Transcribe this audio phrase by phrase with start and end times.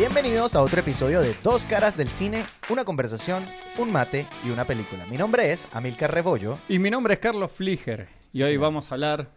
[0.00, 3.44] Bienvenidos a otro episodio de Dos Caras del Cine, una conversación,
[3.76, 5.04] un mate y una película.
[5.04, 6.58] Mi nombre es Amilcar Rebollo.
[6.70, 8.08] Y mi nombre es Carlos Fliger.
[8.32, 8.62] Y Sí, hoy señor.
[8.62, 9.30] vamos a hablar,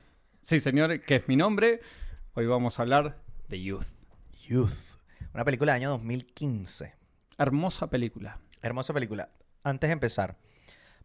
[0.46, 1.82] sí señor, que es mi nombre,
[2.34, 3.18] hoy vamos a hablar
[3.50, 3.88] de Youth.
[4.48, 4.96] Youth,
[5.34, 6.96] una película del año 2015.
[7.38, 8.40] Hermosa película.
[8.62, 9.28] Hermosa película.
[9.64, 10.38] Antes de empezar,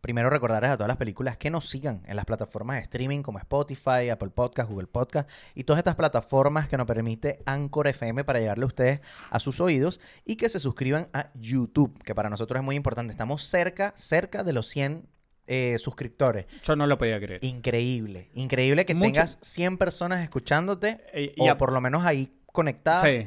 [0.00, 3.38] primero recordarles a todas las películas que nos sigan en las plataformas de streaming como
[3.38, 8.38] Spotify, Apple Podcast, Google Podcast y todas estas plataformas que nos permite Anchor FM para
[8.38, 12.60] llegarle a ustedes a sus oídos y que se suscriban a YouTube, que para nosotros
[12.60, 13.10] es muy importante.
[13.12, 15.06] Estamos cerca, cerca de los 100
[15.50, 16.46] eh, suscriptores.
[16.62, 17.42] Yo no lo podía creer.
[17.44, 22.04] Increíble, increíble que Mucho- tengas 100 personas escuchándote Eh, y o a- por lo menos
[22.04, 23.02] ahí conectadas.
[23.04, 23.26] Sí.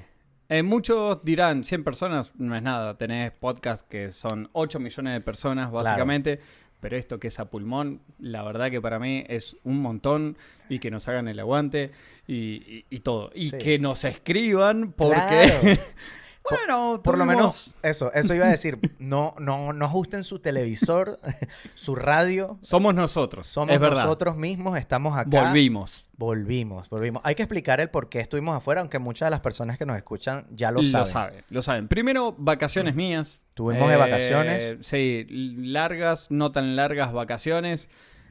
[0.49, 2.97] Eh, muchos dirán, 100 personas no es nada.
[2.97, 6.41] Tenés podcast que son 8 millones de personas, básicamente.
[6.81, 10.35] Pero esto que es a pulmón, la verdad que para mí es un montón.
[10.67, 11.91] Y que nos hagan el aguante
[12.27, 13.31] y, y- y todo.
[13.35, 13.57] Y Sí.
[13.57, 15.15] que nos escriban porque...
[15.61, 15.61] Claro.
[16.49, 18.79] bueno, Por lo menos, eso, eso iba a decir.
[18.99, 21.19] No, no, no ajusten su televisor,
[21.75, 22.57] su radio.
[22.61, 23.47] Somos nosotros.
[23.47, 24.03] Somos es verdad.
[24.03, 25.43] nosotros mismos, estamos acá.
[25.43, 26.03] Volvimos.
[26.17, 27.21] Volvimos, volvimos.
[27.25, 29.97] Hay que explicar el por qué estuvimos afuera, aunque muchas de las personas que nos
[29.97, 31.07] escuchan ya lo, Lo saben.
[31.07, 31.87] saben, lo saben.
[31.87, 33.39] Primero, vacaciones mías.
[33.53, 34.77] Tuvimos de vacaciones.
[34.81, 37.89] Sí, largas, no tan largas vacaciones.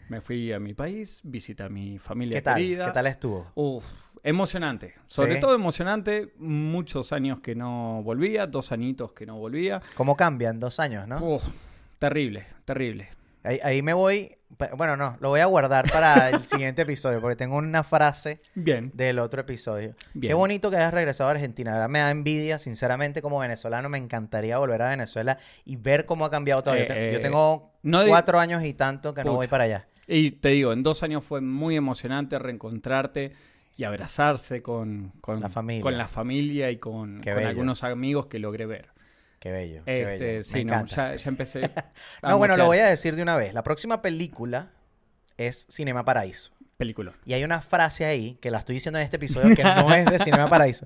[0.08, 2.56] Me fui a mi país, visité a mi familia ¿Qué tal?
[2.56, 2.86] querida.
[2.86, 3.46] ¿Qué tal estuvo?
[3.54, 3.84] Uf,
[4.22, 4.94] emocionante.
[5.06, 5.40] Sobre Sí.
[5.40, 6.32] todo emocionante.
[6.38, 9.80] Muchos años que no volvía, dos añitos que no volvía.
[9.94, 11.18] ¿Cómo cambian dos años, no?
[11.24, 11.42] Uf,
[11.98, 13.08] terrible, terrible.
[13.42, 14.36] Ahí, ahí me voy.
[14.76, 18.90] Bueno, no, lo voy a guardar para el siguiente episodio, porque tengo una frase Bien.
[18.94, 19.94] del otro episodio.
[20.12, 20.30] Bien.
[20.30, 21.72] Qué bonito que hayas regresado a Argentina.
[21.72, 23.88] Verdad me da envidia, sinceramente, como venezolano.
[23.88, 26.74] Me encantaría volver a Venezuela y ver cómo ha cambiado todo.
[26.76, 29.86] yo, Eh, yo eh, tengo no cuatro años y tanto que no voy para allá.
[30.06, 33.32] Y te digo, en dos años fue muy emocionante reencontrarte
[33.80, 35.82] y abrazarse con, con La familia.
[35.82, 38.90] con la familia y con, algunos amigos que logré ver.
[39.38, 39.82] Qué bello.
[39.86, 40.42] qué Este, bello.
[40.44, 40.94] sí, me no, encanta.
[41.12, 41.70] ya, ya empecé.
[42.22, 43.54] No, bueno, lo voy a decir de una vez.
[43.54, 44.70] La próxima película
[45.38, 46.52] es Cinema Paraíso.
[46.76, 47.14] Película.
[47.24, 50.04] Y hay una frase ahí, que la estoy diciendo en este episodio, que no es
[50.06, 50.84] de Cinema Paraíso,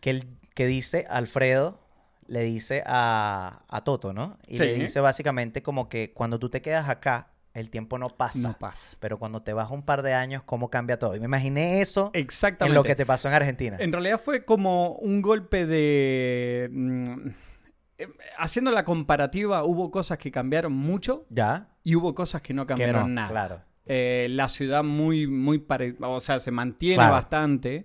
[0.00, 1.80] que, el- que dice Alfredo,
[2.28, 4.38] le dice a, a Toto, ¿no?
[4.46, 8.48] Y le dice básicamente como que cuando tú te quedas acá, el tiempo no pasa.
[8.48, 8.90] No pasa.
[9.00, 11.16] Pero cuando te vas un par de años, ¿cómo cambia todo?
[11.16, 12.70] Y me imaginé eso Exactamente.
[12.70, 13.76] en lo que te pasó en Argentina.
[13.80, 16.68] En realidad fue como un golpe de...
[16.70, 17.28] mm,
[17.98, 21.68] eh, haciendo la comparativa, hubo cosas que cambiaron mucho ¿Ya?
[21.82, 23.28] y hubo cosas que no Que cambiaron no, nada.
[23.28, 23.60] claro.
[23.86, 27.12] Eh, la ciudad muy, muy pare- o sea, se mantiene Claro.
[27.14, 27.84] bastante.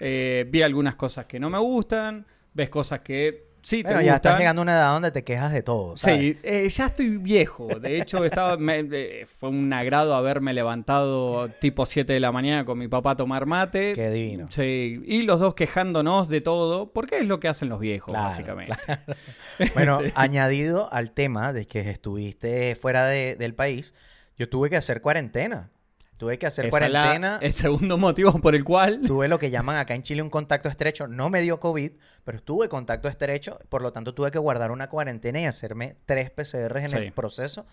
[0.00, 4.14] Eh, vi algunas cosas que no me gustan, ves cosas que sí te Bueno, ya
[4.16, 6.18] estás llegando a una edad donde te quejas de todo, ¿sabes?
[6.20, 7.78] Sí, eh, ya estoy viejo.
[7.80, 12.64] De hecho, estaba, me- eh, fue un agrado haberme levantado tipo 7 de la mañana
[12.64, 13.92] con mi papá a tomar mate.
[13.94, 14.46] Qué divino.
[14.50, 18.28] Sí, y los dos quejándonos de todo, porque es lo que hacen los viejos, Claro,
[18.28, 18.76] básicamente.
[19.74, 23.92] Bueno, añadido al tema de que estuviste fuera de- del país,
[24.36, 25.70] yo tuve que hacer cuarentena.
[26.18, 27.38] Tuve que hacer Esa es la- cuarentena.
[27.40, 30.68] el segundo motivo por el cual Tuve lo que llaman acá en Chile un contacto
[30.68, 31.06] estrecho.
[31.06, 31.92] No me dio COVID,
[32.24, 33.58] pero tuve contacto estrecho.
[33.68, 36.96] Por lo tanto, tuve que guardar una cuarentena y hacerme tres PCRs en Sí.
[36.96, 37.66] el proceso.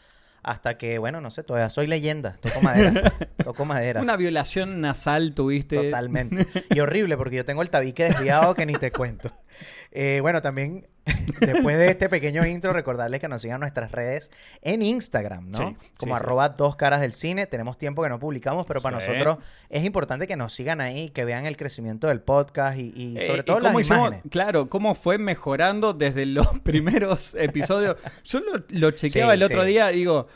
[0.43, 2.35] Hasta que, bueno, no sé, todavía soy leyenda.
[2.39, 3.13] Toco madera.
[3.43, 3.99] Toco madera.
[4.01, 5.75] una violación nasal tuviste.
[5.75, 6.45] Totalmente.
[6.69, 9.31] Y horrible porque yo tengo el tabique desviado que ni te cuento.
[9.91, 10.87] Eh, bueno, también
[11.39, 14.31] después de este pequeño intro, recordarles que nos sigan nuestras redes
[14.63, 15.57] en Instagram, ¿no?
[15.57, 15.63] Sí,
[15.99, 16.23] Como sí, sí.
[16.25, 17.45] arroba dos caras del cine.
[17.45, 19.37] Tenemos tiempo que no publicamos, pero para nosotros
[19.69, 23.25] es importante que nos sigan ahí, que vean el crecimiento del podcast y, y Eh,
[23.27, 24.21] sobre y todo las hicimos- imágenes.
[24.31, 27.97] claro, cómo fue mejorando desde los primeros episodios.
[28.23, 30.27] Yo lo, lo chequeaba el otro día digo,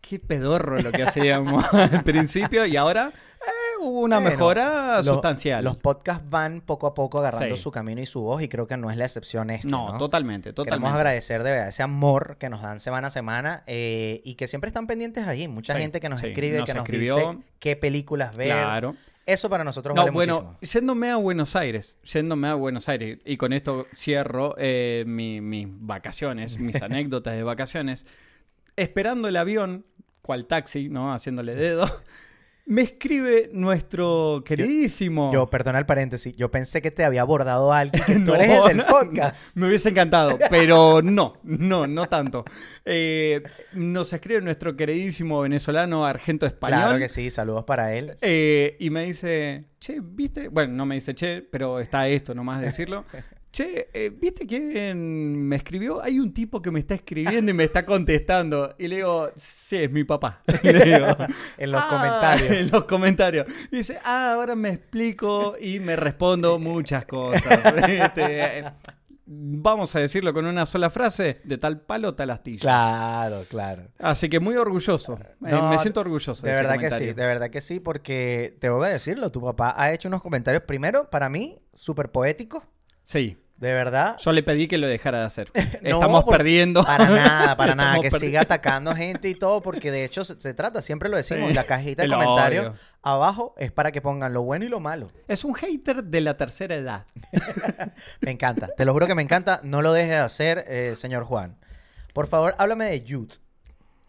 [0.00, 3.50] qué pedorro lo que hacíamos al principio y ahora eh,
[3.82, 5.62] hubo una Bueno, mejora Los- sustancial.
[5.64, 7.62] Los podcasts van poco a poco agarrando Sí.
[7.62, 9.98] su camino y su voz y creo que no es la excepción este, no, ¿no?
[9.98, 10.94] totalmente, Queremos totalmente.
[10.96, 14.68] agradecer de verdad ese amor que nos dan semana a semana eh, y que siempre
[14.68, 15.46] están pendientes ahí.
[15.48, 17.16] Mucha Sí, gente que nos sí, escribe, nos que nos escribió.
[17.16, 18.48] dice qué películas ver.
[18.52, 18.94] Claro.
[19.26, 20.80] Eso para nosotros No, vale bueno, muchísimo.
[20.80, 25.68] yéndome a Buenos Aires, yéndome a Buenos Aires, y con esto cierro eh, mi- mis
[25.70, 28.06] vacaciones, mis anécdotas de vacaciones,
[28.78, 29.84] esperando el avión,
[30.22, 31.12] cual taxi, ¿no?
[31.12, 31.90] Haciéndole dedo,
[32.66, 35.32] me escribe nuestro queridísimo...
[35.32, 38.76] Yo, perdona el paréntesis, yo pensé que te había abordado alguien, que tú eres el
[38.76, 39.56] del podcast.
[39.56, 42.44] Me hubiese encantado, pero no, no, no tanto.
[42.84, 43.42] Eh,
[43.72, 46.80] nos escribe nuestro queridísimo venezolano Argento Español.
[46.80, 48.18] Claro que sí, saludos para él.
[48.20, 50.48] Eh, y me dice, che, ¿viste?
[50.48, 53.04] Bueno, no me dice che, pero está esto nomás decirlo.
[53.50, 56.02] Che, eh, ¿viste quién me escribió?
[56.02, 58.74] Hay un tipo que me está escribiendo y me está contestando.
[58.78, 60.42] Y le digo, sí, es mi papá.
[60.62, 61.06] Y le digo,
[61.58, 62.50] En los "Ah", comentarios.
[62.50, 63.46] En los comentarios.
[63.72, 67.42] Y dice, ah, ahora me explico y me respondo muchas cosas.
[67.88, 68.64] Este,
[69.24, 72.60] vamos a decirlo con una sola frase, de tal palo, tal astilla.
[72.60, 73.82] Claro, claro.
[73.98, 75.18] Así que muy orgulloso.
[75.46, 76.44] Eh, me siento orgulloso.
[76.46, 79.40] De ese verdad que sí, de verdad que sí, porque te voy a decirlo, tu
[79.42, 82.64] papá ha hecho unos comentarios, primero, para mí, súper poéticos,
[83.08, 83.38] Sí.
[83.56, 84.16] de verdad.
[84.20, 85.50] Yo le pedí que lo dejara de hacer.
[85.82, 86.84] No, Estamos por- perdiendo.
[86.84, 90.38] Para nada, para nada, Estamos que siga atacando gente y todo, porque de hecho se,
[90.38, 91.54] se trata, siempre lo decimos, Sí.
[91.54, 92.74] la cajita de comentarios odio.
[93.02, 95.08] abajo es para que pongan lo bueno y lo malo.
[95.26, 97.06] Es un hater de la tercera edad.
[98.20, 101.24] Me encanta, te lo juro que me encanta, no lo dejes de hacer, eh, señor
[101.24, 101.56] Juan.
[102.12, 103.34] Por favor, háblame de Youth.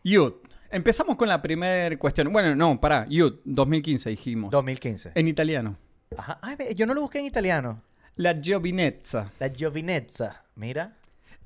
[0.04, 0.36] Youth.
[0.72, 2.32] Empezamos con la primera cuestión.
[2.32, 3.06] Bueno, no, pará.
[3.10, 4.52] Youth, 2015 dijimos.
[4.52, 5.12] 2015.
[5.16, 5.78] En italiano.
[6.18, 6.38] Ajá.
[6.42, 7.82] Ay, yo no lo busqué en italiano.
[8.20, 9.32] La Giovinezza.
[9.40, 10.94] La Giovinezza, mira.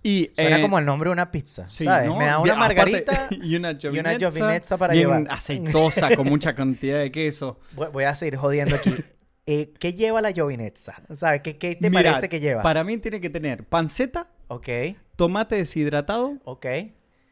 [0.02, 2.08] Y, Suena eh, como el nombre de una pizza, sí, ¿sabes?
[2.10, 2.18] ¿no?
[2.18, 3.28] Me da una aparte- margarita.
[3.44, 4.18] y una Giovinezza.
[4.18, 5.28] Giovinezza para bien llevar.
[5.30, 7.60] aceitosa, con mucha cantidad de queso.
[7.74, 8.92] Voy, voy a seguir jodiendo aquí.
[9.46, 10.96] Eh, ¿Qué lleva la Giovinezza?
[11.14, 11.42] ¿Sabes?
[11.42, 12.64] ¿Qué, qué te Mira, parece que lleva?
[12.64, 14.70] Para mí tiene que tener panceta, Ok,
[15.18, 16.66] tomate deshidratado ok.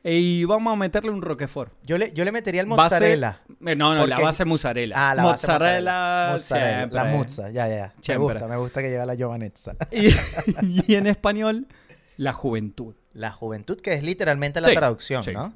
[0.03, 1.73] Y vamos a meterle un roquefort.
[1.83, 3.41] Yo le, yo le metería el mozzarella.
[3.65, 4.95] Eh, no, no, la base mozzarella.
[4.97, 6.29] Ah, la base mozzarella.
[6.31, 6.77] mozzarella.
[6.77, 6.95] siempre.
[6.95, 8.13] La muzza, ya, ya, ya.
[8.13, 9.75] Me gusta, me gusta que lleva la Giovanezza.
[9.91, 10.09] Y,
[10.91, 11.67] y en español,
[12.17, 12.95] la juventud.
[13.13, 15.33] La juventud, que es literalmente la Sí, traducción, sí.
[15.33, 15.53] ¿no?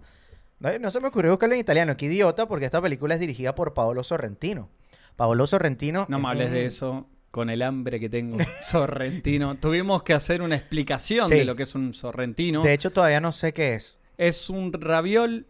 [0.60, 0.80] ¿no?
[0.80, 1.96] no se me ocurrió buscarlo en italiano.
[1.98, 4.70] Qué idiota, porque esta película es dirigida por Paolo Sorrentino.
[5.16, 6.06] Paolo Sorrentino.
[6.10, 8.38] No me es hables de eso con el hambre que tengo.
[8.64, 9.56] Sorrentino.
[9.56, 11.36] Tuvimos que hacer una explicación Sí.
[11.36, 12.62] de lo que es un sorrentino.
[12.62, 14.00] De hecho, todavía no sé qué es.
[14.18, 15.48] Es un raviol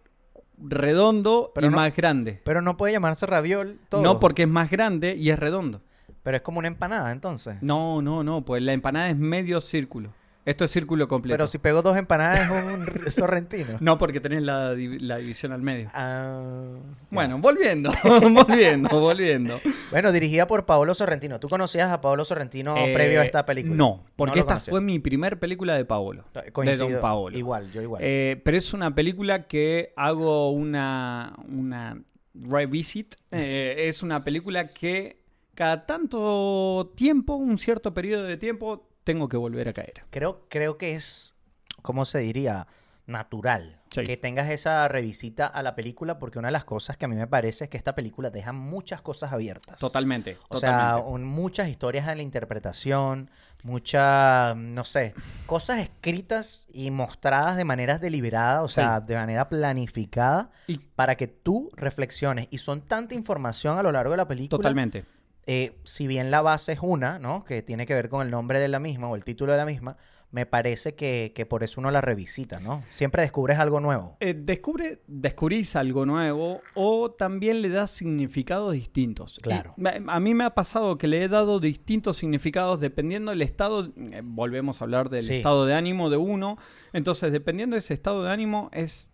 [0.58, 2.42] redondo Pero y no- más grande.
[2.44, 4.02] Pero no puede llamarse raviol todo.
[4.02, 5.82] No porque es más grande y es redondo.
[6.24, 7.58] Pero es como una empanada, entonces.
[7.62, 10.12] No, no, no, pues la empanada es medio círculo.
[10.46, 11.34] Esto es círculo completo.
[11.34, 13.78] Pero si pego dos empanadas es un sorrentino.
[13.80, 15.90] No, porque tenés la, div- la división al medio.
[15.94, 16.40] Ah,
[16.76, 16.98] ya.
[17.10, 17.92] Bueno, volviendo,
[18.32, 19.60] volviendo, volviendo.
[19.92, 21.40] Bueno, dirigida por Paolo Sorrentino.
[21.40, 23.76] ¿Tú conocías a Paolo Sorrentino Eh, previo a esta película?
[23.76, 26.26] No, porque esta fue mi primer película de Paolo.
[26.34, 26.78] No, de.
[26.94, 27.36] Don Paolo.
[27.38, 28.02] Igual, yo igual.
[28.06, 32.00] Eh, pero es una película que hago una, una
[32.36, 33.16] revisit.
[33.32, 35.22] Eh, es una película que
[35.56, 40.04] cada tanto tiempo, un cierto periodo de tiempo, tengo que volver a caer.
[40.10, 41.36] Creo, creo que es,
[41.81, 42.68] ¿cómo se diría?
[43.07, 43.80] Natural.
[43.92, 44.04] Sí.
[44.04, 47.16] Que tengas esa revisita a la película, porque una de las cosas que a mí
[47.16, 49.80] me parece es que esta película deja muchas cosas abiertas.
[49.80, 50.38] Totalmente.
[50.50, 53.30] O sea, un- muchas historias de la interpretación,
[53.63, 55.13] muchas, no sé,
[55.46, 58.75] cosas escritas y mostradas de maneras deliberadas, o Sí.
[58.75, 62.48] sea, de manera planificada, Y- para que tú reflexiones.
[62.50, 64.58] Y son tanta información a lo largo de la película.
[64.58, 65.06] Totalmente.
[65.48, 67.44] Eh, si bien la base es una, ¿no?
[67.46, 69.66] Que tiene que ver con el nombre de la misma o el título de la
[69.66, 69.98] misma,
[70.32, 72.84] me parece que, que por eso uno la revisita, ¿no?
[72.92, 74.18] Siempre descubres algo nuevo.
[74.20, 79.40] Eh, descubre, descubrís algo nuevo o también le das significados distintos.
[79.42, 79.76] Claro.
[80.08, 84.22] A mí me ha pasado que le he dado distintos significados dependiendo del estado, eh,
[84.26, 85.36] volvemos a hablar del Sí.
[85.36, 86.58] estado de ánimo de uno,
[86.92, 89.14] entonces dependiendo de ese estado de ánimo es,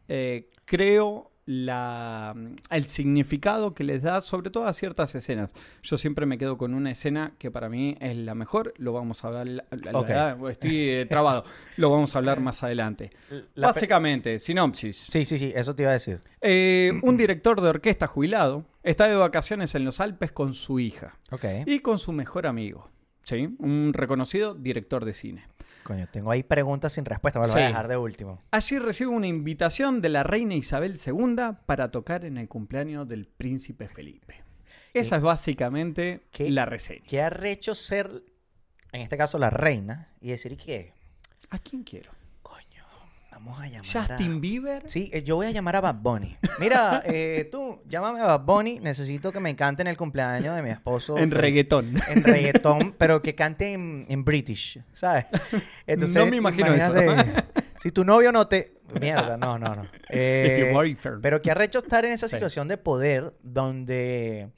[0.65, 2.35] creo, la,
[2.69, 5.53] el significado que les da sobre todo a ciertas escenas.
[5.81, 9.23] Yo siempre me quedo con una escena que para mí es la mejor, lo vamos
[9.23, 9.65] a hablar,
[10.49, 11.43] estoy eh, trabado,
[11.77, 13.11] lo vamos a hablar más adelante.
[13.55, 14.97] La Básicamente, sinopsis.
[14.97, 16.21] Sí, sí, sí, eso te iba a decir.
[16.41, 21.17] Eh, un director de orquesta jubilado está de vacaciones en los Alpes con su hija
[21.65, 22.89] y con su mejor amigo,
[23.23, 23.55] ¿sí?
[23.59, 25.45] un reconocido director de cine.
[25.83, 28.41] Coño, tengo ahí preguntas sin respuesta, me lo voy a dejar de último.
[28.51, 31.35] Allí recibe una invitación de la reina Isabel II
[31.65, 34.43] para tocar en el cumpleaños del príncipe Felipe.
[34.93, 36.49] Esa es básicamente ¿Qué?
[36.49, 37.03] la reseña.
[37.07, 38.23] ¿Qué arrecho ser,
[38.91, 40.93] en este caso, la reina y decir que,
[41.49, 42.11] ¿A quién quiero?
[43.43, 44.39] Vamos a llamar ¿Justin a...
[44.39, 44.83] Bieber?
[44.89, 46.37] Sí, eh, yo voy a llamar a Bad Bunny.
[46.59, 50.61] Mira, eh, tú, llámame a Bad Bunny, necesito que me cante en el cumpleaños de
[50.61, 51.17] mi esposo.
[51.17, 51.41] En Felipe.
[51.41, 51.95] reggaetón.
[52.07, 55.25] en reggaetón, pero que cante en, en British, ¿sabes?
[56.15, 56.93] No me imagino eso.
[57.81, 58.73] Si tu novio no te...
[58.99, 59.87] Mierda, no, no, no.
[60.09, 60.71] Eh,
[61.21, 64.51] pero que arrecho estar en esa situación de poder donde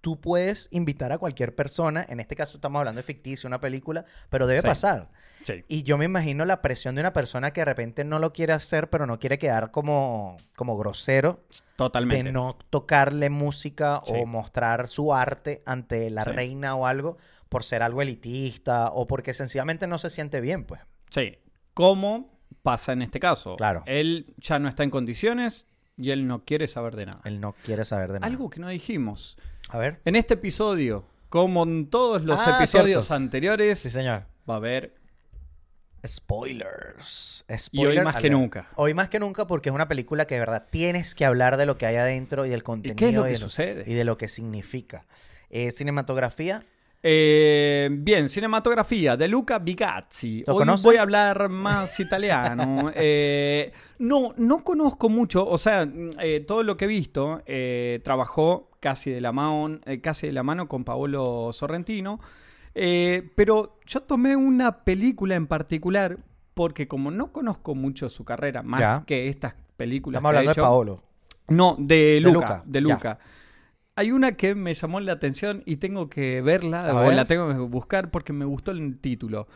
[0.00, 4.04] tú puedes invitar a cualquier persona, en este caso estamos hablando de ficticio, una película,
[4.30, 4.66] pero debe Sí.
[4.66, 5.10] pasar.
[5.48, 5.64] Sí.
[5.68, 8.52] Y yo me imagino la presión de una persona que de repente no lo quiere
[8.52, 11.44] hacer, pero no quiere quedar como, como grosero
[11.76, 12.24] Totalmente.
[12.24, 14.12] de no tocarle música Sí.
[14.14, 16.30] o mostrar su arte ante la Sí.
[16.30, 17.16] reina o algo
[17.48, 20.82] por ser algo elitista o porque sencillamente no se siente bien, pues.
[21.10, 21.38] Sí.
[21.74, 23.56] ¿Cómo pasa en este caso?
[23.56, 23.82] Claro.
[23.86, 27.20] Él ya no está en condiciones y él no quiere saber de nada.
[27.24, 28.30] Él no quiere saber de nada.
[28.30, 29.38] Algo que no dijimos.
[29.70, 30.00] A ver.
[30.04, 33.14] En este episodio, como en todos los Ah, episodios cierto.
[33.22, 34.24] anteriores, Sí, señor.
[34.48, 34.94] va a haber
[36.08, 37.44] Spoilers.
[37.72, 38.68] y hoy más que nunca.
[38.76, 41.66] Hoy más que nunca porque es una película que de verdad tienes que hablar de
[41.66, 43.84] lo que hay adentro y del ¿Y contenido qué es lo y que de sucede?
[43.86, 45.06] y de lo que significa.
[45.50, 46.62] Eh, cinematografía,
[47.02, 50.42] Eh, bien, cinematografía de Luca Bigazzi.
[50.46, 50.82] ¿Lo Hoy conoce?
[50.88, 52.90] voy a hablar más italiano.
[52.96, 57.42] Eh, no, no conozco mucho, o sea, mm, eh, todo lo que he visto,
[58.02, 62.18] trabajó casi de la mano, casi de la mano con Paolo Sorrentino.
[62.80, 66.18] Eh, pero yo tomé una película en particular
[66.54, 69.04] porque como no conozco mucho su carrera, más Ya.
[69.04, 71.02] que estas películas Estamos que ha hablando de Paolo.
[71.48, 72.32] no, de Luca.
[72.32, 72.80] Luca, De.
[72.80, 73.18] Luca.
[73.96, 77.14] Hay una que me llamó la atención y tengo que verla, A o ver.
[77.16, 79.48] la tengo que buscar porque me gustó el título.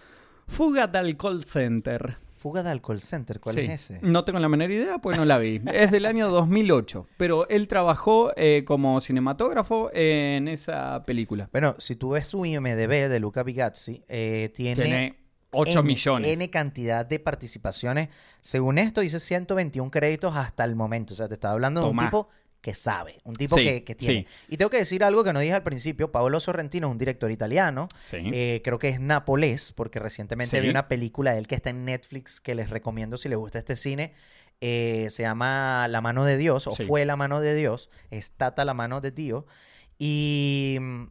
[0.48, 2.16] Fuga del call center.
[2.42, 3.60] Fuga de Alcohol Center, ¿cuál Sí.
[3.62, 3.98] es ese?
[4.02, 5.60] No tengo la menor idea, pues no la vi.
[5.72, 11.48] es del año 2008, pero él trabajó eh, como cinematógrafo en esa película.
[11.52, 15.18] Bueno, si tú ves su IMDB de Luca Bigazzi, eh, tiene, Tiene
[15.52, 16.32] 8 N- millones.
[16.32, 18.08] N cantidad de participaciones.
[18.40, 21.14] Según esto, dice 121 créditos hasta el momento.
[21.14, 22.28] O sea, te estaba hablando de un tipo
[22.62, 24.20] que sabe, un tipo Sí, que, que tiene.
[24.22, 24.26] sí.
[24.48, 26.12] Y tengo que decir algo que no dije al principio.
[26.12, 27.88] Paolo Sorrentino es un director italiano.
[27.98, 28.18] Sí.
[28.32, 31.84] Eh, creo que es napolés, porque recientemente vi una película de él que está en
[31.84, 34.14] Netflix que les recomiendo si les gusta este cine.
[34.60, 38.64] Eh, se llama La mano de Dios, o fue La mano de Dios, es Tata
[38.64, 39.44] la mano de Dios.
[39.98, 40.78] Y.
[40.80, 41.04] mm,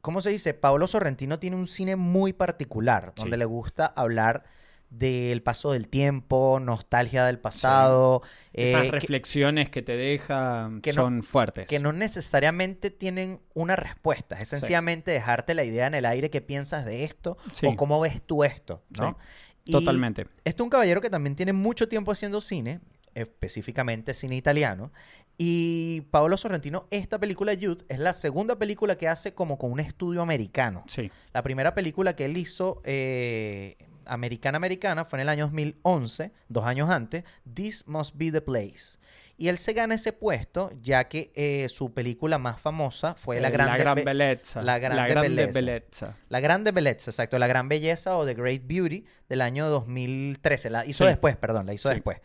[0.00, 0.54] ¿Cómo se dice?
[0.54, 4.44] Paolo Sorrentino tiene un cine muy particular, donde le gusta hablar
[4.90, 8.22] del paso del tiempo, nostalgia del pasado,
[8.54, 11.66] Esas eh, reflexiones que te deja que no- son fuertes.
[11.66, 14.38] que no necesariamente tienen una respuesta.
[14.38, 17.66] Es sencillamente dejarte la idea en el aire que piensas de esto Sí.
[17.66, 19.18] o cómo ves tú esto, ¿no?
[19.64, 20.22] Y Totalmente.
[20.44, 22.80] Este es un caballero que también tiene mucho tiempo haciendo cine,
[23.14, 24.90] específicamente cine italiano.
[25.36, 29.78] Y Paolo Sorrentino, esta película Youth es la segunda película que hace como con un
[29.80, 30.84] estudio americano.
[30.88, 31.10] Sí.
[31.32, 33.76] La primera película que él hizo, eh,
[34.08, 38.98] americana-americana, fue en el año 2011, dos años antes, This Must Be the Place.
[39.40, 43.48] Y él se gana ese puesto ya que eh, su película más famosa fue La
[43.48, 44.62] Eh, Grande, gran Be- belleza.
[44.62, 45.52] La Grande Belleza.
[45.52, 46.16] belleza.
[46.28, 50.70] La Grande Belleza, exacto, La Gran Belleza o The Great Beauty del año 2013.
[50.70, 51.08] La hizo Sí.
[51.10, 51.94] después, perdón, la hizo Sí.
[51.94, 52.18] después.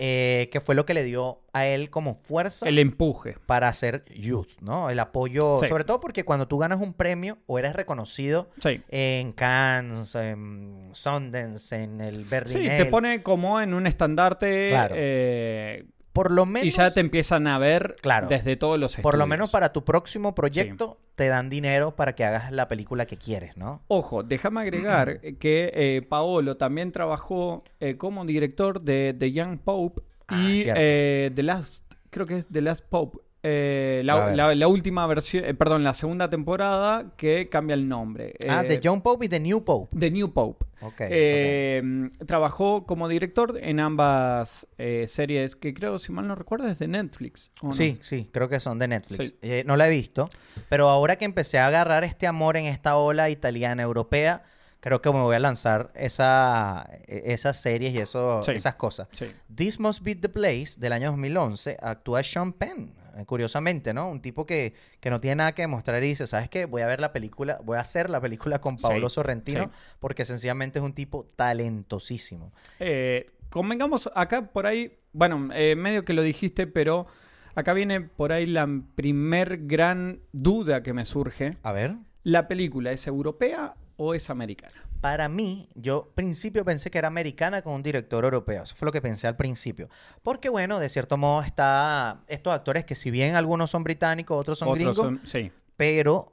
[0.00, 3.34] Eh, que fue lo que le dio a él como fuerza El empuje.
[3.46, 4.90] para hacer Youth, ¿no?
[4.90, 5.66] El apoyo, Sí.
[5.68, 8.80] sobre todo porque cuando tú ganas un premio o eres reconocido Sí.
[8.90, 12.84] en Cannes, en Sundance, en el Sí, Berlinale.
[12.84, 14.94] te pone como en un estandarte Claro.
[14.96, 18.28] eh, por lo y menos, ya te empiezan a ver Claro.
[18.28, 19.28] desde todos los por lo estudios.
[19.28, 23.56] menos para tu próximo proyecto te dan dinero para que hagas la película que quieres,
[23.56, 23.82] ¿no?
[23.88, 30.02] Ojo, déjame agregar que eh, Paolo también trabajó eh, como director de The Young Pope
[30.30, 33.18] Ah, y eh, The Last, creo que es The Last Pope.
[33.50, 38.34] Eh, la, la- la última versión, eh, perdón, la segunda temporada que cambia el nombre.
[38.48, 39.96] ah, Eh, The John Pope y The New Pope.
[39.98, 40.66] The New Pope.
[40.80, 41.82] Ok, Eh,
[42.26, 46.88] Trabajó como director en ambas eh, series que creo, si mal no recuerdo, es de
[46.88, 47.50] Netflix.
[47.62, 47.72] ¿o no?
[47.72, 49.28] Sí, sí, creo que son de Netflix.
[49.30, 49.38] Sí.
[49.42, 50.28] Eh, no la he visto,
[50.68, 54.42] pero ahora que empecé a agarrar este amor en esta ola italiana europea,
[54.80, 58.52] creo que me voy a lanzar esa, e- esas series y eso, Sí.
[58.52, 59.08] esas cosas.
[59.12, 59.26] Sí.
[59.52, 62.92] This Must Be the Place del año 2011 actúa Sean Penn.
[63.18, 64.08] Eh, Curiosamente, ¿no?
[64.10, 66.64] Un tipo que, que no tiene nada que demostrar y dice, ¿sabes qué?
[66.64, 69.70] Voy a ver la película, voy a hacer la película con Sí, Paolo Sorrentino sí.
[70.00, 72.52] porque sencillamente es un tipo talentosísimo.
[72.80, 77.06] Eh, convengamos acá por ahí, bueno, eh, medio que lo dijiste, pero
[77.54, 81.56] acá viene por ahí la primer gran duda que me surge.
[81.62, 81.96] A ver.
[82.22, 84.72] ¿La película es europea o es americana?
[85.02, 88.62] Para mí, yo al principio pensé que era americana con un director europeo.
[88.62, 89.88] Eso fue lo que pensé al principio.
[90.22, 94.58] Porque, bueno, de cierto modo está estos actores que si bien algunos son británicos, otros
[94.58, 96.32] son Otros gringos, son- sí, pero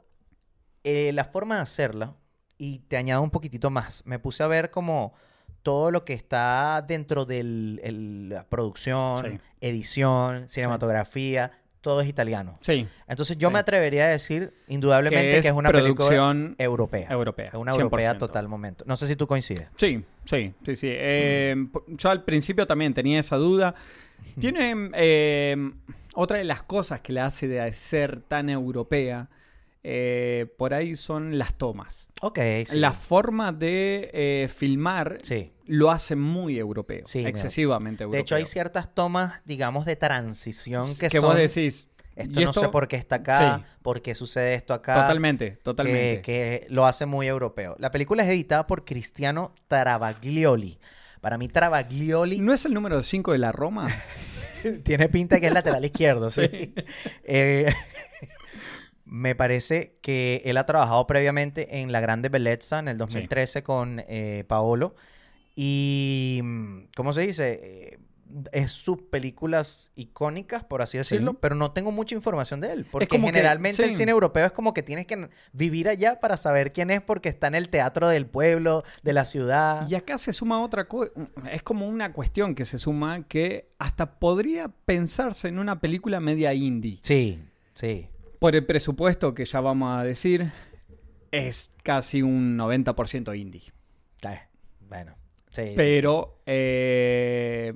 [0.84, 2.16] eh, la forma de hacerla,
[2.58, 5.14] y te añado un poquitito más, me puse a ver como
[5.64, 9.40] todo lo que está dentro de la producción, Sí.
[9.62, 11.52] edición, cinematografía,
[11.86, 12.58] todo es italiano.
[12.62, 13.54] sí, Entonces yo Sí.
[13.54, 17.08] me atrevería a decir indudablemente que que es, una producción europea.
[17.12, 17.50] europea.
[17.50, 18.18] Es una europea 100%.
[18.18, 18.84] total momento.
[18.88, 19.68] No sé si tú coincides.
[19.76, 20.88] Sí, sí, sí, sí.
[20.90, 23.76] Eh, p- yo al principio también tenía esa duda.
[24.40, 25.56] Tiene eh,
[26.16, 29.28] otra de las cosas que la hace de ser tan europea,
[29.88, 32.08] eh, por ahí son las tomas.
[32.22, 32.80] Ok, sí.
[32.80, 35.54] La forma de eh, filmar Sí.
[35.66, 38.18] lo hace muy europeo, Sí, excesivamente europeo.
[38.18, 41.30] De hecho, hay ciertas tomas, digamos, de transición que, que son...
[41.30, 41.88] vos decís.
[42.16, 43.66] Esto y no sé por qué está acá, Sí.
[43.84, 44.96] por qué sucede esto acá.
[44.96, 46.22] Totalmente, totalmente.
[46.24, 47.76] Que, que lo hace muy europeo.
[47.78, 50.80] La película es editada por Cristiano Travaglioli.
[51.22, 53.88] Para mí, Travaglioli ¿No es el número 5 de la Roma?
[54.84, 56.48] tiene pinta que es lateral izquierdo, sí.
[56.50, 56.74] Sí.
[57.24, 57.74] Eh,
[59.06, 64.02] me parece que él ha trabajado previamente en La Grande Bellezza en el 2013 con
[64.08, 64.96] eh, Paolo.
[65.56, 67.60] Y, mm, ¿cómo se dice?
[67.64, 68.00] Eh,
[68.52, 71.38] es sus películas icónicas, por así decirlo, Sí.
[71.40, 72.86] pero no tengo mucha información de él.
[72.92, 76.74] Porque que- generalmente el cine europeo es como que tienes que vivir allá para saber
[76.74, 79.88] quién es porque está en el teatro del pueblo, de la ciudad.
[79.88, 81.12] Y acá se suma otra cosa,
[81.52, 86.54] es como una cuestión que se suma que hasta podría pensarse en una película media
[86.54, 87.00] indie.
[87.04, 87.40] Sí,
[87.76, 88.10] sí.
[88.40, 90.52] Por el presupuesto que ya vamos a decir,
[91.32, 93.72] es casi un 90% indie.
[94.24, 94.40] Eh,
[94.88, 95.14] bueno.
[95.52, 95.76] Sí, sí, sí.
[95.76, 97.74] Pero eh,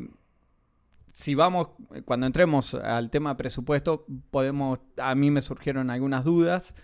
[1.11, 1.71] si vamos,
[2.05, 6.75] cuando entremos al tema presupuesto, podemos, a mí me surgieron algunas dudas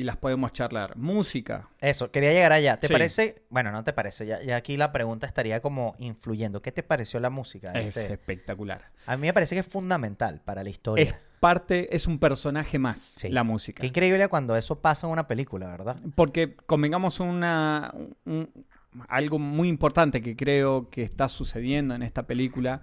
[0.00, 0.96] y las podemos charlar.
[0.96, 1.68] Música.
[1.80, 2.78] Eso, quería llegar allá.
[2.78, 2.92] ¿Te Sí.
[2.92, 3.42] parece?
[3.50, 4.24] Bueno, no te parece.
[4.26, 6.62] Ya, ya aquí la pregunta estaría como influyendo.
[6.62, 7.70] ¿Qué te pareció la música?
[7.72, 8.14] de Es este?
[8.14, 8.90] espectacular.
[9.06, 11.04] A mí me parece que es fundamental para la historia.
[11.04, 13.28] Es parte, es un personaje más, Sí.
[13.28, 13.80] la música.
[13.82, 15.96] Qué increíble cuando eso pasa en una película, ¿verdad?
[16.14, 17.92] Porque convengamos una,
[18.24, 18.50] un-
[19.08, 22.80] algo muy importante que creo que está sucediendo en esta película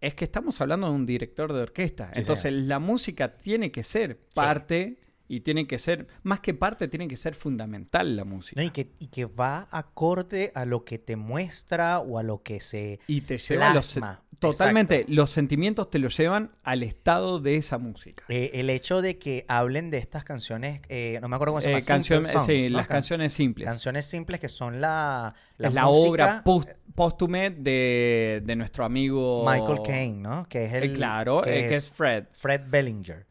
[0.00, 2.10] es que estamos hablando de un director de orquesta.
[2.14, 2.62] Sí, Entonces señor.
[2.68, 4.98] la música tiene que ser parte
[5.32, 8.60] y tiene que ser, más que parte, tiene que ser fundamental la música.
[8.60, 12.42] No, y, que, y que va acorde a lo que te muestra o a lo
[12.42, 12.98] que se...
[13.06, 13.94] Y te lleva los...
[13.94, 18.24] Plasma, Totalmente, los sentimientos te los llevan al estado de esa música.
[18.28, 21.68] eh, el hecho de que hablen de estas canciones, eh, no me acuerdo cómo se
[21.68, 21.84] Eh, llama.
[21.86, 22.78] canción- Simple songs, sí, ¿no?
[22.78, 23.68] las Can- canciones simples.
[23.68, 29.44] Canciones simples que son la, es la música- obra post- póstume de, de nuestro amigo
[29.46, 30.46] Michael Caine, ¿no?
[30.48, 30.94] Que es Eh, el...
[30.94, 32.24] claro, eh, que es Fred.
[32.32, 33.26] Fred Bellinger.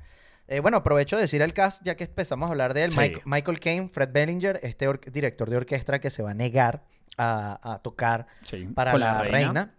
[0.49, 2.91] Eh, bueno, aprovecho de decir el cast, ya que empezamos a hablar de él.
[2.91, 2.97] Sí.
[2.99, 6.83] Mike- Michael Caine, Fred Bellinger, este or- director de orquesta que se va a negar
[7.17, 9.73] a, a tocar Sí, para con la, reina.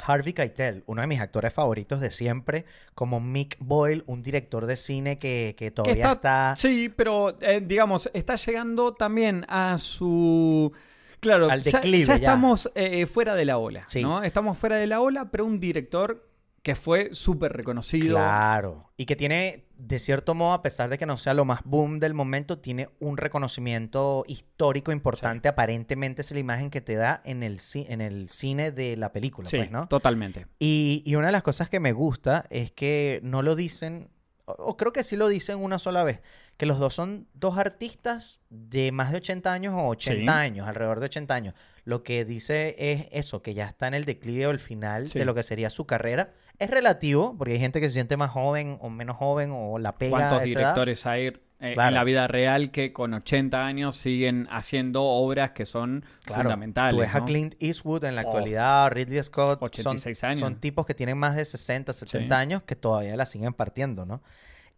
[0.00, 4.76] Harvey Keitel, uno de mis actores favoritos de siempre, como Mick Boyle, un director de
[4.76, 10.72] cine que, que Que todavía está, Sí, pero eh, digamos, está llegando también a su...
[11.18, 12.14] Claro, Al declive, ya, ya.
[12.14, 14.00] estamos eh, fuera de la ola, Sí.
[14.02, 14.22] ¿no?
[14.22, 16.28] Estamos fuera de la ola, pero un director
[16.68, 18.16] que fue súper reconocido.
[18.16, 18.90] Claro.
[18.98, 21.98] Y que tiene, de cierto modo, a pesar de que no sea lo más boom
[21.98, 25.48] del momento, tiene un reconocimiento histórico importante.
[25.48, 29.48] Aparentemente es la imagen que te da en el, en el cine de la película,
[29.48, 29.88] Sí, pues, ¿no?
[29.88, 30.46] totalmente.
[30.58, 34.10] Y, y una de las cosas que me gusta es que no lo dicen,
[34.44, 36.20] o, o creo que sí lo dicen una sola vez,
[36.58, 40.28] que los dos son dos artistas de más de 80 años o 80 Sí.
[40.38, 41.54] años, alrededor de 80 años.
[41.84, 45.24] Lo que dice es eso, que ya está en el declive o el final de
[45.24, 46.34] lo que sería su carrera.
[46.58, 49.96] Es relativo, porque hay gente que se siente más joven o menos joven o la
[49.96, 50.60] pega ¿Cuántos a esa edad.
[50.74, 51.26] directores hay
[51.60, 51.88] eh, Claro.
[51.88, 56.94] en la vida real que con 80 años siguen haciendo obras que son Claro, fundamentales?
[56.94, 57.24] Tú ves a.
[57.24, 58.26] Clint Eastwood en la Oh.
[58.26, 60.38] actualidad, Ridley Scott, 86 son, años.
[60.40, 62.40] son tipos que tienen más de 60, 70 Sí.
[62.40, 64.20] años que todavía la siguen partiendo, ¿no?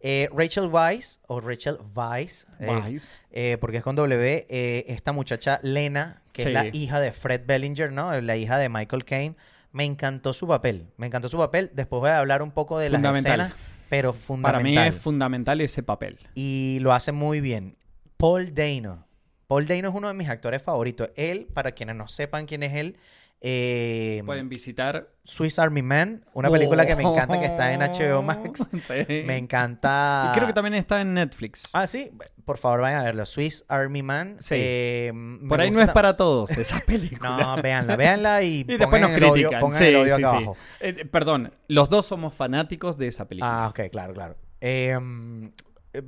[0.03, 2.97] Eh, Rachel Weisz, o Rachel Weisz, eh,
[3.31, 7.41] eh, porque es con W, eh, esta muchacha Lena, que es la hija de Fred
[7.45, 8.19] Bellinger, ¿no?
[8.21, 9.35] La hija de Michael Caine.
[9.71, 11.71] Me encantó su papel, me encantó su papel.
[11.73, 13.53] Después voy a hablar un poco de las escenas,
[13.89, 14.63] pero Para fundamental.
[14.63, 16.19] mí es fundamental ese papel.
[16.35, 17.77] y lo hace muy bien.
[18.17, 19.05] Paul Dano.
[19.47, 21.09] Paul Dano es uno de mis actores favoritos.
[21.15, 22.97] Él, para quienes no sepan quién es él,
[23.43, 25.09] eh, Pueden visitar.
[25.23, 28.67] Swiss Army Man, una película que me encanta que está en HBO Oh, Max.
[28.81, 29.23] Sí.
[29.25, 30.29] Me encanta.
[30.31, 31.69] Y creo que también está en Netflix.
[31.73, 32.11] Ah, sí.
[32.45, 33.25] Por favor, vayan a verlo.
[33.25, 34.37] Swiss Army Man.
[34.39, 34.55] Sí.
[34.57, 37.37] eh, me Por ahí no es para todos esa película.
[37.55, 39.59] No, véanla, véanla y, y después nos odio, critican.
[39.61, 40.35] pongan Sí, el odio sí, acá sí.
[40.37, 40.57] abajo.
[40.79, 43.65] Eh, perdón, los dos somos fanáticos de esa película.
[43.65, 44.35] Ah, ok, claro, claro.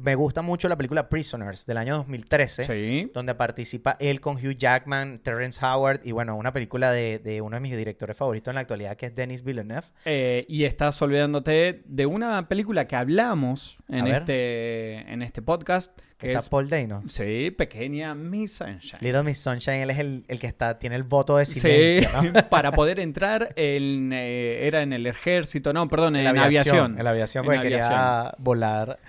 [0.01, 2.63] Me gusta mucho la película Prisoners del año 2013.
[2.63, 3.11] sí.
[3.13, 7.57] donde participa él con Hugh Jackman, Terrence Howard y bueno, una película de, de uno
[7.57, 9.87] de mis directores favoritos en la actualidad que es Denis Villeneuve.
[10.05, 15.91] Eh, y estás olvidándote de una película que hablamos en este, en este podcast,
[16.23, 17.03] Que que está es, Paul Dano.
[17.07, 18.99] sí, pequeña Miss Sunshine.
[19.01, 22.09] Little Miss Sunshine, él es el, el que está, tiene el voto de Sí, silencio,
[22.21, 22.33] ¿no?
[22.49, 26.97] para poder entrar en, eh, era en el ejército, no, perdón, en, la aviación.
[26.97, 28.99] En la aviación, En porque quería volar.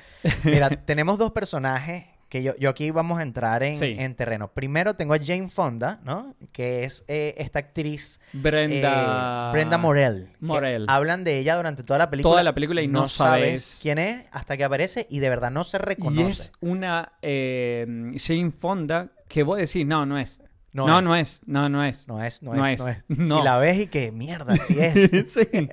[0.44, 3.94] Mira, tenemos dos personajes que yo, yo aquí vamos a entrar en, Sí.
[3.96, 4.48] en terreno.
[4.52, 6.34] Primero tengo a Jane Fonda, ¿no?
[6.50, 9.50] Que es eh, esta actriz Brenda...
[9.50, 10.30] Eh, Brenda Morell.
[10.32, 10.84] que Morell.
[10.88, 12.32] Hablan de ella durante toda la película.
[12.32, 15.62] Toda la película y no sabes- quién es hasta que aparece y de verdad no
[15.62, 16.28] se Y reconoce.
[16.28, 20.40] es una eh, Jane Fonda que vos decís, no, no es.
[20.72, 21.04] No No, es.
[21.04, 21.40] no es.
[21.46, 22.08] No, no es.
[22.08, 22.80] No es, no, No es, es.
[22.80, 23.04] no es.
[23.16, 23.40] No.
[23.40, 25.30] Y la ves y que mierda, sí es.
[25.32, 25.68] Sí.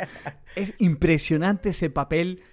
[0.56, 2.44] Es impresionante ese papel.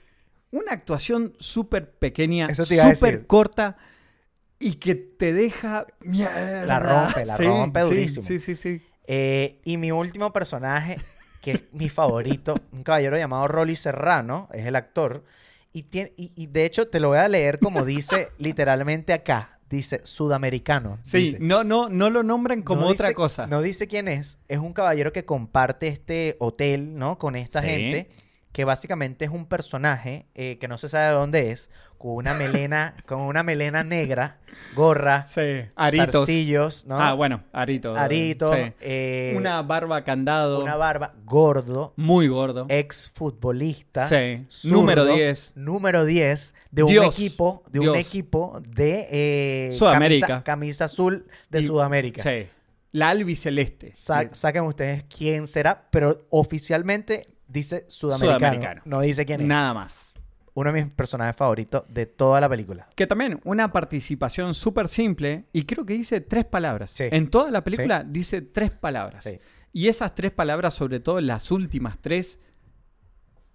[0.50, 3.76] Una actuación súper pequeña, súper corta
[4.58, 6.64] y que te deja mierda.
[6.66, 8.26] La rompe, la rompe sí, durísimo.
[8.26, 8.82] Sí, sí, sí.
[9.06, 10.96] Eh, y mi último personaje,
[11.40, 15.24] que es mi favorito, un caballero llamado Rolly Serrano, es el actor.
[15.72, 19.58] Y, tiene, y, y de hecho te lo voy a leer como dice literalmente acá.
[19.70, 20.98] dice sudamericano.
[21.02, 21.38] Sí, dice.
[21.40, 23.46] no, no, no lo nombran como No otra dice- cosa.
[23.46, 24.38] No dice quién es.
[24.48, 27.18] Es un caballero que comparte este hotel, ¿no?
[27.18, 27.66] Con esta Sí.
[27.68, 28.08] gente.
[28.58, 31.70] Que básicamente es un personaje eh, que no se sabe de dónde es.
[31.96, 34.38] Con una melena, con una melena negra,
[34.74, 36.10] gorra, Sí, aritos.
[36.26, 37.00] zarcillos, ¿no?
[37.00, 37.94] Ah, bueno, arito.
[37.96, 38.72] Arito, sí.
[38.80, 40.60] eh, Una barba candado.
[40.60, 42.66] una barba, gordo, Muy gordo.
[42.68, 44.08] ex futbolista.
[44.08, 44.44] Sí.
[44.48, 45.52] zurdo, Número 10.
[45.54, 49.06] Número 10 de un equipo, de un equipo de
[49.70, 50.26] eh, Sudamérica.
[50.26, 52.22] Camisa, camisa azul de Y- Sudamérica.
[52.24, 52.48] Sí.
[52.90, 53.92] La albiceleste.
[53.94, 58.38] Sa- saquen ustedes quién será, pero oficialmente dice sudamericano.
[58.38, 58.82] Sudamericano.
[58.84, 59.46] No dice quién es.
[59.46, 60.14] Nada más.
[60.54, 62.88] Uno de mis personajes favoritos de toda la película.
[62.96, 66.90] Que también una participación súper simple y creo que dice tres palabras.
[66.90, 67.04] Sí.
[67.10, 69.24] En toda la película dice tres palabras.
[69.24, 69.38] Sí.
[69.72, 72.38] Y esas tres palabras, sobre todo las últimas tres,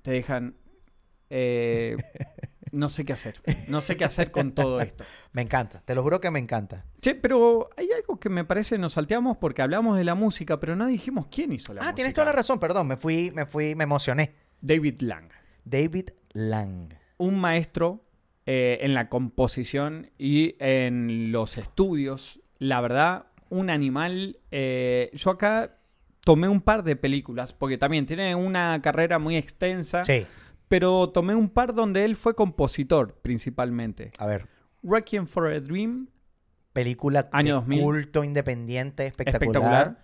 [0.01, 0.56] te dejan...
[1.29, 1.97] eh,
[2.74, 3.40] no sé qué hacer.
[3.68, 5.06] No sé qué hacer con todo esto.
[5.32, 6.86] Me encanta, te lo juro que me encanta.
[7.00, 10.76] Che, pero hay algo que me parece nos salteamos porque hablamos de la música, pero
[10.76, 11.96] no dijimos quién hizo la ah, música.
[11.96, 14.36] tienes toda la razón, perdón, me fui, me fui, me emocioné.
[14.62, 15.30] David Lang.
[15.64, 16.94] David Lang.
[17.18, 18.04] un maestro
[18.46, 22.42] eh, en la composición y en los estudios.
[22.58, 24.40] La verdad, un animal.
[24.52, 25.78] eh, yo acá
[26.24, 30.26] tomé un par de películas, porque también tiene una carrera muy extensa, Sí,
[30.74, 34.10] pero tomé un par donde él fue compositor principalmente.
[34.18, 34.48] a ver.
[34.82, 36.08] Requiem for a Dream,
[36.74, 37.82] Película Año de 2000.
[37.84, 39.52] culto, independiente, espectacular.
[39.52, 39.98] espectacular.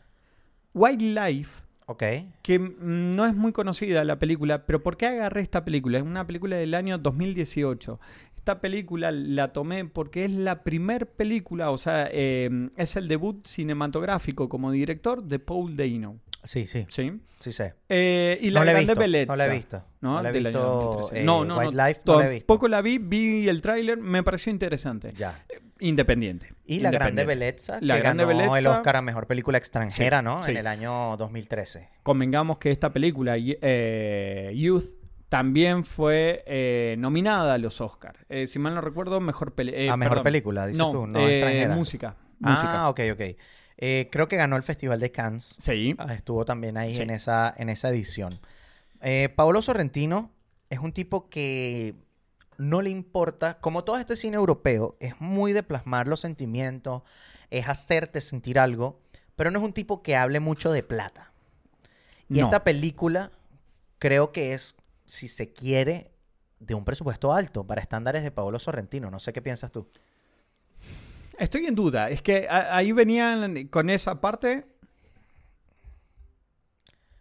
[0.75, 2.03] Wildlife, Ok.
[2.43, 5.97] que no es muy conocida la película, pero ¿por qué agarré esta película?
[5.97, 7.99] Es una película del año 2018.
[8.35, 13.43] Esta película la tomé porque es la primer película, o sea, eh, es el debut
[13.47, 16.19] cinematográfico como director de Paul Dano.
[16.43, 17.19] Sí, sí, ¿sí?
[17.37, 17.75] sí sé.
[17.89, 19.31] Eh, y la no la he grande visto, belleza.
[19.33, 19.83] no la he visto.
[20.01, 20.13] ¿no?
[20.15, 20.59] No la he año visto.
[20.59, 21.19] 2013.
[21.21, 22.45] eh, no, no, no, Wildlife no la he visto.
[22.47, 25.13] Tampoco la vi, vi el tráiler, me pareció interesante.
[25.15, 25.43] Ya.
[25.79, 26.53] Independiente.
[26.65, 27.25] Y La Grande.
[27.25, 28.71] Belleza, La que Grande ganó el Belleza.
[28.77, 30.43] Oscar a Mejor Película Extranjera, Sí, ¿no?
[30.43, 30.51] sí.
[30.51, 31.89] En el año 2013.
[32.03, 34.85] convengamos que esta película, eh, Youth,
[35.29, 38.19] también fue eh, nominada a los Oscars.
[38.29, 40.23] Eh, si mal no recuerdo, mejor, peli- eh, A mejor perdón.
[40.23, 41.75] película, dices no, tú, no eh, extranjera.
[41.75, 42.15] Música.
[42.39, 42.83] música.
[42.85, 43.21] Ah, ok, ok.
[43.81, 45.55] Eh, creo que ganó el Festival de Cannes.
[45.59, 45.95] Sí.
[45.97, 47.01] Ah, Estuvo también ahí Sí.
[47.01, 48.37] en, esa, en esa edición.
[49.01, 50.31] Eh, Paolo Sorrentino
[50.69, 51.95] es un tipo que
[52.57, 57.03] no le importa, como todo este cine europeo, es muy de plasmar los sentimientos,
[57.51, 58.99] es hacerte sentir algo,
[59.37, 61.31] pero no es un tipo que hable mucho de plata.
[62.27, 62.45] Y No.
[62.45, 63.31] esta película
[63.97, 66.11] creo que es, si se quiere,
[66.59, 69.09] de un presupuesto alto para estándares de Paolo Sorrentino.
[69.09, 69.87] No sé qué piensas tú.
[71.39, 72.09] Estoy en duda.
[72.09, 74.65] Es que ahí venían con esa parte.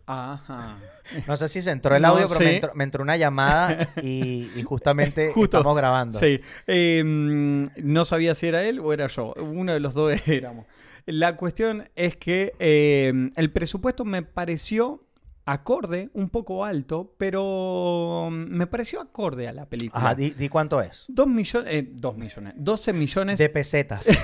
[0.07, 0.79] Ajá.
[1.27, 3.91] No sé si se entró el No, audio, pero me entró, me entró una llamada
[4.03, 5.59] y, y justamente Justo.
[5.59, 6.19] estamos grabando.
[6.19, 6.41] Sí.
[6.67, 9.35] Eh, mm, no sabía si era él o era yo.
[9.35, 10.65] Uno de los dos éramos.
[11.05, 15.03] La cuestión es que eh, el presupuesto me pareció
[15.49, 19.99] acorde, un poco alto, pero mm, me pareció acorde a la película.
[20.03, 21.07] Ajá, di, di cuánto es.
[21.09, 24.07] Dos millones, eh, dos millones, 12 millones, De pesetas.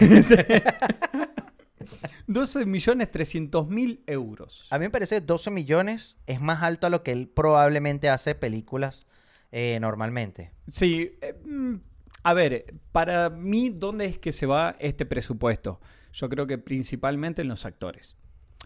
[2.26, 4.66] 12 millones 300 mil euros.
[4.70, 8.08] A mí me parece que 12 millones es más alto a lo que él probablemente
[8.10, 9.06] hace películas
[9.50, 10.52] eh, normalmente.
[10.70, 11.76] Sí, eh, mm,
[12.22, 15.80] a ver, para mí, ¿dónde es que se va este presupuesto?
[16.12, 18.16] Yo creo que principalmente en los actores.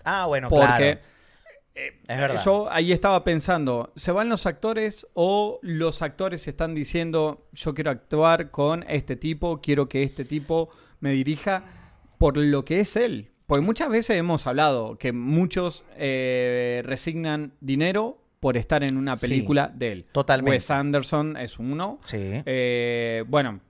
[0.05, 1.01] Ah, bueno, Porque claro.
[2.09, 2.43] Es verdad.
[2.45, 7.91] yo ahí estaba pensando, ¿se van los actores o los actores están diciendo, yo quiero
[7.91, 10.69] actuar con este tipo, quiero que este tipo
[11.01, 11.65] me dirija
[12.19, 13.31] por lo que es él?
[13.47, 19.27] Porque muchas veces hemos hablado que muchos eh, resignan dinero por estar en una Sí,
[19.27, 20.07] película de él.
[20.13, 20.51] totalmente.
[20.57, 21.99] Wes Anderson es uno.
[22.05, 22.19] Sí.
[22.45, 23.61] Eh, bueno,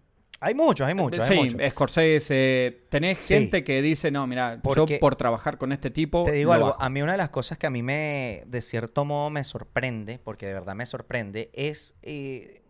[0.40, 1.60] Hay muchos, hay muchos, sí, hay muchos.
[1.70, 2.82] Scorsese.
[2.90, 3.34] Tenés Sí.
[3.34, 6.22] gente que dice, no, mira, Porque- yo por trabajar con este tipo.
[6.22, 6.80] Te digo algo, bajo".
[6.82, 10.18] a mí una de las cosas que a mí me, de cierto modo me sorprende,
[10.22, 12.62] porque de verdad me sorprende, es eh,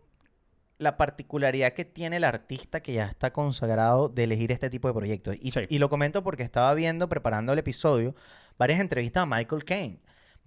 [0.79, 4.93] la particularidad que tiene el artista que ya está consagrado de elegir este tipo de
[4.93, 5.35] proyectos.
[5.39, 5.59] Y, Sí.
[5.69, 8.15] y lo comento porque estaba viendo, preparando el episodio,
[8.57, 9.99] varias entrevistas a Michael Caine.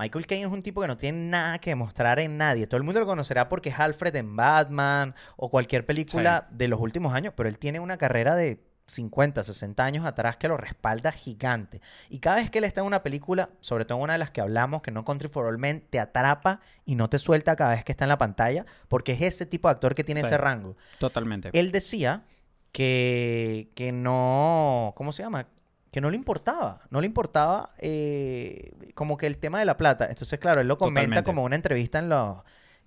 [0.02, 2.66] Michael Caine es un tipo que no tiene nada que demostrar en nadie.
[2.66, 6.80] Todo el mundo lo conocerá porque es Alfred en Batman o cualquier película de los
[6.80, 11.12] últimos años, pero él tiene una carrera de 50, 60 años atrás que lo respalda
[11.12, 11.80] gigante.
[12.08, 14.32] Y cada vez que él está en una película, sobre todo en una de las
[14.32, 17.70] que hablamos, que no Country for All Men, te atrapa y no te suelta cada
[17.70, 20.26] vez que está en la pantalla, porque es ese tipo de actor que tiene Sí.
[20.26, 20.76] ese rango.
[20.98, 21.50] Totalmente.
[21.52, 22.24] Él decía
[22.72, 25.46] que, que no, ¿cómo se llama?
[25.92, 30.06] Que no le importaba, no le importaba eh, como que el tema de la plata.
[30.08, 31.24] Entonces, claro, él lo comenta Totalmente.
[31.24, 32.38] como una entrevista en los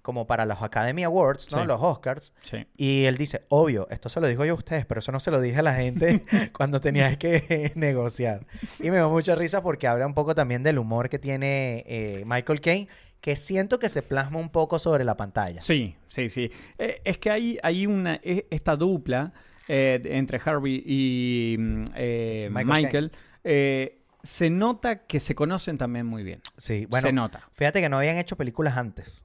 [0.05, 1.61] como para los Academy Awards, ¿no?
[1.61, 1.65] Sí.
[1.65, 2.33] Los Oscars.
[2.39, 2.67] Sí.
[2.77, 5.31] Y él dice, obvio, esto se lo digo yo a ustedes, pero eso no se
[5.31, 8.45] lo dije a la gente cuando tenías que negociar.
[8.79, 12.23] Y me dio mucha risa porque habla un poco también del humor que tiene eh,
[12.23, 12.87] Michael Caine,
[13.19, 15.61] que siento que se plasma un poco sobre la pantalla.
[15.61, 16.51] Sí, sí, sí.
[16.77, 19.33] Eh, es que hay, hay una, esta dupla
[19.67, 23.12] eh, entre Harvey y mm, eh, Michael Michael,
[23.43, 26.41] eh, se nota que se conocen también muy bien.
[26.58, 27.47] Sí, bueno, se nota.
[27.54, 29.23] fíjate que no habían hecho películas antes.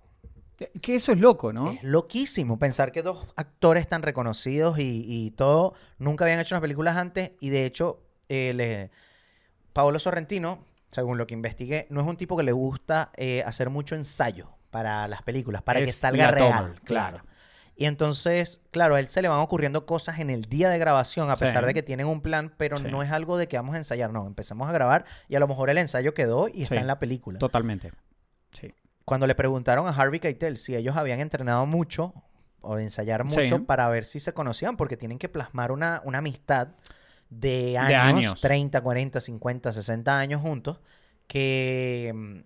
[0.83, 1.73] Que eso es loco, ¿no?
[1.73, 6.61] Es loquísimo pensar que dos actores tan reconocidos y, y todo nunca habían hecho unas
[6.61, 8.91] películas antes y de hecho eh, le-
[9.73, 13.71] Paolo Sorrentino, según lo que investigué, no es un tipo que le gusta eh, hacer
[13.71, 17.19] mucho ensayo para las películas, para que salga real, toma, claro.
[17.19, 17.25] claro.
[17.81, 21.31] Y entonces, claro, a él se le van ocurriendo cosas en el día de grabación,
[21.31, 21.47] a Sí.
[21.47, 22.85] pesar de que tienen un plan, pero Sí.
[22.91, 25.49] no es algo de que vamos a ensayar, no, empezamos a grabar y a lo
[25.49, 27.91] mejor el ensayo quedó y está en la película Totalmente.
[28.53, 28.75] Sí.
[29.07, 32.13] cuando le preguntaron a Harvey Keitel si ellos habían entrenado mucho
[32.61, 36.69] o ensayar mucho para ver si se conocían, porque tienen que plasmar una, una amistad
[37.31, 37.95] de años,
[38.27, 38.41] años.
[38.43, 40.81] 30, 40, 50, 60 años juntos,
[41.27, 42.39] que, mm,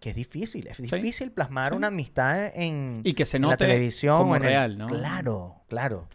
[0.00, 0.66] que es difícil.
[0.66, 1.76] Es difícil plasmar Sí.
[1.76, 4.86] una amistad en, Y que se en la televisión como en el- real, ¿no?
[4.86, 6.08] Claro, claro.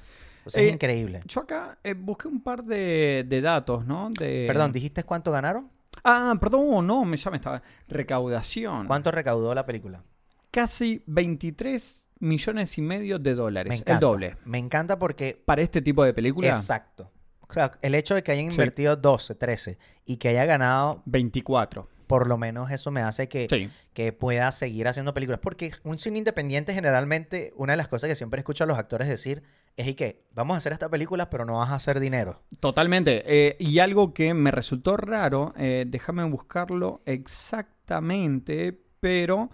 [0.46, 1.22] O sea, Eh, es increíble.
[1.26, 4.10] Yo acá eh, busqué un par de, de datos, ¿no?
[4.10, 4.46] De...
[4.48, 5.70] Perdón, ¿dijiste cuánto ganaron?
[6.04, 7.62] Ah, perdón, no, me, ya me estaba...
[7.88, 8.88] Recaudación.
[8.88, 10.04] ¿Cuánto recaudó la película?
[10.50, 13.70] Casi 23 millones y medio de dólares.
[13.70, 13.94] Me encanta.
[13.94, 14.38] El doble.
[14.46, 17.12] Me encanta porque Para este tipo de película, Exacto.
[17.48, 18.56] O sea, el hecho de que hayan Sí.
[18.56, 21.90] invertido 12, 13 y que haya ganado, 24.
[22.12, 23.70] Por lo menos eso me hace que, Sí.
[23.94, 25.40] que pueda seguir haciendo películas.
[25.42, 29.08] Porque un cine independiente, generalmente, una de las cosas que siempre escucho a los actores
[29.08, 29.42] decir
[29.78, 32.42] es y que vamos a hacer esta película, pero no vas a hacer dinero.
[32.60, 33.24] Totalmente.
[33.26, 39.50] Eh, y algo que me resultó raro, eh, déjame buscarlo exactamente, pero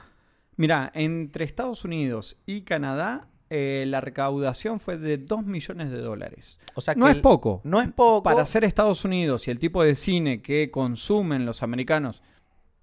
[0.55, 6.59] mira, entre Estados Unidos y Canadá, eh, la recaudación fue de 2 millones de dólares.
[6.75, 7.61] O sea, No que es el- poco.
[7.63, 8.23] No es poco.
[8.23, 12.21] Para ser Estados Unidos y el tipo de cine que consumen los americanos,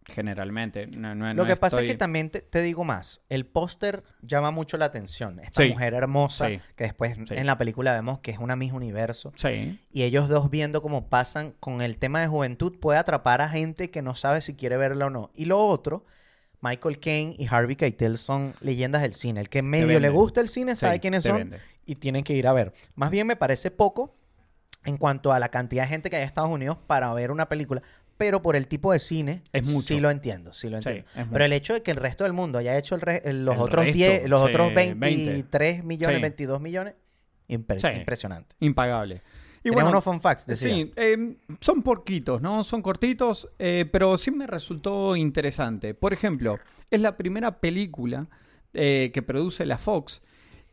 [0.04, 0.86] generalmente.
[0.86, 3.22] No, no- Lo no que pasa es que también te, te digo más.
[3.28, 5.40] El póster llama mucho la atención.
[5.40, 5.70] Esta Sí.
[5.70, 6.60] mujer hermosa, Sí.
[6.76, 7.34] que después Sí.
[7.34, 9.32] en la película vemos que es una Miss Universo.
[9.36, 9.80] Sí.
[9.92, 13.90] Y ellos dos viendo cómo pasan con el tema de juventud puede atrapar a gente
[13.90, 15.30] que no sabe si quiere verla o no.
[15.34, 16.04] Y lo otro,
[16.60, 19.40] Michael Caine y Harvey Keitel son leyendas del cine.
[19.40, 21.60] El que medio le gusta el cine sabe quiénes son vende.
[21.86, 22.72] y tienen que ir a ver.
[22.94, 24.14] Más bien me parece poco
[24.86, 27.48] en cuanto a la cantidad de gente que hay en Estados Unidos para ver una
[27.48, 27.82] película.
[28.16, 29.86] Pero por el tipo de cine, Es mucho.
[29.88, 31.04] sí lo entiendo, sí lo entiendo.
[31.32, 33.62] Pero el hecho de que el resto del mundo haya hecho el re- los El
[33.62, 34.94] otros resto, 10, los sí, otros 20.
[35.00, 36.22] 23 millones, Sí.
[36.22, 36.94] 22 millones,
[37.48, 38.54] impresionante.
[38.60, 39.22] Impagable.
[39.66, 40.74] Y bueno, unos fun facts, decía.
[40.74, 42.62] Sí, eh, son porquitos, ¿no?
[42.64, 45.94] Son cortitos, eh, pero sí me resultó interesante.
[45.94, 46.58] Por ejemplo,
[46.90, 48.28] es la primera película
[48.74, 50.20] eh, que produce la Fox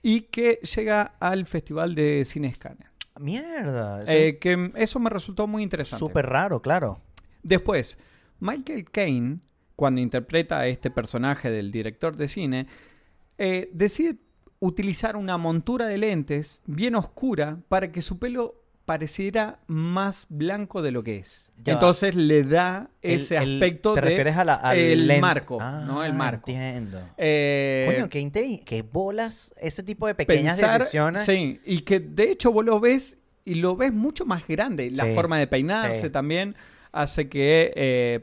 [0.01, 2.87] y que llega al Festival de Cine Scanner.
[3.19, 4.03] Mierda.
[4.03, 5.99] eso Eh, que eso me resultó muy es interesante.
[5.99, 6.99] súper raro, claro.
[7.43, 7.97] Después,
[8.39, 9.39] Michael Caine,
[9.75, 12.67] cuando interpreta a este personaje del director de cine,
[13.37, 14.15] eh, decide
[14.59, 20.91] utilizar una montura de lentes bien oscura para que su pelo pareciera más blanco de
[20.91, 21.51] lo que es.
[21.63, 21.79] Ya va.
[21.79, 25.21] Entonces le da El- ese el- aspecto ¿Te de refieres a la, al el lente?
[25.21, 26.03] marco, Ah, ¿no?
[26.03, 26.51] El marco.
[26.51, 26.99] Entiendo.
[27.17, 31.23] eh, Coño, qué, qué bolas ese tipo de pequeñas pensar- decisiones.
[31.25, 34.91] Sí, y que de hecho vos lo ves y lo ves mucho más grande.
[34.91, 36.09] La Sí, forma de peinarse sí.
[36.09, 36.55] también
[36.91, 38.19] hace que eh,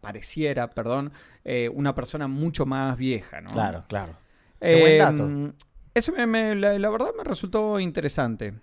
[0.00, 1.12] pareciera, perdón,
[1.44, 3.50] eh, una persona mucho más vieja, ¿no?
[3.50, 4.16] Claro, claro.
[4.60, 5.28] Qué buen dato.
[5.28, 5.52] Eh,
[5.94, 8.54] Eso me- me- la, la verdad me resultó interesante.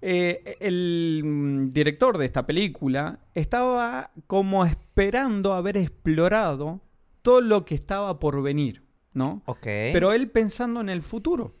[0.00, 6.80] Eh, el mm, director de esta película estaba como esperando haber explorado
[7.22, 9.42] todo lo que estaba por venir, ¿no?
[9.46, 9.62] Ok.
[9.92, 11.56] Pero él pensando en el futuro.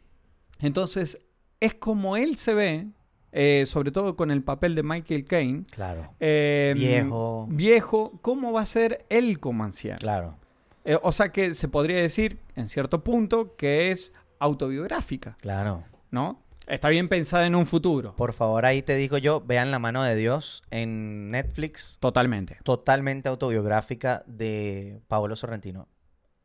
[0.60, 1.20] Entonces,
[1.60, 2.86] es como él se ve,
[3.32, 5.64] eh, sobre todo con el papel de Michael Caine.
[5.70, 7.46] Claro, eh, Viejo.
[7.50, 9.98] Viejo, ¿cómo va a ser él como anciano?
[9.98, 10.36] claro.
[10.84, 15.84] Eh, o sea que se podría decir, en cierto punto, que es autobiográfica, Claro.
[16.10, 16.42] ¿no?
[16.66, 18.14] Está bien pensada en un futuro.
[18.16, 22.58] Por favor, ahí te digo yo, vean La mano de Dios en Netflix, Totalmente.
[22.62, 25.88] totalmente autobiográfica de Paolo Sorrentino.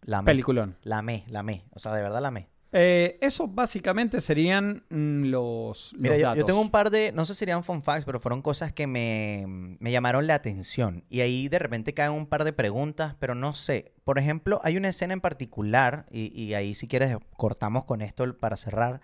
[0.02, 0.22] La.
[0.24, 0.78] Peliculón.
[0.84, 1.64] La amé, la amé.
[1.72, 2.48] O sea, de verdad la amé.
[2.76, 7.24] Eh, eso básicamente serían mm, los, Mira, los yo, yo tengo un par de, no
[7.24, 9.46] sé si serían fun facts, pero fueron cosas que me,
[9.80, 11.04] me llamaron la atención.
[11.08, 13.94] Y ahí de repente caen un par de preguntas, pero no sé.
[14.04, 18.36] Por ejemplo, hay una escena en particular, y, y ahí si quieres cortamos con esto
[18.38, 19.02] para cerrar,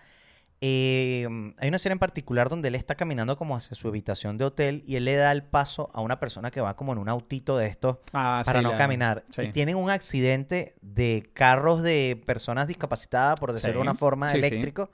[0.62, 1.26] eh,
[1.58, 4.82] hay una escena en particular donde él está caminando como hacia su habitación de hotel
[4.86, 7.56] y él le da el paso a una persona que va como en un autito
[7.56, 9.24] de estos Ah, para sí, no caminar.
[9.34, 9.42] sí.
[9.42, 14.90] Y tienen un accidente de carros de personas discapacitadas, por decirlo de una forma, eléctrico,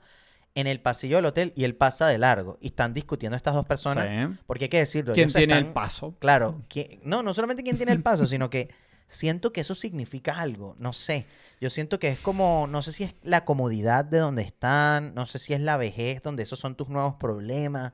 [0.55, 2.57] en el pasillo del hotel y él pasa de largo.
[2.61, 4.07] Y están discutiendo estas dos personas.
[4.45, 5.13] Porque hay que decirlo.
[5.13, 6.15] ¿Quién tiene el paso?
[6.19, 8.69] Claro, que, no, no solamente quién tiene el paso, sino que
[9.07, 11.25] siento que eso significa algo, no sé.
[11.59, 15.25] Yo siento que es como, no sé si es la comodidad de donde están, no
[15.25, 17.93] sé si es la vejez donde esos son tus nuevos problemas.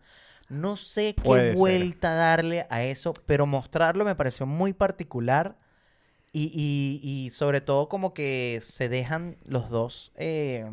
[0.49, 1.55] No sé qué ser.
[1.55, 5.57] vuelta darle a eso, pero mostrarlo me pareció muy particular
[6.33, 10.65] y, y- y sobre todo como que se dejan los dos eh,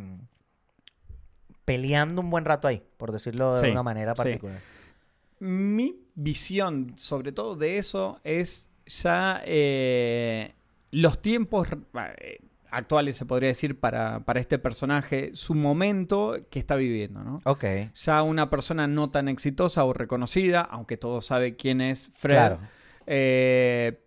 [1.65, 4.23] peleando un buen rato ahí, por decirlo de Sí, una manera sí.
[4.23, 4.61] particular.
[5.39, 10.53] Mi visión, sobre todo de eso, es ya eh,
[10.91, 11.69] los tiempos
[12.19, 12.39] eh,
[12.71, 17.41] actuales, se podría decir, para, para este personaje, su momento que está viviendo, ¿no?
[17.45, 22.37] Ok, Ya una persona no tan exitosa o reconocida, aunque todos sabe quién es Fred,
[22.37, 22.59] claro.
[23.07, 24.05] eh,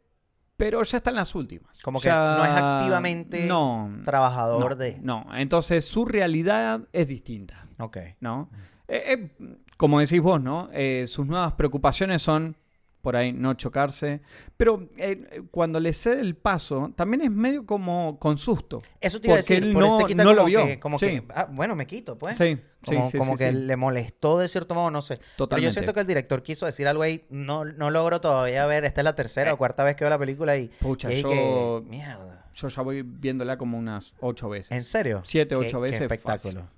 [0.57, 1.79] pero ya está en las últimas.
[1.79, 4.99] Como que no es activamente no, Trabajador no, de...
[5.01, 5.25] no.
[5.35, 7.65] entonces su realidad es distinta.
[7.79, 7.97] Ok.
[8.19, 8.49] ¿no?
[8.87, 10.69] Eh, eh, como decís vos, ¿no?
[11.07, 12.55] Sus nuevas preocupaciones son,
[13.03, 14.21] por ahí, no chocarse.
[14.55, 18.81] Pero eh, cuando le cede el paso, también es medio como con susto.
[19.01, 20.65] Eso te iba a decir, él por no- se quita no lo como vio.
[20.65, 21.05] que, como Sí.
[21.07, 22.37] que, ah, bueno, me quito, pues.
[22.37, 25.17] Sí, Como, sí, sí, como que le molestó de cierto modo, no sé.
[25.17, 25.65] Pero Totalmente.
[25.69, 29.01] yo siento que el director quiso decir algo ahí, no, no logro todavía ver, esta
[29.01, 31.83] es la tercera o cuarta vez que veo la película y, Pucha, y yo- que,
[31.89, 32.45] mierda.
[32.53, 34.71] Yo ya voy viéndola como unas ocho veces.
[34.71, 35.21] ¿En serio?
[35.25, 36.61] Siete, ocho qué veces espectáculo.
[36.61, 36.69] fácil.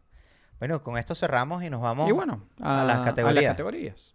[0.57, 4.13] Bueno, con esto cerramos y nos vamos Y bueno, a, a las a categorías.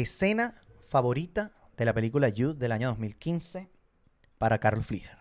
[0.00, 0.54] Escena
[0.88, 3.68] favorita de la película You del año 2015
[4.38, 5.18] para Carl Flieger.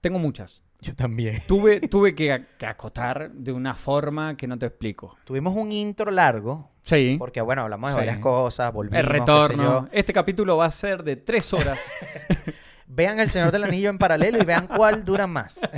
[0.00, 0.64] Tengo muchas.
[0.80, 1.42] Yo también.
[1.48, 5.16] Tuve, tuve que, que acotar de una forma que no te explico.
[5.24, 7.16] Tuvimos un intro largo, Sí.
[7.18, 7.98] porque bueno, hablamos de Sí.
[7.98, 9.88] varias cosas, volvimos, El retorno.
[9.92, 11.90] Este capítulo va a ser de tres horas.
[12.88, 15.60] Vean El Señor del Anillo en paralelo y vean cuál dura más.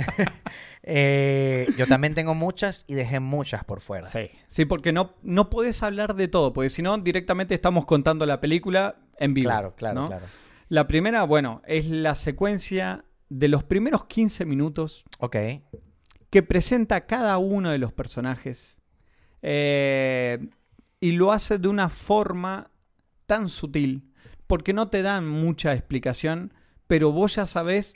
[0.83, 4.07] Eh, yo también tengo muchas y dejé muchas por fuera.
[4.07, 8.25] Sí, sí, porque no, no podés hablar de todo, porque si no, directamente estamos contando
[8.25, 9.47] la película en vivo.
[9.49, 10.07] Claro, claro, ¿no?
[10.07, 10.25] claro.
[10.69, 15.35] La primera, bueno, es la secuencia de los primeros 15 minutos Ok.
[16.31, 18.75] que presenta a cada uno de los personajes
[19.43, 20.49] eh,
[20.99, 22.71] y lo hace de una forma
[23.27, 24.11] tan sutil,
[24.47, 26.53] porque no te dan mucha explicación,
[26.91, 27.95] pero vos ya sabés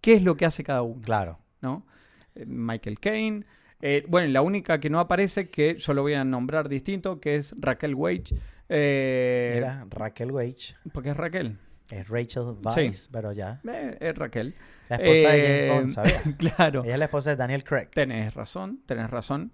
[0.00, 0.98] qué es lo que hace cada uno.
[1.02, 1.40] Claro.
[1.60, 1.86] ¿no?
[2.34, 3.44] Eh, Michael Caine.
[3.82, 7.36] Eh, bueno, la única que no aparece, que yo lo voy a nombrar distinto, que
[7.36, 8.34] es Raquel Wage.
[8.70, 10.74] eh, Era Raquel Wage.
[10.94, 11.58] Porque es Raquel.
[11.90, 12.80] Es Rachel Sí.
[12.80, 13.60] Weisz, pero ya.
[13.70, 14.54] Eh, es Raquel.
[14.88, 16.22] La esposa de James Bond, ¿sabía?
[16.56, 16.82] claro.
[16.82, 17.88] Ella es la esposa de Daniel Craig.
[17.92, 19.52] Tenés razón, tenés razón.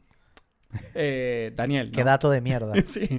[0.95, 1.91] Daniel.
[1.91, 2.73] Qué dato de mierda.
[2.85, 3.19] Sí.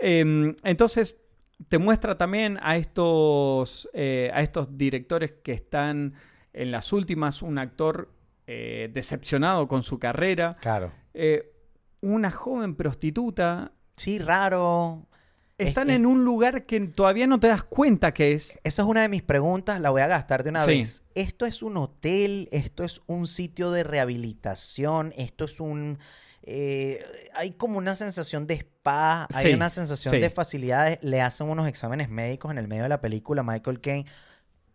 [0.00, 1.20] Em, entonces,
[1.68, 6.14] te muestra también a estos, eh, a estos directores que están
[6.52, 8.10] en las últimas, un actor
[8.46, 10.92] eh, decepcionado con su carrera, Claro.
[11.14, 11.52] eh,
[12.00, 13.72] una joven prostituta.
[13.96, 15.06] Sí, raro.
[15.56, 18.58] Es- Están es- en un lugar que todavía no te das cuenta que es.
[18.64, 20.70] Esa es una de mis preguntas, la voy a gastar de una Sí.
[20.70, 21.02] vez.
[21.14, 22.48] ¿Esto es un hotel?
[22.50, 25.12] ¿Esto es un sitio de rehabilitación?
[25.16, 25.98] ¿Esto es un...
[26.42, 30.20] eh, hay como una sensación de spa, hay Sí, una sensación sí.
[30.20, 34.08] de facilidades, le hacen unos exámenes médicos en el medio de la película, Michael Caine.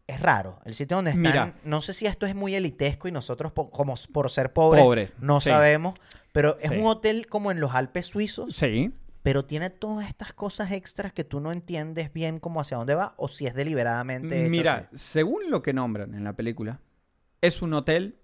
[0.08, 1.54] Es raro, el sitio donde están, Mira.
[1.66, 5.12] no sé si esto es muy elitesco y nosotros po- como por ser pobres Pobre.
[5.20, 5.50] no Sí.
[5.50, 5.96] sabemos,
[6.32, 8.94] pero es un hotel como en los Alpes suizos, Sí.
[9.22, 13.16] pero tiene todas estas cosas extras que tú no entiendes bien cómo hacia dónde va
[13.18, 14.88] o si es deliberadamente hecho Mira, así.
[14.98, 16.80] según lo que nombran en la película,
[17.42, 18.16] es un hotel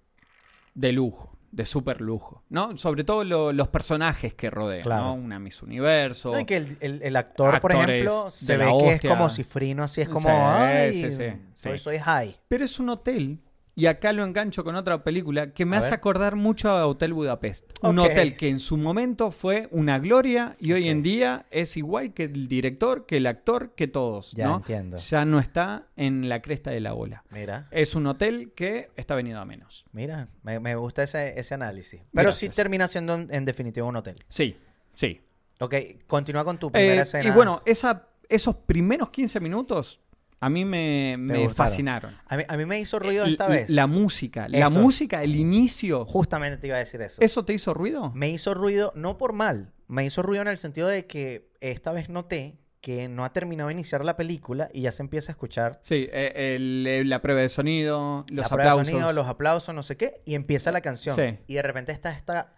[0.75, 2.75] de lujo, de super lujo, ¿no?
[2.77, 5.03] Sobre todo lo- los personajes que rodean, Claro.
[5.03, 5.13] ¿no?
[5.13, 6.31] Una Miss Universo.
[6.31, 9.83] No, y que el, el- el actor, por ejemplo, se ve que es como cifrino,
[9.83, 12.35] así es como, Sí, ay, sí, sí, soy, soy high.
[12.47, 13.39] Pero es un hotel,
[13.75, 15.97] y acá lo engancho con otra película, que me A hace ver.
[15.99, 17.71] acordar mucho a Hotel Budapest.
[17.81, 22.13] Un hotel que en su momento fue una gloria y hoy en día es igual
[22.13, 24.57] que el director, que el actor, que todos, Ya ¿no?
[24.57, 24.97] entiendo.
[24.99, 27.23] Ya no está en la cresta de la ola.
[27.31, 29.85] Mira, Es un hotel que está venido a menos.
[29.91, 32.01] mira, me, me gusta ese, ese análisis.
[32.13, 34.23] Pero sí termina siendo en, en definitiva un hotel.
[34.27, 34.55] Sí,
[34.93, 35.21] sí.
[35.59, 35.75] Ok,
[36.07, 37.27] continúa con tu primera Eh, escena.
[37.27, 39.99] y bueno, esa, esos primeros 15 minutos
[40.45, 41.17] a mí me,
[41.53, 42.15] fascinaron.
[42.27, 43.69] a mí, a mí me hizo ruido Eh, esta l- vez.
[43.69, 46.05] La música, la música, el inicio.
[46.05, 47.21] Justamente te iba a decir eso.
[47.21, 48.11] ¿Eso te hizo ruido?
[48.13, 51.91] Me hizo ruido, no por mal, me hizo ruido en el sentido de que esta
[51.91, 55.33] vez noté que no ha terminado de iniciar la película y ya se empieza a
[55.33, 59.73] escuchar Sí, eh, el- la prueba de sonido, los la prueba de sonido, los aplausos,
[59.73, 61.15] no sé qué, y empieza la canción.
[61.15, 61.37] Sí.
[61.47, 62.51] Y de repente está esta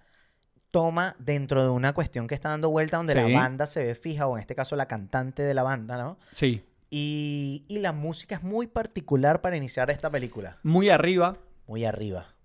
[0.71, 3.19] toma dentro de una cuestión que está dando vuelta donde Sí.
[3.19, 6.17] la banda se ve fija, o en este caso la cantante de la banda, ¿no?
[6.33, 10.59] Sí, Y, y la música es muy particular para iniciar esta película.
[10.63, 11.33] muy arriba.
[11.67, 12.35] Muy arriba.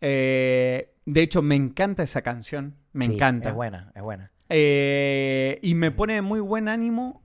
[0.00, 2.76] Eh, de hecho, me encanta esa canción.
[2.92, 3.48] Me Sí, encanta.
[3.50, 4.32] Es buena, es buena.
[4.48, 7.22] Eh, y me pone de muy buen ánimo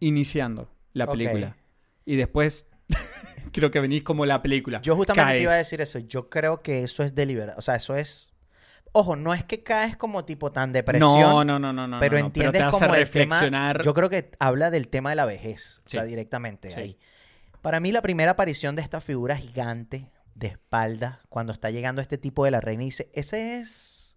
[0.00, 1.56] iniciando la película.
[2.04, 2.68] Y después
[3.52, 4.80] creo que venís como la película.
[4.82, 5.98] Yo justamente te iba a decir eso.
[6.00, 7.58] Yo creo que eso es deliberado.
[7.58, 8.33] O sea, eso es.
[8.96, 11.20] Ojo, no es que caes como tipo tan depresión.
[11.20, 11.98] No, no, no, no, no.
[11.98, 13.76] pero no, entiendes te hace como el reflexionar.
[13.78, 13.84] tema.
[13.84, 15.80] Yo creo que habla del tema de la vejez.
[15.84, 16.80] O sea, directamente Sí.
[16.80, 16.98] ahí.
[17.60, 22.18] Para mí, la primera aparición de esta figura gigante de espalda, cuando está llegando este
[22.18, 24.16] tipo de la reina y dice: Ese es.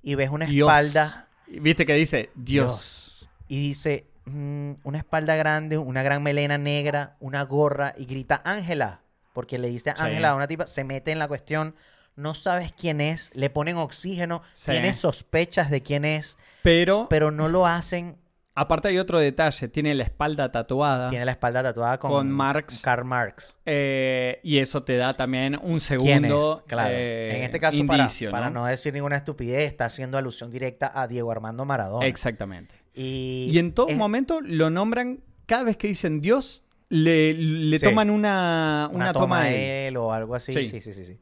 [0.00, 0.68] Y ves una Dios.
[0.68, 1.28] espalda.
[1.48, 2.30] ¿Viste que dice?
[2.36, 3.28] Dios.
[3.48, 7.94] Y dice: "Mm, Una espalda grande, una gran melena negra, una gorra.
[7.98, 9.00] Y grita: Ángela.
[9.32, 9.90] Porque le dice.
[9.98, 11.74] Ángela a una tipa, se mete en la cuestión.
[12.16, 14.70] No sabes quién es, le ponen oxígeno, Sí.
[14.72, 18.16] tienes sospechas de quién es, Pero, pero no lo hacen.
[18.54, 19.66] aparte hay otro detalle.
[19.68, 21.08] Tiene la espalda tatuada.
[21.10, 22.80] Tiene la espalda tatuada con, Con Marx.
[22.82, 23.58] Karl Marx.
[23.66, 26.62] eh, y eso te da también un ¿Quién segundo es?
[26.62, 26.90] Claro.
[26.94, 30.92] eh, en este caso, indicio, para, para no decir ninguna estupidez, está haciendo alusión directa
[30.94, 32.06] a Diego Armando Maradona.
[32.06, 32.76] Exactamente.
[32.94, 37.76] Y, Y en todo es momento lo nombran, cada vez que dicen Dios, le, le
[37.80, 37.86] Sí.
[37.86, 40.52] toman una, una, una toma, toma él o algo así.
[40.52, 40.62] Sí.
[40.62, 41.18] Sí, sí, sí, sí.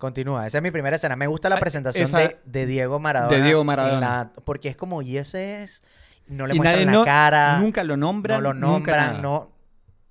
[0.00, 0.46] Continúa.
[0.48, 1.14] Esa es mi primera escena.
[1.14, 3.36] Me gusta la presentación esa- de, de Diego Maradona.
[3.36, 4.00] de Diego Maradona.
[4.00, 5.84] la- porque es como, y ese es.
[6.26, 7.58] No le Y muestran la no- cara.
[7.58, 8.42] Nunca lo nombran.
[8.42, 9.20] no lo nombran.
[9.22, 9.52] No,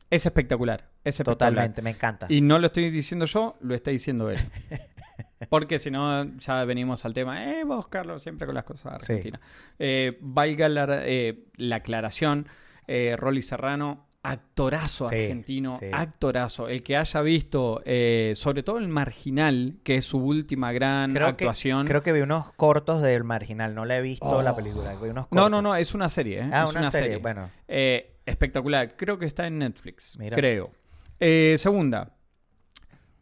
[0.10, 0.88] Es espectacular.
[1.04, 1.38] Es espectacular.
[1.50, 1.82] totalmente.
[1.82, 2.26] Me encanta.
[2.30, 4.38] Y no lo estoy diciendo yo, lo está diciendo él.
[5.50, 7.46] Porque si no, ya venimos al tema.
[7.52, 9.14] Eh, vos, Carlos, siempre con las cosas Sí.
[9.14, 9.42] argentinas.
[9.80, 12.48] Eh, valga la, eh, la aclaración,
[12.88, 15.86] eh, Rolly Serrano, actorazo Sí, argentino, sí.
[15.94, 16.68] actorazo.
[16.68, 21.28] El que haya visto, eh, sobre todo el Marginal, que es su última gran creo
[21.28, 21.84] actuación.
[21.86, 23.74] Que, creo que vi unos cortos del marginal.
[23.76, 24.56] No la he visto la Oh.
[24.56, 24.94] película.
[24.96, 25.52] Vi unos No, cortos.
[25.52, 26.40] no, no, es una serie.
[26.42, 26.50] ¿eh?
[26.52, 27.18] Ah, es una, serie.
[27.18, 28.96] Bueno, Eh, espectacular.
[28.98, 30.18] Creo que está en Netflix.
[30.18, 30.36] Mira.
[30.36, 30.72] Creo.
[31.20, 32.16] Eh, segunda.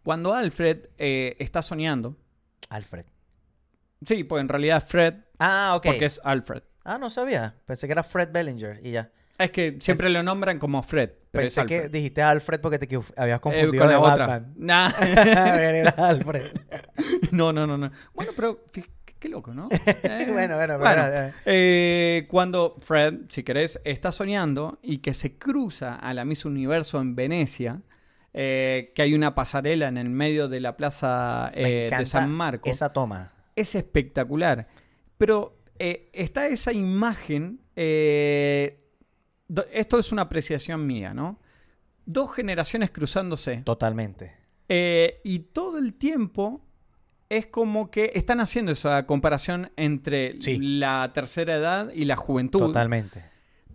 [0.04, 2.16] Cuando Alfred está soñando.
[2.70, 3.06] Alfred.
[4.06, 5.86] Sí, pues en realidad Fred, Ah, ok.
[5.86, 6.64] porque es Alfred.
[6.84, 7.56] Ah, no sabía.
[7.66, 9.12] Pensé que era Fred Bellinger y ya.
[9.38, 12.80] Es que siempre Pens- lo nombran como Fred, pero Pensé es que dijiste Alfred porque
[12.80, 14.46] te habías Eh, confundido con de la otra.
[14.56, 14.90] Nah.
[15.02, 16.52] Era Alfred.
[17.32, 17.92] no, no, no, no.
[18.16, 19.68] Bueno, pero qué, loco, ¿no?
[20.04, 21.04] Eh, bueno, bueno, bueno,
[21.46, 27.00] eh, cuando Fred, si querés, está soñando y que se cruza a la Miss Universo
[27.02, 27.82] en Venecia,
[28.34, 32.92] eh, que hay una pasarela en el medio de la plaza de San Marcos, Esa
[32.94, 33.34] toma.
[33.56, 34.68] es espectacular.
[35.18, 37.60] Pero está esa imagen,
[39.72, 41.40] esto es una apreciación mía, ¿no?
[42.06, 43.58] Dos generaciones cruzándose.
[43.64, 44.36] Totalmente.
[44.70, 46.62] Eh, y todo el tiempo
[47.30, 50.58] es como que están haciendo esa comparación entre Sí.
[50.60, 52.60] la tercera edad y la juventud.
[52.60, 53.26] Totalmente.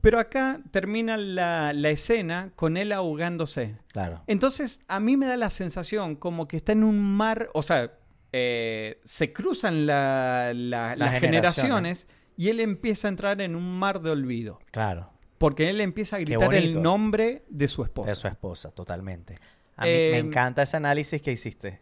[0.00, 3.76] Pero acá termina la, la escena con él ahogándose.
[3.92, 4.22] Claro.
[4.26, 7.92] Entonces a mí me da la sensación como que está en un mar, o sea,
[8.32, 11.20] eh, se cruzan la- la- las generaciones.
[11.20, 14.58] generaciones y él empieza a entrar en un mar de olvido.
[14.70, 15.10] Claro.
[15.42, 18.10] Porque él empieza a gritar el nombre de su esposa.
[18.10, 19.38] De su esposa, totalmente.
[19.76, 21.80] A mí me Eh, encanta ese análisis que hiciste.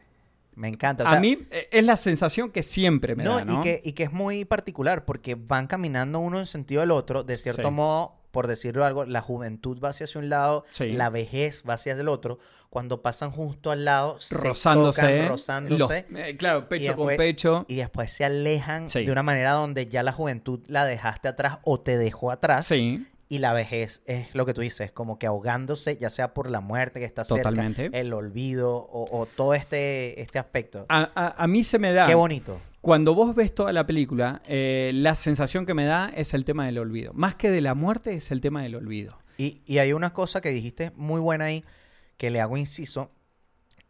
[0.56, 1.04] Me encanta.
[1.04, 3.60] o a mí eh, es la sensación que siempre me no, da, ¿no?
[3.60, 7.22] Y, que, y que es muy particular porque van caminando uno en sentido del otro.
[7.22, 7.74] De cierto Sí.
[7.74, 10.92] modo, por decirlo algo, la juventud va hacia un lado, Sí.
[10.92, 12.38] la vejez va hacia el otro.
[12.68, 15.00] Cuando pasan justo al lado, se rozándose.
[15.02, 16.06] tocan, rozándose.
[16.10, 17.64] los- eh, claro, pecho después- con pecho.
[17.68, 19.04] Y después se alejan Sí.
[19.04, 22.66] de una manera donde ya la juventud la dejaste atrás o te dejó atrás.
[22.66, 26.50] Sí, Y la vejez es lo que tú dices, como que ahogándose, ya sea por
[26.50, 27.48] la muerte que está cerca,
[27.92, 30.84] el olvido o, o todo este, este aspecto.
[30.88, 32.06] a, a- a mí se me da.
[32.06, 32.60] Qué bonito.
[32.80, 36.66] Cuando vos ves toda la película, eh, la sensación que me da es el tema
[36.66, 37.12] del olvido.
[37.14, 39.16] Más que de la muerte, es el tema del olvido.
[39.38, 41.64] Y, y hay una cosa que dijiste muy buena ahí,
[42.16, 43.12] que le hago inciso.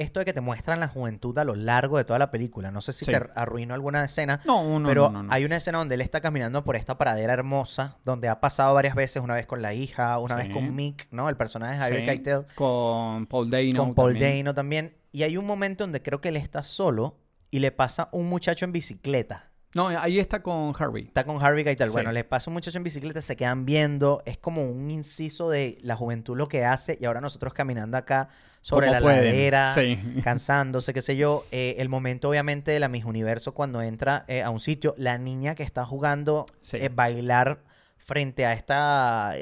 [0.00, 2.70] Esto de que te muestran la juventud a lo largo de toda la película.
[2.70, 3.10] No sé si Sí.
[3.12, 5.32] te arruino alguna escena, No, no, pero no, no, no.
[5.32, 8.94] hay una escena donde él está caminando por esta pradera hermosa, donde ha pasado varias
[8.94, 10.46] veces, una vez con la hija, una Sí.
[10.48, 11.28] vez con Mick, ¿no?
[11.28, 12.46] El personaje de Harry Sí, Keitel.
[12.54, 13.78] Con Paul Dano.
[13.78, 14.36] con Paul también.
[14.44, 14.96] Dano también.
[15.12, 17.18] Y hay un momento donde creo que él está solo
[17.50, 19.50] y le pasa un muchacho en bicicleta.
[19.74, 21.04] No, ahí está con Harvey.
[21.04, 21.88] Está con Harvey Keitel.
[21.90, 21.92] Sí.
[21.92, 24.22] Bueno, le pasa un muchacho en bicicleta, se quedan viendo.
[24.26, 26.98] Es como un inciso de la juventud lo que hace.
[27.00, 28.30] Y ahora nosotros caminando acá
[28.60, 29.24] sobre Como la pueden.
[29.24, 29.98] ladera, Sí.
[30.22, 31.44] cansándose, qué sé yo.
[31.50, 34.94] Eh, el momento, obviamente, de la Miss Universo cuando entra eh, a un sitio.
[34.98, 36.76] La niña que está jugando Sí.
[36.78, 37.60] eh, bailar
[37.96, 39.32] frente a esta,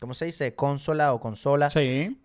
[0.00, 0.54] ¿cómo se dice?
[0.54, 1.70] Consola o consola.
[1.70, 2.18] Sí.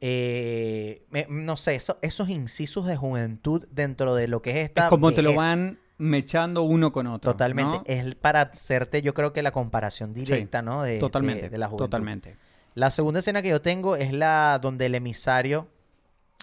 [1.10, 4.84] Me- no sé, eso- esos incisos de juventud dentro de lo que es esta.
[4.86, 7.32] Es como te lo van mechando uno con otro.
[7.32, 7.78] Totalmente.
[7.78, 7.84] ¿no?
[7.86, 10.84] Es para hacerte, yo creo que la comparación directa, ¿no?
[10.84, 11.50] De, de- Totalmente.
[11.50, 11.86] de la juventud.
[11.86, 12.38] totalmente.
[12.74, 15.68] La segunda escena que yo tengo es la donde el emisario,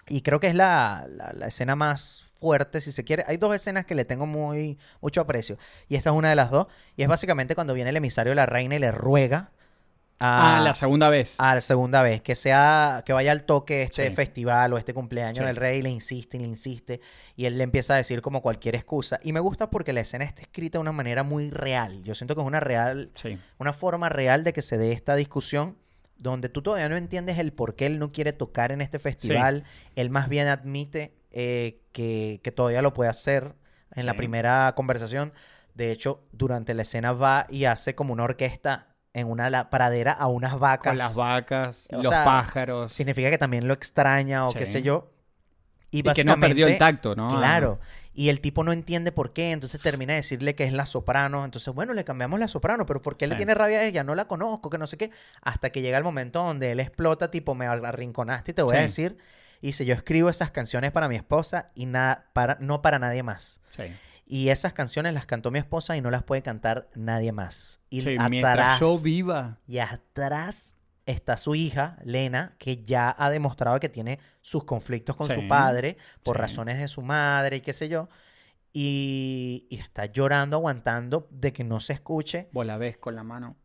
[0.09, 3.25] y creo que es la, la- la escena más fuerte, si se quiere.
[3.29, 6.51] Hay dos escenas que le tengo muy mucho aprecio, y esta es una de las
[6.51, 9.51] dos, y es básicamente cuando viene el emisario de la reina y le ruega
[10.25, 11.35] a, Ah, la segunda vez.
[11.41, 14.15] a la segunda vez, que sea, que vaya al toque este Sí.
[14.15, 15.45] festival o este cumpleaños Sí.
[15.45, 17.01] del rey, le insiste y le insiste,
[17.35, 19.19] y él le empieza a decir como cualquier excusa.
[19.25, 22.03] Y me gusta porque la escena está escrita de una manera muy real.
[22.05, 23.37] Yo siento que es una real, Sí.
[23.59, 25.77] una forma real de que se dé esta discusión
[26.23, 29.65] donde tú todavía no entiendes el por qué él no quiere tocar en este festival.
[29.97, 33.55] Él más bien admite eh, que, que todavía lo puede hacer
[33.95, 35.33] en la primera conversación.
[35.75, 40.13] De hecho, durante la escena va y hace como una orquesta en una la- pradera
[40.13, 40.91] a unas vacas.
[40.93, 42.93] Con las vacas, O los sea, pájaros.
[42.93, 45.11] Significa que también lo extraña o qué sé yo.
[45.93, 47.29] Y, y que no perdió el tacto, ¿no?
[47.29, 47.79] Claro.
[48.15, 51.45] Y el tipo no entiende por qué, entonces termina de decirle que es la soprano.
[51.45, 54.03] Entonces, bueno, le cambiamos la soprano, pero ¿por qué le tiene rabia a ella?
[54.03, 55.11] No la conozco, que no sé qué.
[55.41, 58.81] Hasta que llega el momento donde él explota, tipo, me arrinconaste y te voy a
[58.81, 59.17] decir.
[59.61, 63.23] Y dice, yo escribo esas canciones para mi esposa y nada, para, no para nadie
[63.23, 63.61] más.
[63.77, 63.85] Sí.
[64.27, 67.81] Y esas canciones las cantó mi esposa y no las puede cantar nadie más.
[67.91, 69.59] Y Sí, atrás, mientras yo viva.
[69.67, 70.77] y atrás
[71.07, 75.49] está su hija, Lena, que ya ha demostrado que tiene sus conflictos con Sí, su
[75.49, 76.41] padre por sí.
[76.43, 78.09] razones de su madre y qué sé yo.
[78.73, 82.49] Y, y está llorando, aguantando de que no se escuche.
[82.53, 83.57] Vos la ves con la mano.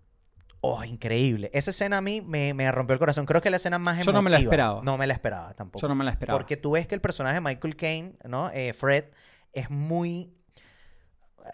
[0.60, 1.50] Oh, increíble.
[1.54, 3.26] Esa escena a mí me, me rompió el corazón.
[3.26, 4.52] Creo que es la escena más Yo no me la emotiva.
[4.52, 4.82] esperaba.
[4.84, 5.82] No me la esperaba tampoco.
[5.82, 6.38] Yo no me la esperaba.
[6.38, 8.50] Porque tú ves que el personaje de Michael Caine, ¿no?
[8.50, 9.06] Eh, Fred,
[9.54, 10.34] es muy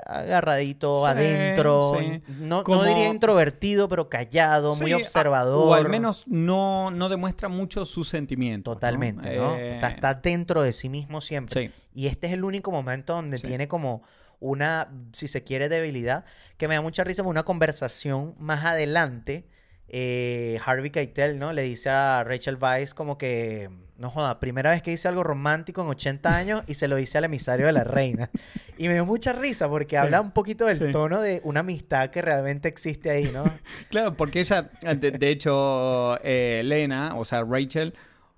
[0.06, 1.98] agarradito Sí, adentro.
[2.00, 2.22] sí.
[2.40, 5.70] No, diría introvertido, pero callado, muy Sí, observador.
[5.70, 8.72] O al menos no, no demuestra mucho sus sentimientos.
[8.72, 8.76] ¿no?
[8.76, 9.56] Totalmente, ¿no?
[9.56, 11.72] Eh, Está, está dentro de sí mismo siempre.
[11.94, 14.04] Y este es el único momento donde tiene como
[14.40, 16.26] una, si se quiere, debilidad,
[16.58, 19.48] que me da mucha risa, por una conversación más adelante.
[19.88, 21.54] Eh, Harvey Keitel, ¿no?
[21.54, 25.82] Le dice a Rachel Weisz como que, no joda, primera vez que dice algo romántico
[25.84, 28.30] en 80 años y se lo dice al emisario de la reina.
[28.78, 29.96] Y me dio mucha risa porque Sí.
[29.98, 30.92] habla un poquito del Sí.
[30.92, 33.44] tono de una amistad que realmente existe ahí, ¿no?
[33.92, 37.94] Claro, porque ella, de, de hecho, eh, Elena, o sea, Rachel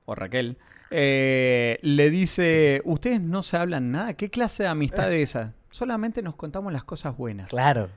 [0.06, 0.58] o Raquel,
[0.92, 5.54] eh, le dice, ustedes no se hablan nada, ¿qué clase de amistad es esa?
[5.72, 7.50] Solamente nos contamos las cosas buenas.
[7.50, 7.90] Claro.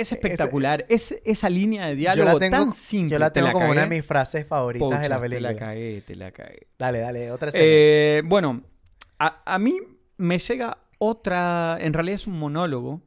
[0.00, 3.10] Es espectacular, es, esa línea de diálogo tengo, tan simple.
[3.12, 5.48] yo la ¿te tengo como una de mis frases favoritas de la película.
[5.50, 6.66] Te la cagué, te la cagué.
[6.78, 7.64] Dale, dale, otra escena.
[7.66, 8.62] Eh, bueno,
[9.18, 9.76] a, a mí
[10.16, 13.02] me llega otra, en realidad es un monólogo,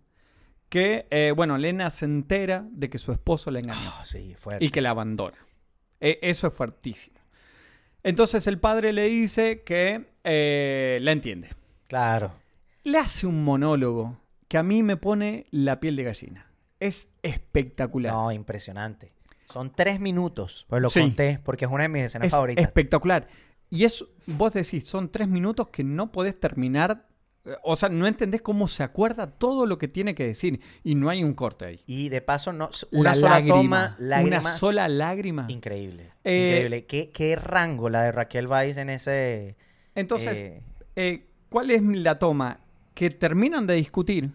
[0.70, 4.66] que, eh, bueno, Lena se entera de que su esposo la engañó Ah, sí, fuerte.
[4.66, 5.38] y que la abandona.
[6.00, 7.20] E- eso es fuertísimo.
[8.02, 11.50] Entonces el padre le dice que eh, la entiende.
[11.88, 12.34] Claro.
[12.84, 16.48] Le hace un monólogo que a mí me pone la piel de gallina.
[16.88, 18.12] Es espectacular.
[18.14, 19.14] No, impresionante.
[19.50, 21.00] Son tres minutos, pues lo Sí.
[21.02, 22.64] conté porque es una de mis escenas es favoritas.
[22.66, 23.28] espectacular.
[23.70, 27.08] Y es, vos decís, son tres minutos que no podés terminar.
[27.46, 30.62] eh, O sea, no entendés cómo se acuerda todo lo que tiene que decir.
[30.84, 31.80] Y no hay un corte ahí.
[31.88, 34.42] Y de paso, no, una La sola lágrima, toma, lágrimas.
[34.46, 35.46] Una sola lágrima.
[35.50, 36.12] Increíble.
[36.24, 36.86] Eh, increíble.
[36.86, 39.58] ¿Qué, qué rango la de Raquel Weisz en ese.
[39.96, 40.62] Entonces, eh,
[40.96, 42.60] eh, ¿cuál es la toma?
[42.94, 44.32] Que terminan de discutir.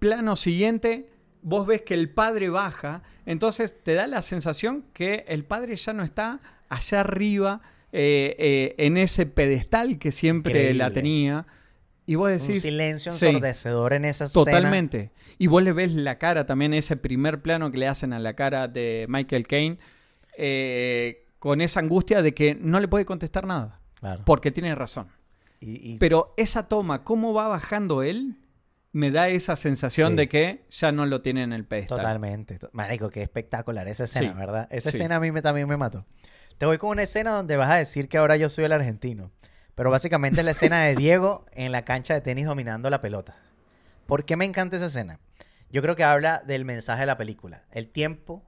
[0.00, 1.10] Plano siguiente,
[1.48, 3.02] vos ves que el padre baja.
[3.26, 7.60] Entonces te da la sensación que el padre ya no está allá arriba,
[7.92, 11.46] eh, eh, en ese pedestal que siempre la tenía.
[12.06, 12.62] Y vos un decís.
[12.62, 14.44] silencio sí, ensordecedor en esa escena.
[14.44, 15.10] Totalmente.
[15.38, 18.34] Y vos le ves la cara también, ese primer plano que le hacen a la
[18.34, 19.78] cara de Michael Caine,
[20.36, 24.22] eh, con esa angustia de que no le puede contestar nada, Claro.
[24.24, 25.08] porque tiene razón.
[25.60, 28.36] Y- y- Pero esa toma, cómo va bajando él,
[28.92, 30.16] me da esa sensación Sí.
[30.16, 31.98] de que ya no lo tiene en el pedestal.
[31.98, 32.58] Totalmente.
[32.58, 34.68] to- Marico, qué espectacular esa escena, Sí, ¿verdad?
[34.70, 34.96] Esa sí.
[34.96, 36.06] escena a mí me, también me mató.
[36.56, 39.30] Te voy con una escena donde vas a decir que ahora yo soy el argentino.
[39.74, 43.36] Pero básicamente es la escena de Diego en la cancha de tenis dominando la pelota.
[44.06, 45.20] ¿Por qué me encanta esa escena?
[45.70, 47.62] Yo creo que habla del mensaje de la película.
[47.70, 48.42] El tiempo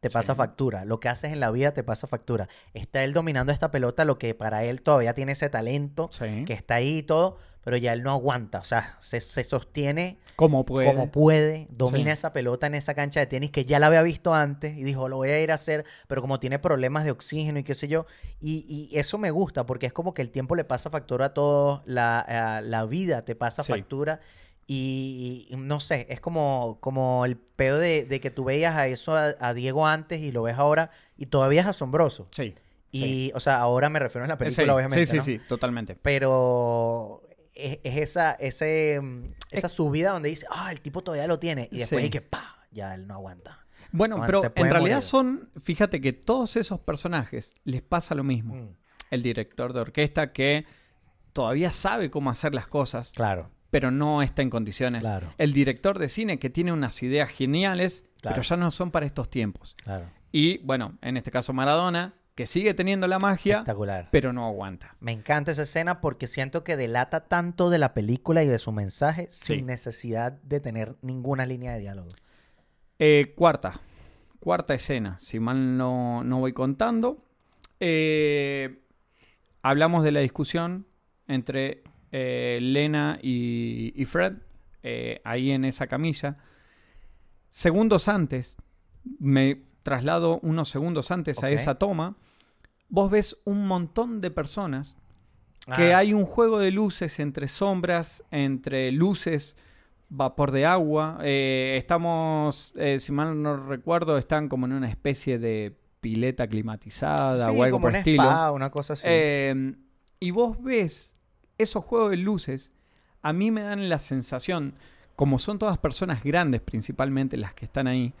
[0.00, 0.36] te pasa Sí.
[0.36, 0.84] factura.
[0.84, 2.48] Lo que haces en la vida te pasa factura.
[2.74, 6.44] Está él dominando esta pelota, lo que para él todavía tiene ese talento Sí.
[6.46, 8.58] que está ahí y todo, pero ya él no aguanta.
[8.60, 10.86] O sea, se, se sostiene ¿Cómo puede?
[10.86, 12.18] como puede, domina Sí.
[12.18, 15.08] esa pelota en esa cancha de tenis que ya la había visto antes y dijo,
[15.08, 17.88] lo voy a ir a hacer, pero como tiene problemas de oxígeno y qué sé
[17.88, 18.06] yo,
[18.40, 21.34] y, y eso me gusta porque es como que el tiempo le pasa factura a
[21.34, 23.72] todos, la, la vida te pasa Sí.
[23.72, 24.20] factura
[24.70, 28.86] Y, y no sé, es como, como el pedo de, de que tú veías a
[28.86, 32.28] eso a, a Diego antes y lo ves ahora y todavía es asombroso.
[32.32, 32.54] Sí.
[32.90, 35.06] Y, o sea, ahora me refiero a la película, sí, obviamente.
[35.06, 35.22] sí, sí, ¿no?
[35.22, 35.96] sí, totalmente.
[36.00, 37.22] Pero
[37.58, 41.68] es, es esa, ese, mm, esa subida donde dice, ah, el tipo todavía lo tiene.
[41.72, 42.04] Y después Sí.
[42.04, 43.66] hay que, pa, ya él no aguanta.
[43.90, 45.02] Bueno, Man, pero en realidad morir.
[45.02, 48.54] son, fíjate que todos esos personajes les pasa lo mismo.
[48.54, 48.68] Mm,
[49.10, 50.66] El director de orquesta que
[51.32, 55.00] todavía sabe cómo hacer las cosas, Claro, pero no está en condiciones.
[55.02, 55.32] Claro.
[55.38, 58.34] El director de cine que tiene unas ideas geniales, Claro.
[58.36, 59.74] pero ya no son para estos tiempos.
[59.82, 60.10] claro.
[60.30, 64.10] Y bueno, en este caso Maradona, que sigue teniendo la magia, Espectacular.
[64.12, 64.94] pero no aguanta.
[65.00, 68.70] Me encanta esa escena porque siento que delata tanto de la película y de su
[68.70, 69.56] mensaje Sí.
[69.56, 72.10] sin necesidad de tener ninguna línea de diálogo.
[73.00, 73.80] Eh, cuarta.
[74.38, 77.24] Cuarta escena, si mal no, no voy contando.
[77.80, 78.84] Eh,
[79.62, 80.86] hablamos de la discusión
[81.26, 81.82] entre
[82.12, 84.34] eh, Lena y, y Fred,
[85.24, 86.36] ahí en esa camilla.
[87.48, 88.56] Segundos antes,
[89.18, 92.16] me traslado unos segundos antes a esa toma,
[92.88, 94.96] vos ves un montón de personas
[95.76, 99.56] que Ah, hay un juego de luces entre sombras, entre luces,
[100.08, 101.18] vapor de agua.
[101.22, 107.36] Eh, estamos, eh, si mal no recuerdo, están como en una especie de pileta climatizada
[107.36, 108.22] sí, o algo como por un estilo.
[108.22, 109.06] spa, una cosa así.
[109.10, 109.74] Eh,
[110.20, 111.14] y vos ves
[111.58, 112.72] esos juegos de luces,
[113.20, 114.74] a mí me dan la sensación,
[115.16, 118.14] como son todas personas grandes principalmente las que están ahí,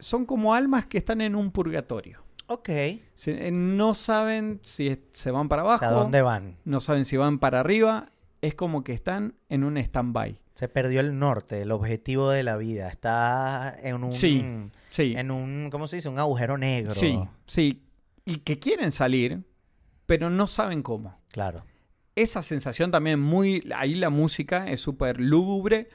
[0.00, 2.22] son como almas que están en un purgatorio.
[2.48, 2.68] Ok.
[2.70, 6.56] Eh, no saben si es- se van para O abajo sea, ¿a dónde van?
[6.64, 8.10] no saben si van para arriba,
[8.42, 10.40] es como que están en un stand-by.
[10.54, 12.88] Se perdió el norte, el objetivo de la vida.
[12.88, 14.12] Está en un...
[14.14, 14.44] Sí,
[14.90, 16.08] Sí, En un, ¿cómo se dice?
[16.08, 16.92] Un agujero negro.
[16.94, 17.84] sí, sí.
[18.24, 19.44] Y que quieren salir,
[20.06, 21.20] pero no saben cómo.
[21.30, 21.64] Claro.
[22.16, 23.62] Esa sensación también muy...
[23.76, 25.88] Ahí la música es súper lúgubre,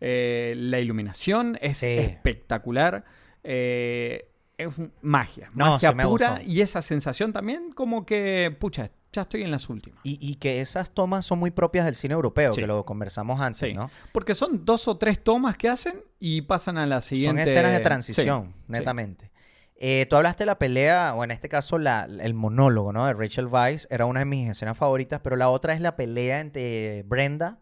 [0.00, 1.86] eh, la iluminación es Sí.
[1.88, 3.04] espectacular,
[3.44, 4.68] eh, es
[5.02, 9.42] magia, No, magia sí me pura y esa sensación también como que, pucha, ya estoy
[9.42, 10.00] en las últimas.
[10.02, 12.60] Y, y que esas tomas son muy propias del cine europeo, Sí.
[12.62, 13.74] que lo conversamos antes, Sí.
[13.74, 13.90] ¿no?
[14.12, 17.42] Porque son dos o tres tomas que hacen y pasan a la siguiente.
[17.42, 19.30] Son escenas de transición, Sí, netamente.
[19.78, 23.06] Eh, tú hablaste de la pelea, o en este caso la- el monólogo, ¿no?
[23.06, 26.40] De Rachel Weisz, era una de mis escenas favoritas, pero la otra es la pelea
[26.40, 27.58] entre Brenda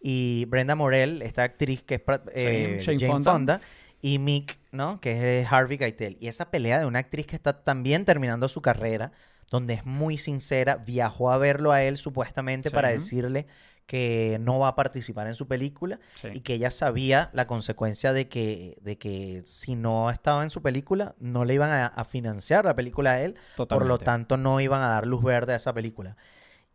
[0.00, 2.02] y Brenda Morel, esta actriz que es
[2.34, 3.32] eh, Jane Jane, Fonda.
[3.32, 3.60] Fonda.
[4.02, 5.00] Y Mick, ¿no?
[5.00, 6.16] Que es Harvey Keitel.
[6.20, 9.12] Y esa pelea de una actriz que está también terminando su carrera,
[9.50, 12.74] donde es muy sincera, viajó a verlo a él supuestamente Sí.
[12.74, 13.46] para decirle
[13.86, 16.28] que no va a participar en su película Sí.
[16.34, 20.62] y que ella sabía la consecuencia de que, de que si no estaba en su
[20.62, 24.60] película, no le iban a, a financiar la película a él, por lo tanto no
[24.60, 26.16] iban a dar luz verde a esa película.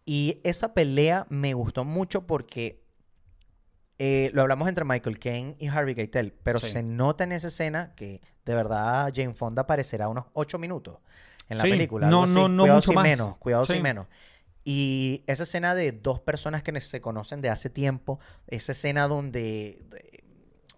[0.05, 2.83] Y esa pelea me gustó mucho porque
[3.99, 6.71] eh, lo hablamos entre Michael Caine y Harvey Keitel, pero Sí.
[6.71, 10.97] se nota en esa escena que de verdad Jane Fonda aparecerá unos ocho minutos
[11.49, 12.07] en la Sí, película.
[12.07, 13.03] no, no, no cuidado mucho sin más.
[13.03, 13.73] menos, cuidado Sí.
[13.73, 14.07] sin menos.
[14.63, 19.79] Y esa escena de dos personas que se conocen de hace tiempo, esa escena donde
[19.89, 20.16] de-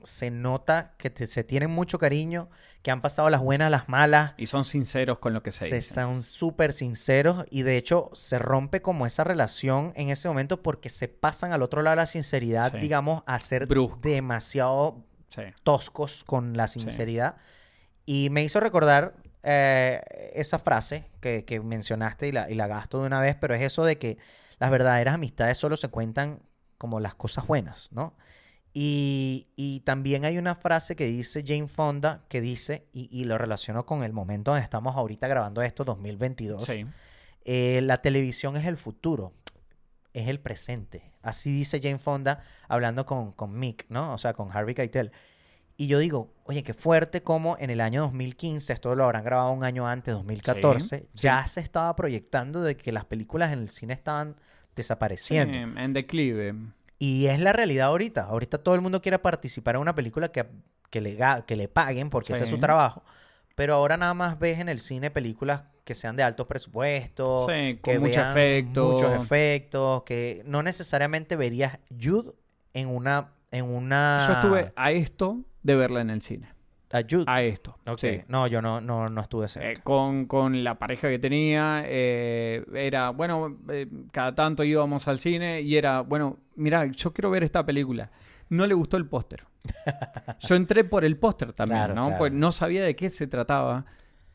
[0.04, 2.50] se nota que te- se tienen mucho cariño,
[2.82, 5.76] que han pasado las buenas, las malas, Y son sinceros con lo que se, se
[5.76, 5.93] dice.
[5.93, 10.89] son súper sinceros y de hecho se rompe como esa relación en ese momento porque
[10.89, 12.80] se pasan al otro lado la sinceridad, Sí.
[12.80, 14.00] digamos, a ser Brusco.
[14.02, 15.41] demasiado Sí.
[15.64, 17.36] toscos con la sinceridad.
[18.06, 20.02] Y me hizo recordar eh,
[20.34, 23.62] esa frase que, que mencionaste y la, y la gasto de una vez, pero es
[23.62, 24.18] eso de que
[24.60, 26.41] las verdaderas amistades solo se cuentan
[26.78, 28.16] como las cosas buenas, ¿no?
[28.74, 33.38] Y, y también hay una frase que dice Jane Fonda que dice, y, y lo
[33.38, 36.86] relaciono con el momento donde estamos ahorita grabando esto, 2022, Sí.
[37.45, 39.34] eh, la televisión es el futuro,
[40.13, 41.11] es el presente.
[41.22, 44.13] Así dice Jane Fonda hablando con, con Mick, ¿no?
[44.13, 45.11] O sea, con Harvey Keitel.
[45.76, 49.51] Y yo digo, oye, qué fuerte como en el año 2015, esto lo habrán grabado
[49.51, 53.70] un año antes, 2014, Sí, ya se estaba proyectando de que las películas en el
[53.70, 54.36] cine estaban
[54.76, 55.53] desapareciendo.
[55.53, 56.53] Sí, en declive.
[57.00, 58.26] Y es la realidad ahorita.
[58.26, 60.45] Ahorita todo el mundo quiere participar en una película que,
[60.89, 63.04] que, le, que le paguen porque ese es su trabajo.
[63.56, 67.80] Pero ahora nada más ves en el cine películas que sean de altos presupuestos, Sí,
[67.84, 68.91] que con mucho vean efecto.
[68.91, 72.34] muchos efectos, que no necesariamente verías Jude
[72.74, 76.54] en una en una Yo estuve a esto de verla en el cine.
[76.91, 77.25] A Jude.
[77.27, 77.77] A esto.
[77.85, 77.99] Ok.
[77.99, 78.21] sí.
[78.27, 79.81] No, yo no no no estuve Eh, cerca.
[79.83, 85.61] con, con la pareja que tenía, eh, era, bueno, eh, cada tanto íbamos al cine
[85.61, 88.09] y era, bueno, mira, yo quiero ver esta película.
[88.49, 89.43] No le gustó el póster.
[90.39, 92.05] Yo entré por el póster también, Claro, ¿no?
[92.07, 92.17] claro.
[92.17, 93.85] Pues no sabía de qué se trataba.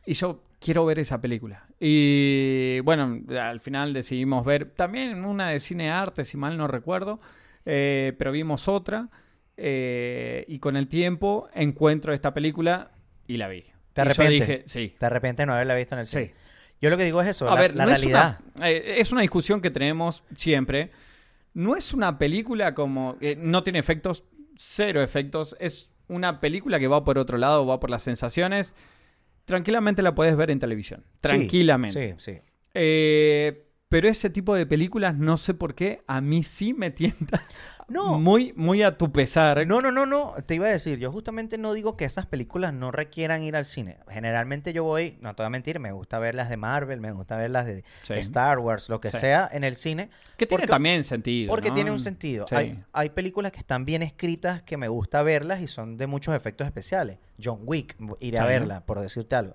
[0.07, 1.65] Y yo quiero ver esa película.
[1.81, 7.21] Y bueno, al final decidimos ver también una de cine arte, si mal no recuerdo.
[7.67, 9.09] Eh, pero vimos otra
[9.57, 12.91] eh, y con el tiempo encuentro esta película
[13.27, 13.63] y la vi.
[13.93, 14.49] ¿Te Y yo arrepientes?
[14.49, 14.95] dije, sí.
[14.99, 16.27] De repente no haberla visto en el cine.
[16.27, 16.33] Sí.
[16.81, 18.39] Yo lo que digo es eso, A la, ver, la no es realidad.
[18.57, 20.91] una- eh, es una discusión que tenemos siempre.
[21.55, 23.17] No es una película como.
[23.21, 24.25] eh, no tiene efectos,
[24.57, 25.57] cero efectos.
[25.61, 28.75] Es una película que va por otro lado, va por las sensaciones.
[29.45, 31.03] Tranquilamente la puedes ver en televisión.
[31.07, 32.17] Sí, Tranquilamente.
[32.19, 32.41] Sí, sí.
[32.75, 37.45] Eh, pero ese tipo de películas, no sé por qué, a mí sí me tienta.
[37.89, 38.19] No.
[38.19, 39.67] Muy, muy a tu pesar.
[39.67, 40.35] No, no, no, no.
[40.47, 43.65] Te iba a decir, yo justamente no digo que esas películas no requieran ir al
[43.65, 43.99] cine.
[44.09, 47.13] Generalmente yo voy, no te voy a mentir, me gusta ver las de Marvel, me
[47.13, 48.15] gusta ver las de Sí.
[48.15, 49.19] Star Wars, lo que Sí.
[49.19, 50.09] sea, en el cine.
[50.37, 51.51] Que tiene porque- también sentido.
[51.51, 51.75] Porque ¿no?
[51.75, 52.47] tiene un sentido.
[52.49, 52.55] Sí.
[52.55, 56.35] Hay, hay películas que están bien escritas que me gusta verlas y son de muchos
[56.35, 57.19] efectos especiales.
[57.43, 59.55] John Wick, iré a verla, por decirte algo.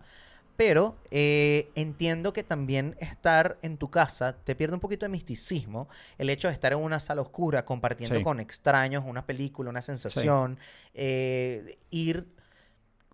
[0.59, 5.87] Pero eh, entiendo que también estar en tu casa te pierde un poquito de misticismo.
[6.17, 8.23] El hecho de estar en una sala oscura compartiendo Sí.
[8.25, 10.59] con extraños una película, una sensación,
[10.93, 12.27] eh, ir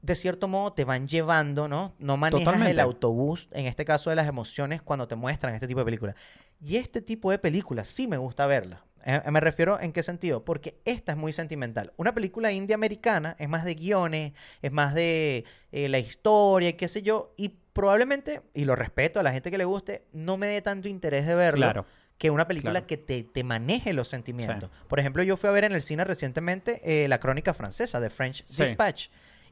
[0.02, 1.94] de cierto modo te van llevando, ¿no?
[2.00, 5.82] No manejas el autobús, en este caso de las emociones, cuando te muestran este tipo
[5.82, 6.16] de películas.
[6.60, 8.84] Y este tipo de películas sí me gusta verla.
[9.06, 11.94] Eh, me refiero en qué sentido, porque esta es muy sentimental.
[11.98, 14.34] Una película india americana es más de guiones,
[14.64, 19.20] es más de eh, la historia y qué sé yo, y probablemente, y lo respeto
[19.20, 21.86] a la gente que le guste, no me dé tanto interés de verlo Claro.
[22.18, 22.88] que una película Claro.
[22.88, 24.70] que te, te maneje los sentimientos.
[24.88, 28.10] Por ejemplo, yo fui a ver en el cine recientemente eh, la crónica francesa de
[28.10, 28.64] French Sí.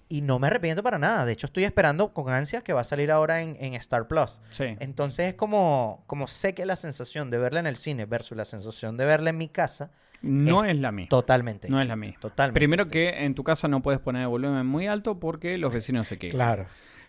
[0.10, 1.26] Y no me arrepiento para nada.
[1.26, 4.42] De hecho, estoy esperando con ansias que va a salir ahora en, en Star Plus.
[4.52, 4.76] Sí.
[4.80, 8.46] Entonces es como, como sé que la sensación de verla en el cine versus la
[8.46, 9.92] sensación de verla en mi casa,
[10.22, 11.10] No es la misma.
[11.10, 11.68] totalmente.
[11.70, 12.20] No es la misma.
[12.20, 12.60] Totalmente.
[12.60, 16.08] Primero que en tu casa no puedes poner el volumen muy alto porque los vecinos
[16.08, 16.38] se quejan.
[16.38, 16.66] Claro.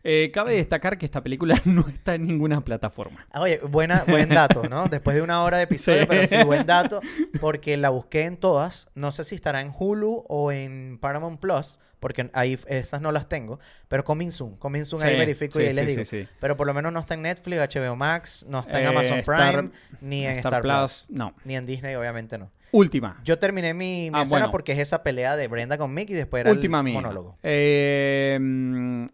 [0.06, 3.26] Eh, cabe destacar que esta película no está en ninguna plataforma.
[3.32, 4.86] Ah, Oye, buena, buen dato, ¿no?
[4.90, 6.06] Después de una hora de episodio, Sí.
[6.08, 7.00] pero sí, buen dato,
[7.40, 8.88] porque la busqué en todas.
[8.94, 13.30] No sé si estará en Hulu o en Paramount Plus, porque ahí esas no las
[13.30, 14.56] tengo, pero Coming Soon.
[14.56, 16.04] Coming Soon ahí verifico sí, y ahí les digo.
[16.04, 16.28] sí, sí.
[16.38, 19.18] Pero por lo menos no está en Netflix, HBO Max, no está en Eh, Amazon
[19.20, 19.70] Star- Prime,
[20.02, 21.06] ni en Star, Star, Plus.
[21.06, 21.32] Plus, no.
[21.44, 22.50] Ni en Disney, obviamente no.
[22.72, 23.20] Última.
[23.24, 24.50] Yo terminé mi, mi Ah, escena bueno.
[24.50, 26.94] porque es esa pelea de Brenda con Mick y después era Última el mía.
[26.94, 27.38] monólogo.
[27.42, 29.06] Eh, mm,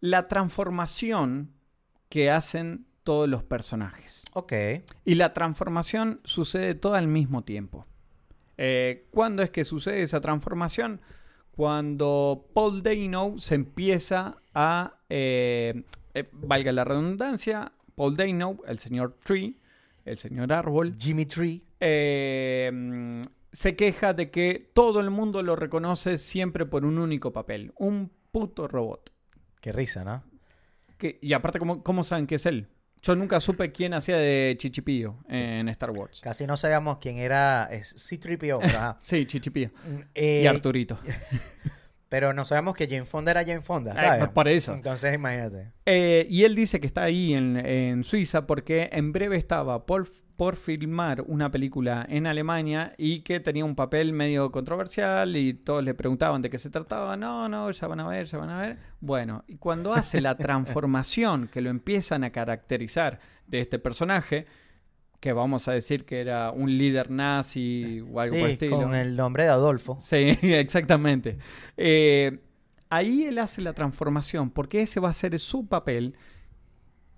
[0.00, 1.52] la transformación
[2.08, 4.24] que hacen todos los personajes.
[4.34, 4.52] Ok.
[5.04, 7.86] Y la transformación sucede todo al mismo tiempo.
[8.56, 11.00] Eh, ¿Cuándo es que sucede esa transformación?
[11.52, 15.82] Cuando Paul Dano se empieza a, eh,
[16.14, 19.56] eh, valga la redundancia, Paul Dano, el señor Tree,
[20.04, 21.62] el señor Árbol, Jimmy Tree.
[23.52, 28.10] se queja de que todo el mundo lo reconoce siempre por un único papel, un
[28.30, 29.09] puto robot.
[29.60, 30.22] Qué risa, ¿no?
[30.98, 32.68] Que, y aparte, ¿cómo, ¿cómo saben que es él?
[33.02, 36.20] Yo nunca supe quién hacía de Chichipío en Star Wars.
[36.20, 38.98] Casi no sabíamos quién era es C-3PO, pero, ajá.
[39.00, 39.70] Sí, Chichipío.
[40.14, 40.98] Eh, y Arturito.
[42.10, 44.28] Pero no sabemos que Jane Fonda era Jane Fonda, Eh, ¿sabes?
[44.30, 44.74] por eso.
[44.74, 45.70] Entonces, imagínate.
[45.86, 50.08] Eh, y él dice que está ahí en, en Suiza porque en breve estaba por,
[50.40, 55.84] por filmar una película en Alemania y que tenía un papel medio controversial y todos
[55.84, 57.14] le preguntaban de qué se trataba.
[57.14, 58.78] No, no, ya van a ver, ya van a ver.
[59.00, 64.46] Bueno, y cuando hace la transformación que lo empiezan a caracterizar de este personaje,
[65.20, 68.76] que vamos a decir que era un líder nazi o algo por Sí, estilo.
[68.78, 69.98] con el nombre de Adolfo.
[70.00, 71.36] Sí, exactamente.
[71.76, 72.38] Eh,
[72.88, 76.14] ahí él hace la transformación, porque ese va a ser su papel,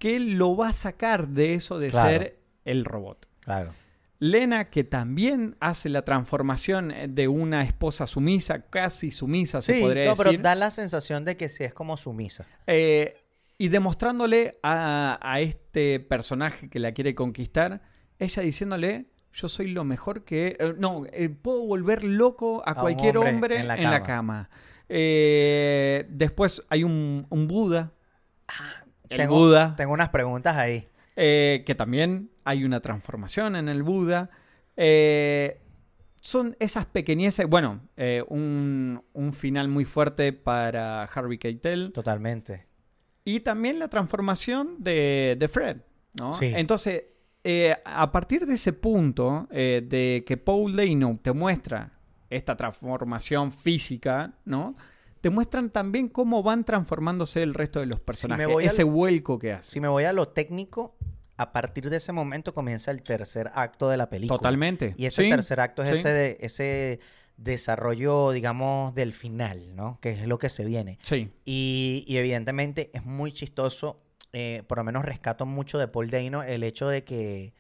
[0.01, 2.09] que lo va a sacar de eso de Claro.
[2.19, 3.29] ser el robot.
[3.41, 3.73] Claro.
[4.19, 10.05] Lena, que también hace la transformación de una esposa sumisa, casi sumisa, se Sí, podría
[10.07, 10.43] no, pero decir.
[10.43, 12.47] da la sensación de que sí es como sumisa.
[12.69, 13.17] Eh,
[13.59, 17.83] y demostrándole a, a este personaje que la quiere conquistar,
[18.21, 20.57] ella diciéndole, yo soy lo mejor que...
[20.61, 24.03] eh, no, eh, puedo volver loco a, A cualquier hombre hombre, en la en la
[24.05, 24.49] cama.
[24.49, 24.51] cama.
[24.89, 27.93] Eh, después hay un, un Buda.
[29.09, 29.75] El tengo, Buda.
[29.77, 30.87] Tengo unas preguntas ahí.
[31.17, 34.31] eh, que también hay una transformación en el Buda.
[34.77, 35.61] Eh,
[36.21, 37.47] son esas pequeñeces.
[37.49, 41.93] Bueno, eh, un, un final muy fuerte para Harvey Keitel.
[41.93, 42.67] Totalmente.
[43.25, 45.79] Y también la transformación de, de Fred,
[46.19, 46.33] ¿no?
[46.33, 46.53] Sí.
[46.55, 47.05] Entonces,
[47.45, 51.93] eh, a partir de ese punto eh, de que Paul Dano te muestra
[52.31, 54.77] esta transformación física, ¿no?
[55.21, 58.47] Te muestran también cómo van transformándose el resto de los personajes.
[58.63, 59.71] ese al- vuelco que hace.
[59.73, 60.97] Si me voy a lo técnico,
[61.43, 64.39] a partir de ese momento comienza el tercer acto de la película.
[64.39, 64.95] Totalmente.
[64.97, 65.95] Y ese Sí, tercer acto es sí.
[65.97, 67.01] ese, de- ese
[67.37, 69.99] desarrollo, digamos, del final, ¿no?
[70.01, 70.99] Que es lo que se viene.
[71.03, 74.01] Sí, Y, y evidentemente es muy chistoso,
[74.33, 77.53] eh, por lo menos rescato mucho de Paul Dano el hecho de que,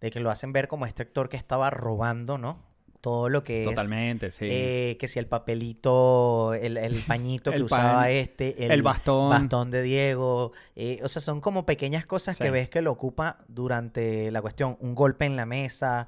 [0.00, 2.62] de que lo hacen ver como este actor que estaba robando, ¿no?
[3.02, 3.68] Todo lo que es...
[3.68, 4.46] Totalmente, sí.
[4.48, 9.28] eh, que si el papelito, el, el pañito que El usaba pan, este, el bastón.
[9.28, 10.52] bastón de Diego.
[10.76, 12.44] eh, o sea, son como pequeñas cosas Sí.
[12.44, 14.76] que ves que lo ocupa durante la cuestión.
[14.80, 16.06] Un golpe en la mesa,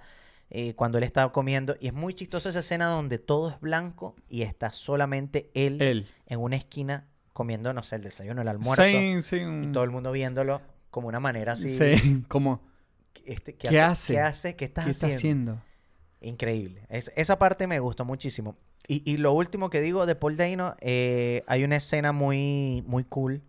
[0.51, 1.75] eh, cuando él está comiendo.
[1.81, 6.07] Y es muy chistoso esa escena donde todo es blanco y está solamente él, Él.
[6.27, 8.85] en una esquina comiendo, no sé, el desayuno, el almuerzo.
[8.85, 9.39] Sí, sí.
[9.39, 11.71] Y todo el mundo viéndolo como una manera así.
[11.71, 12.61] Sí, como,
[13.25, 14.13] este, ¿Qué hace?
[14.13, 14.55] ¿Qué hace?
[14.55, 15.61] ¿Qué estás ¿qué está haciendo?
[16.25, 16.87] Increíble.
[16.89, 18.57] Es- esa parte me gustó muchísimo.
[18.89, 23.05] Y, y lo último que digo de Paul Dano, eh, hay una escena muy, muy
[23.05, 23.43] cool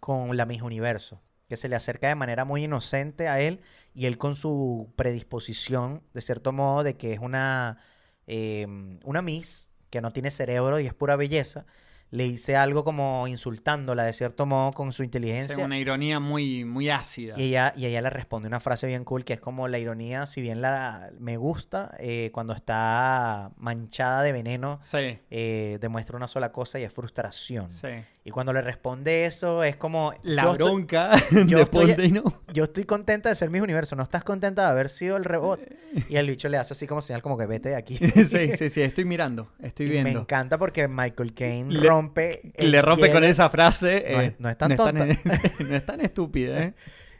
[0.00, 3.60] con la Miss Universo, que se le acerca de manera muy inocente a él
[3.94, 7.78] y él con su predisposición, de cierto modo, de que es una,
[8.26, 8.66] eh,
[9.04, 11.66] una Miss que no tiene cerebro y es pura belleza,
[12.12, 15.64] le dice algo como insultándola de cierto modo con su Sí, inteligencia.
[15.64, 17.34] una ironía muy, muy ácida.
[17.38, 20.26] Y ella, y ella le responde una frase bien cool que es como la ironía,
[20.26, 26.28] si bien la me gusta, eh, cuando está manchada de veneno, Sí, eh, demuestra una
[26.28, 27.70] sola cosa y es frustración.
[27.70, 27.88] sí.
[28.24, 30.14] Y cuando le responde eso, es como...
[30.22, 31.10] La yo estoy- bronca
[31.46, 32.40] yo de estoy- Dano.
[32.52, 35.60] yo estoy contenta de ser mi universo, ¿no estás contenta de haber sido el rebot?
[36.08, 37.98] Y el bicho le hace así como señal como que vete de aquí.
[38.24, 40.20] Sí, sí, sí, estoy mirando, estoy Y me viendo.
[40.20, 42.52] encanta porque Michael Caine Le- rompe...
[42.58, 44.04] Le rompe con esa frase.
[44.12, 45.04] No eh, es- no es tan no tonta.
[45.58, 46.74] no es tan estúpida, ¿eh?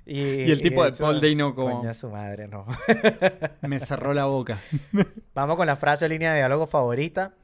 [0.04, 2.64] Y, Y el tipo de Paul Dano como- Coño, su madre, no.
[3.62, 4.60] Me cerró la boca.
[5.34, 7.34] Vamos con la frase o línea de diálogo favorita.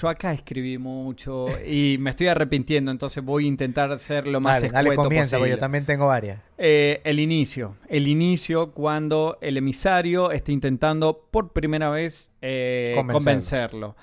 [0.00, 4.60] Yo acá escribí mucho y me estoy arrepintiendo, entonces voy a intentar ser lo más
[4.60, 5.56] Dale, dale, comienza, porque yo posible.
[5.60, 6.40] también tengo varias.
[6.58, 7.74] Eh, el inicio.
[7.88, 13.18] El inicio cuando el emisario está intentando por primera vez eh, Convencerlo.
[13.24, 13.96] convencerlo.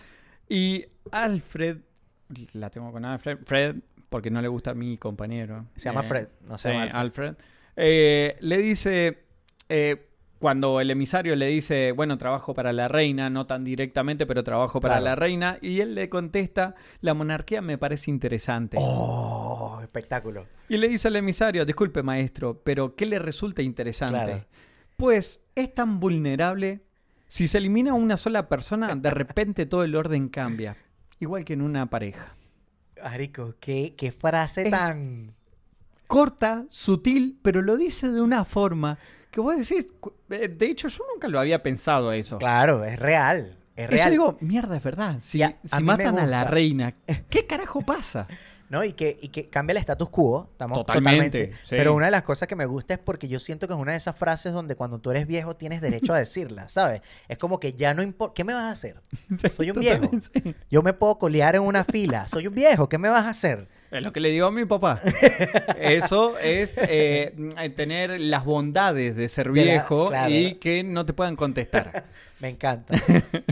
[0.50, 1.78] Y Alfred,
[2.54, 3.76] la tengo con Alfred, Fred,
[4.10, 5.66] porque no le gusta a mi compañero.
[5.76, 6.96] Se llama Eh, Fred, no llama Alfred.
[7.00, 7.36] Alfred.
[7.76, 9.20] Eh, le dice,
[10.44, 14.82] cuando el emisario le dice, bueno, trabajo para la reina, no tan directamente, pero trabajo
[14.82, 15.06] para Claro.
[15.06, 18.76] la reina, y él le contesta, la monarquía me parece interesante.
[18.78, 20.46] Oh, espectáculo.
[20.68, 24.20] Y le dice al emisario, disculpe maestro, pero ¿qué le resulta interesante?
[24.22, 24.46] Claro.
[24.98, 26.82] Pues es tan vulnerable.
[27.30, 30.76] Si se elimina una sola persona, de repente todo el orden cambia.
[31.22, 32.36] Igual que en una pareja.
[33.02, 35.36] Arico, qué, qué frase Es- tan...
[36.14, 38.98] Corta, sutil, pero lo dice de una forma
[39.32, 39.88] que vos decís,
[40.30, 42.38] eh, de hecho yo nunca lo había pensado eso.
[42.38, 43.58] Claro, es real.
[43.76, 44.12] Es Y yo real.
[44.12, 45.18] digo, mierda, es verdad.
[45.22, 46.94] Si, a- si matan a la reina,
[47.30, 48.28] ¿qué carajo pasa?
[48.70, 48.84] ¿no?
[48.84, 50.50] Y que, y que cambia el status quo.
[50.52, 51.54] Estamos Totalmente, totalmente.
[51.64, 51.70] sí.
[51.78, 53.92] Pero una de las cosas que me gusta es porque yo siento que es una
[53.92, 57.02] de esas frases donde cuando tú eres viejo tienes derecho a decirla, ¿sabes?
[57.28, 58.34] Es como que ya no importa.
[58.36, 59.02] ¿Qué me vas a hacer?
[59.52, 60.10] Soy un viejo.
[60.72, 62.28] Yo me puedo colear en una fila.
[62.28, 62.90] Soy un viejo.
[62.90, 63.68] ¿Qué me vas a hacer?
[63.94, 65.00] Es lo que le digo a mi papá.
[65.80, 67.34] Eso es eh,
[67.76, 70.34] tener las bondades de ser De la- viejo claro.
[70.34, 72.06] y que no te puedan contestar.
[72.40, 72.94] Me encanta.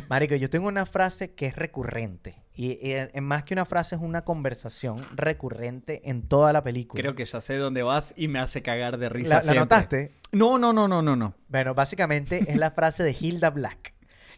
[0.10, 2.42] Marico, yo tengo una frase que es recurrente.
[2.54, 7.02] Y, en más que una frase es una conversación recurrente en toda la película.
[7.02, 9.42] Creo que ya sé dónde vas y me hace cagar de risa.
[9.46, 10.12] ¿La, la notaste?
[10.34, 11.36] No, no, no, no, no, no.
[11.48, 13.94] Bueno, básicamente es la frase de Hilda Black.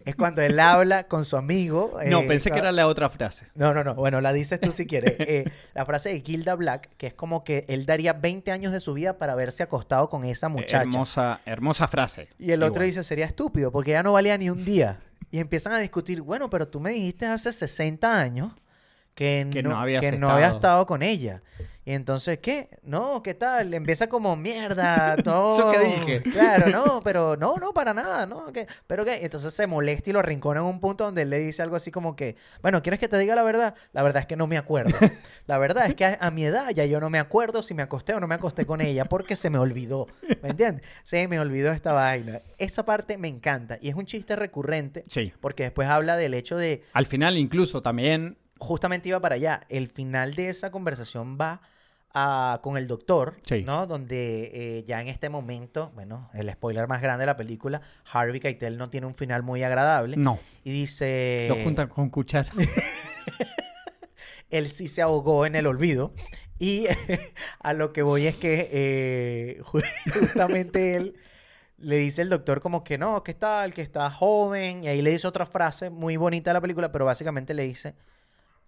[0.05, 1.93] Es cuando él habla con su amigo.
[2.07, 3.47] No, eh, pensé que era la otra frase.
[3.55, 3.95] No, no, no.
[3.95, 5.15] Bueno, la dices tú si quieres.
[5.19, 8.79] Eh, la frase de Gilda Black, que es como que él daría 20 años de
[8.79, 10.81] su vida para haberse acostado con esa muchacha.
[10.81, 12.27] Hermosa, hermosa frase.
[12.37, 12.87] Y el otro Igual.
[12.87, 14.99] dice, sería estúpido, porque ya no valía ni un día.
[15.31, 18.51] Y empiezan a discutir, bueno, pero tú me dijiste hace 60 años
[19.15, 20.57] que, Que no, no habías que no había estado.
[20.59, 21.41] estado con ella.
[21.85, 22.69] Y entonces, ¿qué?
[22.83, 23.73] No, ¿qué tal?
[23.73, 25.57] Empieza como mierda, todo.
[25.57, 26.21] ¿Yo qué dije?
[26.31, 28.53] Claro, no, pero no, no, para nada, ¿no?
[28.53, 28.67] ¿Qué?
[28.87, 29.19] ¿Pero qué?
[29.25, 31.91] Entonces se molesta y lo arrincona en un punto donde él le dice algo así
[31.91, 33.75] como que, bueno, ¿quieres que te diga la verdad?
[33.91, 34.97] La verdad es que no me acuerdo.
[35.45, 37.83] La verdad es que a, a mi edad ya yo no me acuerdo si me
[37.83, 40.07] acosté o no me acosté con ella porque se me olvidó.
[40.41, 40.87] ¿Me entiendes?
[41.03, 42.39] Se me olvidó esta vaina.
[42.57, 45.33] Esa parte me encanta y es un chiste recurrente Sí.
[45.41, 48.37] porque después habla del hecho de, Al final, incluso también.
[48.63, 51.61] Justamente iba para allá, el final de esa conversación va
[52.15, 53.63] a- con el doctor, Sí.
[53.63, 53.87] ¿no?
[53.87, 58.39] Donde eh, ya en este momento, bueno, el spoiler más grande de la película, Harvey
[58.39, 60.15] Keitel no tiene un final muy agradable.
[60.17, 60.39] No.
[60.63, 61.47] Y dice...
[61.49, 62.51] Lo juntan con cuchara.
[64.49, 66.13] él sí se ahogó en el olvido.
[66.59, 66.85] Y
[67.59, 69.83] a lo que voy es que eh, ju-
[70.19, 71.15] justamente él
[71.77, 74.83] le dice el doctor como que no, que tal, que está joven.
[74.83, 77.95] Y ahí le dice otra frase muy bonita de la película, pero básicamente le dice...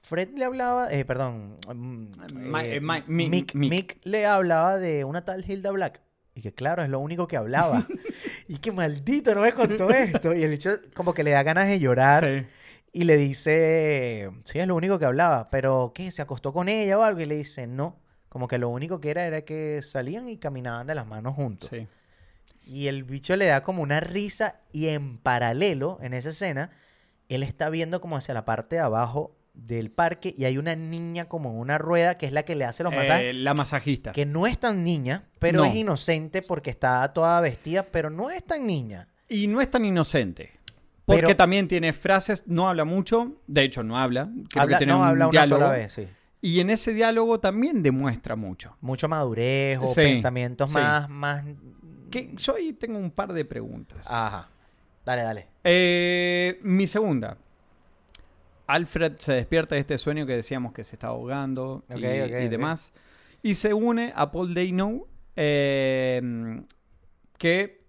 [0.08, 3.56] Fred le hablaba, eh, perdón, mm, Ma- eh, Mick- Mick, Mick.
[3.56, 6.02] Mick le hablaba de una tal Hilda Black.
[6.36, 7.86] Y que claro, es lo único que hablaba.
[8.48, 10.34] y que maldito, no me contó esto.
[10.36, 12.24] Y el hecho como que le da ganas de llorar.
[12.24, 12.46] Sí.
[12.94, 16.12] Y le dice, sí, es lo único que hablaba, pero ¿qué?
[16.12, 17.20] ¿Se acostó con ella o algo?
[17.22, 18.00] Y le dice, no,
[18.30, 21.70] como que lo único que era era que salían y caminaban de las manos juntos.
[21.70, 21.88] Sí.
[22.68, 26.72] Y el bicho le da como una risa y en paralelo, en esa escena,
[27.28, 31.26] él está viendo como hacia la parte de abajo del parque y hay una niña
[31.26, 33.36] como en una rueda que es la que le hace los Eh, masajes.
[33.36, 34.12] la masajista.
[34.12, 35.66] Que no es tan niña, pero No.
[35.66, 39.08] es inocente porque está toda vestida, pero no es tan niña.
[39.28, 40.52] Y no es tan inocente.
[41.06, 44.86] Porque Pero- también tiene frases, no habla mucho, de hecho no habla, creo Habla- que
[44.86, 45.62] tiene no un habla una diálogo.
[45.62, 46.08] sola vez, sí.
[46.42, 48.76] Y en ese diálogo también demuestra mucho.
[48.82, 50.78] Mucho madurez o Sí, pensamientos sí.
[50.78, 51.44] más, más...
[52.12, 54.06] Que yo ahí tengo un par de preguntas.
[54.12, 54.50] Ajá.
[55.06, 55.48] Dale, dale.
[55.64, 57.38] Eh, mi segunda.
[58.68, 62.00] Alfred se despierta de este sueño que decíamos que se está ahogando y,
[62.48, 62.94] demás.
[63.44, 65.04] Y se une a Paul Dano,
[65.36, 66.62] eh,
[67.38, 67.84] que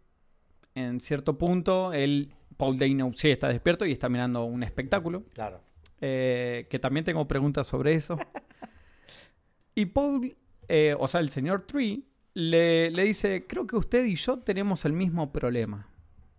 [0.74, 5.24] en cierto punto él, Paul Dano sí está despierto y está mirando un espectáculo.
[5.32, 5.60] Claro.
[6.02, 8.18] eh, que también tengo preguntas sobre eso.
[9.74, 10.36] y Paul,
[10.68, 12.04] eh, o sea, el señor Tree,
[12.34, 15.88] le, le dice, creo que usted y yo tenemos el mismo problema.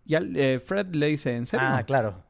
[0.05, 1.65] Y al- eh, Fred le dice, ¿en serio?
[1.67, 2.23] Ah, claro.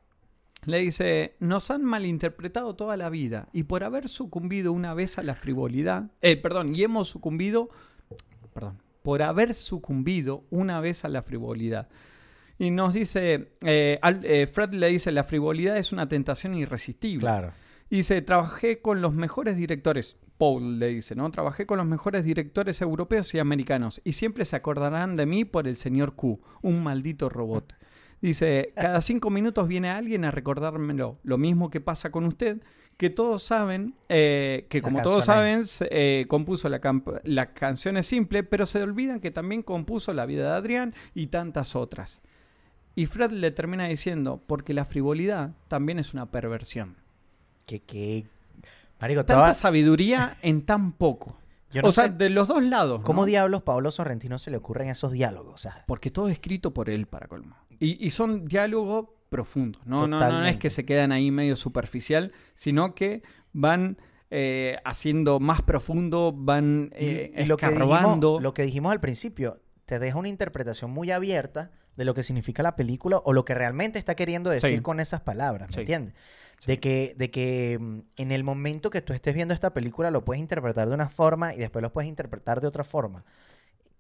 [0.68, 5.24] Le dice, nos han malinterpretado toda la vida y por haber sucumbido una vez a
[5.24, 7.70] la frivolidad, eh, perdón, y hemos sucumbido,
[8.54, 11.88] perdón, por haber sucumbido una vez a la frivolidad.
[12.60, 17.20] Y nos dice, eh, al- eh, Fred le dice, la frivolidad es una tentación irresistible.
[17.22, 17.54] Claro.
[17.90, 21.32] Y dice, trabajé con los mejores directores, Paul le dice, ¿no?
[21.32, 25.66] Trabajé con los mejores directores europeos y americanos y siempre se acordarán de mí por
[25.66, 27.74] el señor Q, un maldito robot.
[28.22, 31.20] Dice, cada cinco minutos viene alguien a recordármelo.
[31.24, 32.62] Lo mismo que pasa con usted,
[32.98, 35.62] que todos saben, eh, que como todos saben,
[35.92, 36.82] eh, compuso la,
[37.24, 41.28] la canción es simple, pero se olvidan que también compuso La vida de Adrián y
[41.28, 42.22] tantas otras.
[42.96, 46.96] Y Fred le termina diciendo, porque la frivolidad también es una perversión.
[47.68, 48.26] Que, que...
[49.00, 51.38] Marico, Tanta sabiduría en tan poco.
[51.72, 53.02] Yo no o sea, de los dos lados.
[53.04, 53.26] cómo ¿no?
[53.28, 55.54] diablos Pablo Sorrentino se le ocurren esos diálogos.
[55.54, 57.56] O sea, Porque todo es escrito por él, para colmo.
[57.80, 59.86] Y, y son diálogos profundos.
[59.86, 63.24] No, no, no, no es que se quedan ahí medio superficial, sino que
[63.54, 63.98] van
[64.32, 69.62] eh, haciendo más profundo, van eh, y lo, que dijimos, lo que dijimos al principio,
[69.86, 73.54] te deja una interpretación muy abierta de lo que significa la película o lo que
[73.56, 74.82] realmente está queriendo decir Sí.
[74.82, 75.80] con esas palabras, ¿me Sí.
[75.82, 76.14] entiendes?
[76.66, 80.26] De que, de que mm, en el momento que tú estés viendo esta película lo
[80.26, 83.24] puedes interpretar de una forma y después lo puedes interpretar de otra forma.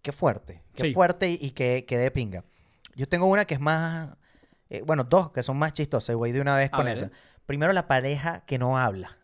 [0.01, 2.43] Qué fuerte, qué fuerte y, y qué, qué de pinga.
[2.97, 4.09] Yo tengo una que es más,
[4.69, 6.95] eh, bueno, dos que son más chistosas y voy de una vez A con ver.
[6.95, 7.11] esa.
[7.45, 9.17] Primero, la pareja que no habla.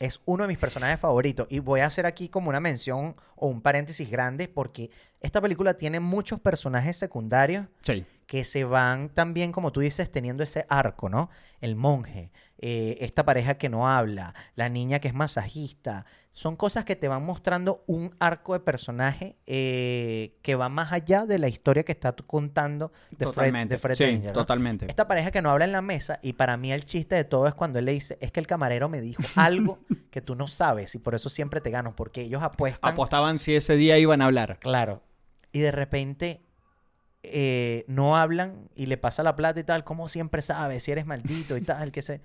[0.00, 1.46] Es uno de mis personajes favoritos.
[1.50, 4.90] Y voy a hacer aquí como una mención o un paréntesis grande porque
[5.20, 8.04] esta película tiene muchos personajes secundarios Sí.
[8.26, 11.30] que se van también, como tú dices, teniendo ese arco, ¿no?
[11.60, 16.06] El monje, eh, esta pareja que no habla, la niña que es masajista.
[16.36, 21.26] Son cosas que te van mostrando un arco de personaje eh, que va más allá
[21.26, 23.74] de la historia que está contando de Fred, totalmente.
[23.74, 24.32] de Fred sí, Danger, ¿no?
[24.32, 24.86] totalmente.
[24.88, 27.46] Esta pareja que no habla en la mesa y para mí el chiste de todo
[27.46, 29.78] es cuando él le dice, es que el camarero me dijo algo
[30.10, 32.92] que tú no sabes y por eso siempre te gano, porque ellos apuestan.
[32.92, 34.58] Apostaban si ese día iban a hablar.
[34.58, 35.04] Claro.
[35.52, 36.40] Y de repente
[37.22, 41.06] eh, no hablan y le pasa la plata y tal, como siempre sabes si eres
[41.06, 42.22] maldito y tal, que sé.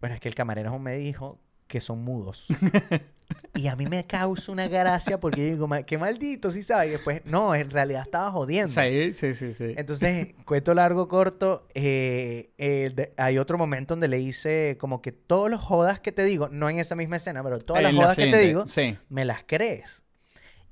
[0.00, 2.46] Bueno, es que el camarero me dijo que son mudos.
[3.54, 6.88] y a mí me causa una gracia porque yo digo, "Ma- qué maldito, sí sabes.
[6.88, 8.68] Y después, no, en realidad estaba jodiendo.
[8.72, 9.74] Sí, sí, sí, sí.
[9.76, 15.12] Entonces, cuento largo, corto, eh, eh, de- hay otro momento donde le dice como que
[15.12, 17.96] todos los jodas que te digo, no en esa misma escena, pero todas las En
[17.96, 18.96] la jodas que te digo, Sí.
[19.08, 20.04] me las crees.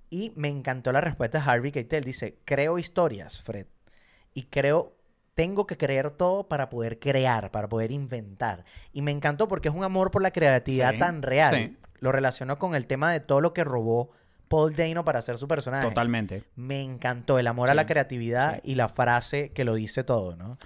[0.09, 2.04] Y me encantó la respuesta de Harvey Keitel.
[2.04, 3.66] Dice, creo historias, Fred.
[4.34, 4.96] Y creo,
[5.34, 8.64] tengo que creer todo para poder crear, para poder inventar.
[8.92, 11.54] Y me encantó porque es un amor por la creatividad Sí, tan real.
[11.54, 11.76] sí.
[12.01, 14.11] Lo relaciono con el tema de todo lo que robó
[14.49, 15.86] Paul Dano para hacer su personaje.
[15.88, 16.44] Totalmente.
[16.55, 18.72] Me encantó el amor a la creatividad sí.
[18.72, 20.57] y la frase que lo dice todo, ¿no?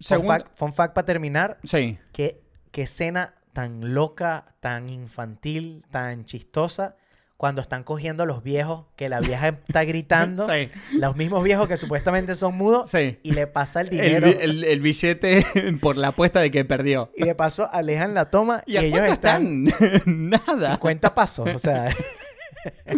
[0.00, 1.98] Fun fact, fun fact para terminar, Sí.
[2.12, 2.42] qué,
[2.72, 6.96] qué escena tan loca, tan infantil, tan chistosa,
[7.44, 10.70] cuando están cogiendo a los viejos, que la vieja está gritando, Sí.
[10.98, 13.18] los mismos viejos que supuestamente son mudos, Sí.
[13.22, 14.28] y le pasa el dinero.
[14.28, 15.44] el- el billete
[15.82, 17.12] por la apuesta de que perdió.
[17.14, 19.64] Y de paso alejan la toma y, ¿Y, ellos están?
[20.06, 20.70] Nada.
[20.72, 21.94] 50 pasos, o sea,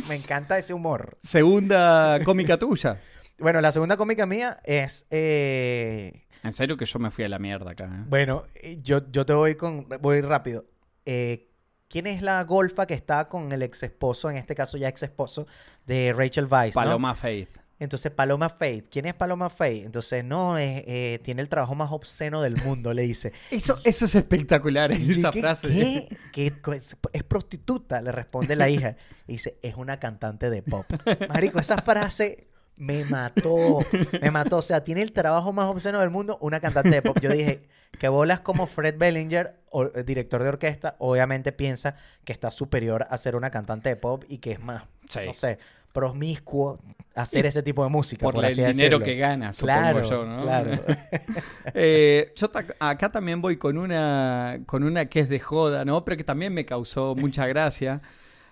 [0.08, 1.18] me encanta ese humor.
[1.24, 3.00] Segunda cómica tuya.
[3.40, 5.08] Bueno, la segunda cómica mía es...
[5.10, 7.86] eh, En serio que yo me fui a la mierda acá.
[7.86, 8.04] ¿eh?
[8.08, 9.86] Bueno, eh, yo, yo te voy con.
[10.00, 10.66] Voy rápido.
[11.04, 11.48] Eh,
[11.88, 15.02] ¿Quién es la golfa que está con el ex esposo, en este caso ya ex
[15.02, 15.46] esposo,
[15.86, 16.74] de Rachel Weisz?
[16.74, 16.82] ¿no?
[16.82, 17.50] Paloma Faith.
[17.78, 18.86] Entonces, Paloma Faith.
[18.90, 19.84] ¿Quién es Paloma Faith?
[19.84, 23.32] Entonces, no, es, eh, tiene el trabajo más obsceno del mundo, le dice.
[23.50, 25.68] Eso, eso es espectacular, esa ¿qué- frase.
[25.68, 26.18] ¿Qué?
[26.32, 28.00] ¿Qué co- es, es prostituta?
[28.00, 28.96] Le responde la hija.
[29.26, 30.86] Y dice, es una cantante de pop.
[31.28, 32.48] Marico, esa frase
[32.78, 33.80] Me mató,
[34.20, 34.58] me mató.
[34.58, 37.18] O sea, tiene el trabajo más obsceno del mundo, una cantante de pop.
[37.20, 37.62] Yo dije,
[37.98, 43.06] que bolas como Fred Bellinger, o- eh, director de orquesta, obviamente piensa que está superior
[43.08, 45.20] a ser una cantante de pop y que es más, Sí.
[45.24, 45.58] no sé,
[45.92, 46.78] promiscuo
[47.14, 48.22] hacer ese tipo de música.
[48.24, 49.00] Por, Por, el así dinero decirlo.
[49.00, 50.42] que gana, Claro, yo, ¿no?
[50.42, 50.72] claro.
[51.74, 56.04] Eh, yo acá también voy con una, con una que es de joda, ¿no?
[56.04, 58.02] Pero que también me causó mucha gracia.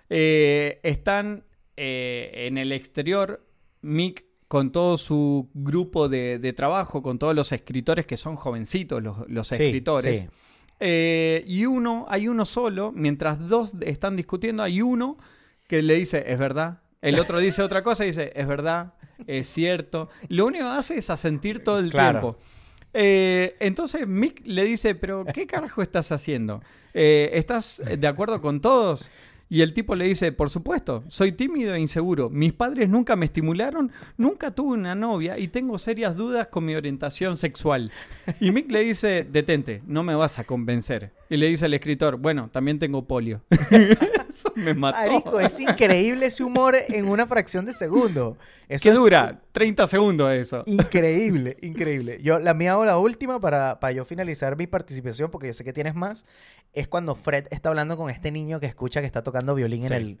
[0.09, 1.43] Eh, están
[1.77, 3.45] eh, en el exterior,
[3.85, 9.01] Mick con todo su grupo de, de trabajo, con todos los escritores que son jovencitos,
[9.01, 10.21] los, los Sí, escritores.
[10.21, 10.27] sí.
[10.79, 15.17] Eh, y uno, hay uno solo, mientras dos están discutiendo, hay uno
[15.67, 16.81] que le dice, es verdad.
[17.01, 18.93] El otro dice otra cosa y dice, es verdad,
[19.27, 20.09] es cierto.
[20.27, 22.19] Lo único que hace es asentir todo el Claro.
[22.19, 22.37] tiempo.
[22.93, 26.61] Eh, entonces Mick le dice, pero ¿qué carajo estás haciendo?
[26.93, 29.11] Eh, ¿Estás de acuerdo con todos?
[29.47, 32.31] Y el tipo le dice, por supuesto, soy tímido e inseguro.
[32.31, 36.73] Mis padres nunca me estimularon, nunca tuve una novia y tengo serias dudas con mi
[36.73, 37.91] orientación sexual.
[38.39, 41.11] Y Mick le dice, detente, no me vas a convencer.
[41.29, 43.41] Y le dice al escritor, bueno, también tengo polio.
[44.29, 44.97] Eso me mató.
[44.97, 48.37] Marico, es increíble ese humor en una fracción de segundo.
[48.67, 49.41] Eso ¿Qué es dura?
[49.51, 50.63] 30 segundos eso.
[50.65, 52.19] Increíble, increíble.
[52.21, 55.63] Yo la mía o la última para, para yo finalizar mi participación, porque yo sé
[55.63, 56.25] que tienes más,
[56.73, 59.87] es cuando Fred está hablando con este niño que escucha que está tocando violín Sí.
[59.87, 60.19] en el...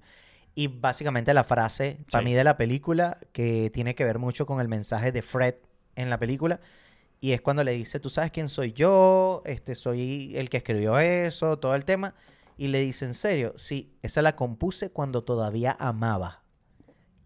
[0.57, 2.25] Y básicamente la frase, para Sí.
[2.29, 5.55] mí, de la película, que tiene que ver mucho con el mensaje de Fred
[5.95, 6.59] en la película,
[7.19, 10.97] y es cuando le dice, tú sabes quién soy yo, este, soy el que escribió
[10.99, 12.13] eso, todo el tema,
[12.57, 16.43] y le dice, en serio, sí, esa la compuse cuando todavía amaba.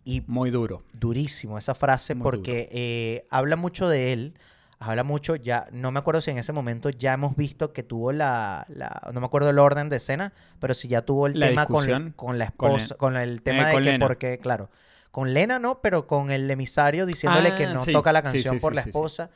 [0.05, 0.83] Y Muy duro.
[0.93, 4.33] durísimo esa frase Muy porque eh, habla mucho de él,
[4.79, 8.11] habla mucho, ya, no me acuerdo si en ese momento ya hemos visto que tuvo
[8.11, 11.47] la, la- no me acuerdo el orden de escena, pero si ya tuvo el La
[11.47, 14.07] tema con, con la con esposa, con, el tema eh, de con que Lena.
[14.07, 14.69] porque, claro,
[15.11, 17.91] con Lena no, pero con el emisario diciéndole que Ah, no sí.
[17.93, 19.29] toca la canción sí, por la esposa.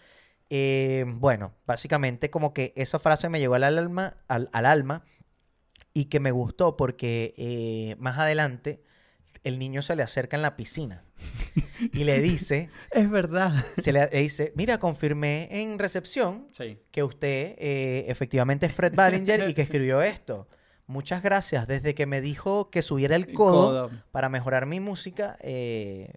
[0.50, 5.04] Eh, bueno, básicamente como que esa frase me llegó al alma, al, al alma
[5.94, 8.82] y que me gustó porque eh, más adelante
[9.44, 11.04] el niño se le acerca en la piscina
[11.92, 13.66] y le dice, Es verdad.
[13.78, 16.80] se le, le dice, mira, confirmé en recepción Sí.
[16.92, 20.48] que usted eh, efectivamente es Fred Ballinger y que escribió esto.
[20.86, 21.66] Muchas gracias.
[21.68, 24.02] Desde que me dijo que subiera el El codo, codo.
[24.12, 26.12] para mejorar mi música, eh,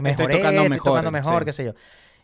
[0.00, 1.44] mejoré, tocando estoy mejor, tocando mejor, sí.
[1.46, 1.74] qué sé yo.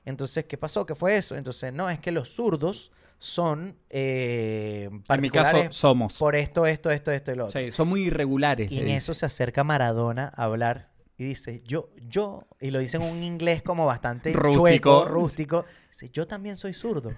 [0.09, 0.87] Entonces, ¿qué pasó?
[0.87, 1.37] ¿Qué fue eso?
[1.37, 6.17] Entonces, no, es que los zurdos son eh, En mi caso, somos.
[6.17, 7.61] por esto, esto, esto, esto y lo otro.
[7.61, 8.73] Sí, son muy irregulares.
[8.73, 10.89] Y en le eso se acerca Maradona a hablar
[11.19, 14.61] y dice, yo, yo, y lo dice en un inglés como bastante Rústico.
[14.61, 17.13] chueco, rústico, dice, yo también soy zurdo.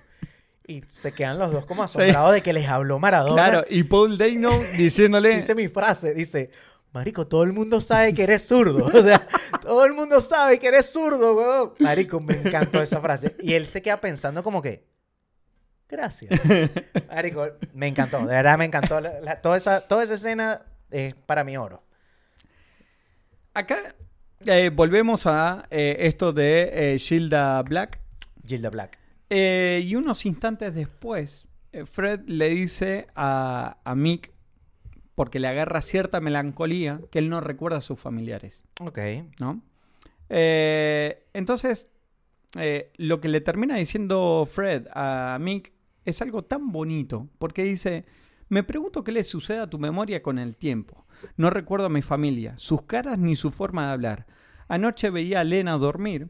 [0.66, 3.34] Y se quedan los dos como asombrados de que les habló Maradona.
[3.34, 5.36] Claro, y Paul Dano diciéndole.
[5.36, 6.50] Dice mi frase, dice,
[6.92, 8.84] Marico, todo el mundo sabe que eres zurdo.
[8.86, 9.26] O sea,
[9.62, 11.72] todo el mundo sabe que eres zurdo, weón.
[11.78, 13.36] Marico, me encantó esa frase.
[13.40, 14.84] Y él se queda pensando como que,
[15.88, 16.30] gracias.
[17.08, 19.00] Marico, me encantó, de verdad me encantó.
[19.00, 21.82] La- la- toda, esa, toda esa escena es para mí oro.
[23.54, 23.94] Acá
[24.46, 28.00] eh, volvemos a eh, esto de eh, Gilda Black.
[28.46, 28.98] Gilda Black.
[29.32, 31.46] Y unos instantes después,
[31.92, 34.29] Fred le dice a, a Mick,
[35.20, 38.98] porque le agarra cierta melancolía, que él no recuerda a sus familiares, Ok.
[39.38, 39.60] ¿no?
[40.30, 41.88] Eh, entonces,
[42.58, 45.72] eh, lo que le termina diciendo Fred a Mick
[46.06, 48.06] es algo tan bonito, porque dice,
[48.48, 51.04] me pregunto qué le sucede a tu memoria con el tiempo.
[51.36, 54.26] No recuerdo a mi familia, sus caras ni su forma de hablar.
[54.68, 56.28] Anoche veía a Lena dormir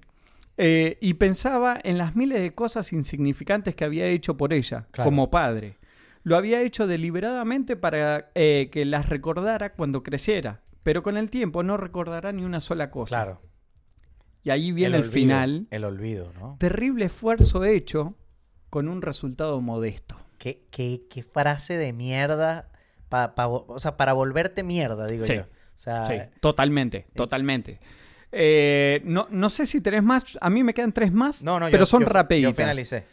[0.56, 5.08] eh, y pensaba en las miles de cosas insignificantes que había hecho por ella, Claro.
[5.08, 5.76] como padre.
[6.22, 11.62] Lo había hecho deliberadamente para eh, que las recordara cuando creciera, pero con el tiempo
[11.62, 13.16] no recordará ni una sola cosa.
[13.16, 13.42] Claro.
[14.42, 15.66] Y ahí viene el, olvido, final.
[15.70, 16.56] El olvido, ¿no?
[16.58, 18.14] Terrible esfuerzo hecho
[18.70, 20.16] con un resultado modesto.
[20.38, 22.66] ¿Qué, qué, qué frase de mierda?
[23.10, 25.34] pa- pa vo- o sea, para volverte mierda, digo Sí.
[25.34, 25.42] yo.
[25.42, 27.80] O sea, Sí, totalmente, totalmente.
[28.32, 30.38] Eh, no, no sé si tenés más.
[30.40, 32.52] A mí me quedan tres más, no, no, yo- pero son yo, rapiditas.
[32.52, 33.04] Yo finalicé.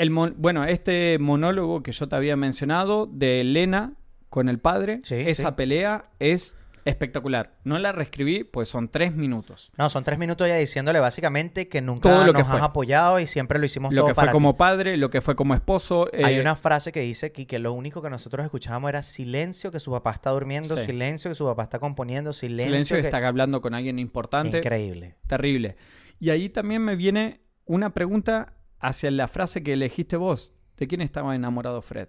[0.00, 3.92] El mon- bueno, este monólogo que yo te había mencionado de Elena
[4.30, 5.54] con el padre, Sí, esa sí.
[5.56, 6.54] pelea es
[6.86, 7.52] espectacular.
[7.64, 9.70] No la reescribí, pues son tres minutos.
[9.76, 13.20] No, son tres minutos ya diciéndole básicamente que nunca Todo lo nos que has apoyado
[13.20, 14.58] y siempre lo hicimos Lo todo que fue para como ti.
[14.58, 16.08] padre, lo que fue como esposo.
[16.24, 19.70] Hay eh, una frase que dice aquí que lo único que nosotros escuchábamos era silencio,
[19.70, 20.84] que su papá está durmiendo, Sí.
[20.84, 22.70] silencio, que su papá está componiendo, silencio.
[22.70, 24.58] silencio que que- está hablando con alguien importante.
[24.58, 25.16] Increíble.
[25.26, 25.76] Terrible.
[26.18, 30.52] Y ahí también me viene una pregunta hacia la frase que elegiste vos.
[30.76, 32.08] ¿De quién estaba enamorado Fred?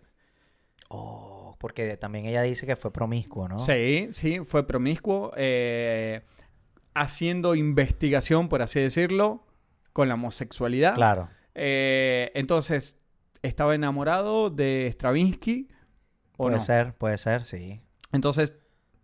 [0.89, 3.60] Oh, porque también ella dice que fue promiscuo, ¿no?
[3.60, 5.31] Sí, sí, fue promiscuo.
[5.38, 6.22] eh,
[6.93, 9.45] haciendo investigación, por así decirlo,
[9.93, 10.95] con la homosexualidad.
[10.95, 11.30] Claro.
[11.56, 12.98] Eh, entonces,
[13.41, 15.69] ¿estaba enamorado de Stravinsky
[16.34, 16.60] o Puede no?
[16.60, 17.81] ser, puede ser, sí.
[18.11, 18.56] Entonces,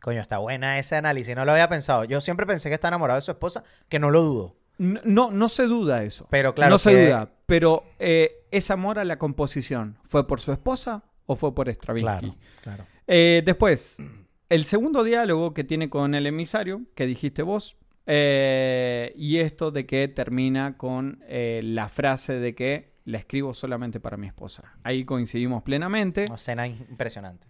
[0.02, 1.36] Coño, está buena ese análisis.
[1.36, 2.04] No lo había pensado.
[2.04, 4.57] Yo siempre pensé que está enamorado de su esposa, que no lo dudo.
[4.78, 6.28] No, no se duda eso.
[6.30, 7.32] Pero claro no se que- duda.
[7.46, 12.20] Pero eh, ese amor a la composición, ¿fue por su esposa o fue por Stravinsky?
[12.32, 12.86] Claro, claro.
[13.08, 13.98] Eh, después,
[14.50, 19.86] el segundo diálogo que tiene con el emisario, que dijiste vos, eh, y esto de
[19.86, 24.78] que termina con la frase de que la escribo solamente para mi esposa.
[24.84, 26.26] Ahí coincidimos plenamente.
[26.26, 27.48] Una escena impresionante.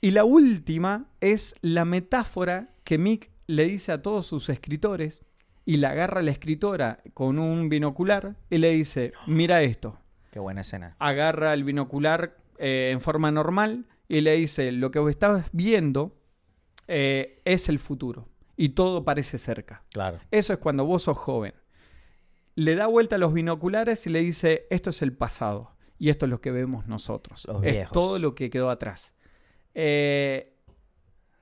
[0.00, 5.24] Y la última es la metáfora que Mick le dice a todos sus escritores
[5.66, 9.98] y la agarra la escritora con un binocular y le dice, mira esto.
[10.30, 10.94] Qué buena escena.
[11.00, 16.16] Agarra el binocular eh, en forma normal y le dice, lo que vos estás viendo
[16.86, 19.82] eh, es el futuro y todo parece cerca.
[19.90, 20.20] Claro.
[20.30, 21.52] Eso es cuando vos sos joven.
[22.54, 26.26] Le da vuelta a los binoculares y le dice, esto es el pasado y esto
[26.26, 27.44] es lo que vemos nosotros.
[27.48, 27.92] Los es viejos.
[27.92, 29.14] todo lo que quedó atrás.
[29.74, 30.55] Eh,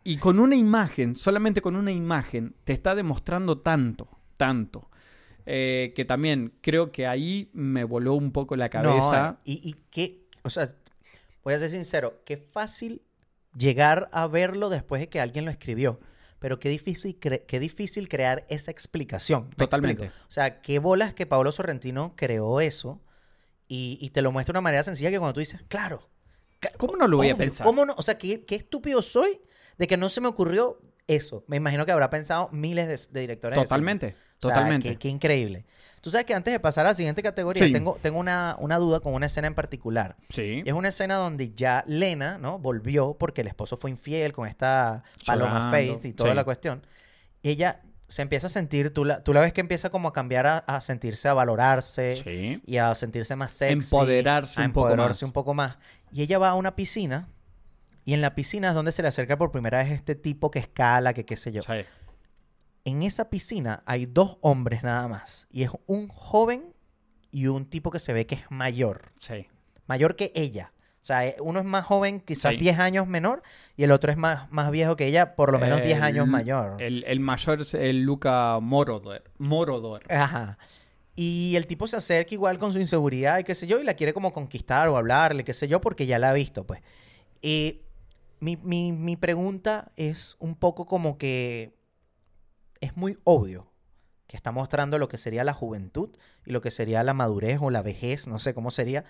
[0.04, 4.90] y con una imagen, solamente con una imagen, te está demostrando tanto, tanto,
[5.46, 9.32] eh, que también creo que ahí me voló un poco la cabeza.
[9.32, 10.68] No, y, y qué, o sea,
[11.42, 13.02] voy a ser sincero, qué fácil
[13.56, 16.00] llegar a verlo después de que alguien lo escribió.
[16.38, 19.44] Pero qué difícil, cre- qué difícil crear esa explicación.
[19.50, 20.08] ¿Me Totalmente.
[20.08, 23.00] O sea, qué bolas que Pablo Sorrentino creó eso
[23.66, 26.10] y, y te lo muestra de una manera sencilla que cuando tú dices, claro.
[26.76, 27.66] ¿Cómo no lo voy a obvio, pensar?
[27.66, 27.94] ¿Cómo no?
[27.96, 29.40] O sea, qué, qué estúpido soy
[29.78, 31.44] de que no se me ocurrió eso.
[31.48, 33.56] Me imagino que habrá pensado miles de, de directores.
[33.56, 33.68] de cine.
[33.68, 34.88] Totalmente, O sea, totalmente.
[34.90, 35.66] qué, qué increíble.
[36.00, 37.72] Tú sabes que antes de pasar a la siguiente categoría, Sí.
[37.72, 40.16] tengo, tengo una, una duda con una escena en particular.
[40.28, 40.62] Sí.
[40.66, 42.58] Es una escena donde ya Lena, ¿no?
[42.58, 46.36] Volvió porque el esposo fue infiel con esta Paloma Llorando, Faith y toda sí.
[46.36, 46.86] la cuestión.
[47.42, 50.46] Ella se empieza a sentir, tú la, tú la ves que empieza como a cambiar,
[50.46, 52.60] a, a sentirse, a valorarse Sí.
[52.66, 53.72] y a sentirse más sexy.
[53.72, 55.28] Empoderarse a un poco empoderarse más.
[55.28, 55.78] un poco más.
[56.12, 57.28] Y ella va a una piscina
[58.04, 60.58] y en la piscina es donde se le acerca por primera vez este tipo que
[60.58, 61.62] escala, que qué sé yo.
[61.62, 61.72] Sí.
[62.84, 65.46] En esa piscina hay dos hombres nada más.
[65.50, 66.74] Y es un joven
[67.30, 69.12] y un tipo que se ve que es mayor.
[69.20, 69.46] Sí.
[69.86, 70.72] Mayor que ella.
[71.00, 72.58] O sea, eh, uno es más joven, quizás Sí.
[72.58, 73.42] 10 años menor,
[73.76, 76.30] y el otro es más, más viejo que ella, por lo menos 10 años El-
[76.30, 76.80] mayor.
[76.82, 79.22] El, el mayor es el Luca Morodor.
[79.38, 80.02] Morodor.
[80.10, 80.56] Ajá.
[81.14, 83.94] Y el tipo se acerca igual con su inseguridad y qué sé yo, y la
[83.94, 86.80] quiere como conquistar o hablarle, qué sé yo, porque ya la ha visto, pues.
[87.42, 87.82] Eh,
[88.44, 91.74] mi, mi- mi pregunta es un poco como que
[92.80, 93.70] es muy obvio
[94.26, 96.10] que está mostrando lo que sería la juventud
[96.44, 99.04] y lo que sería la madurez o la vejez, no sé cómo sería,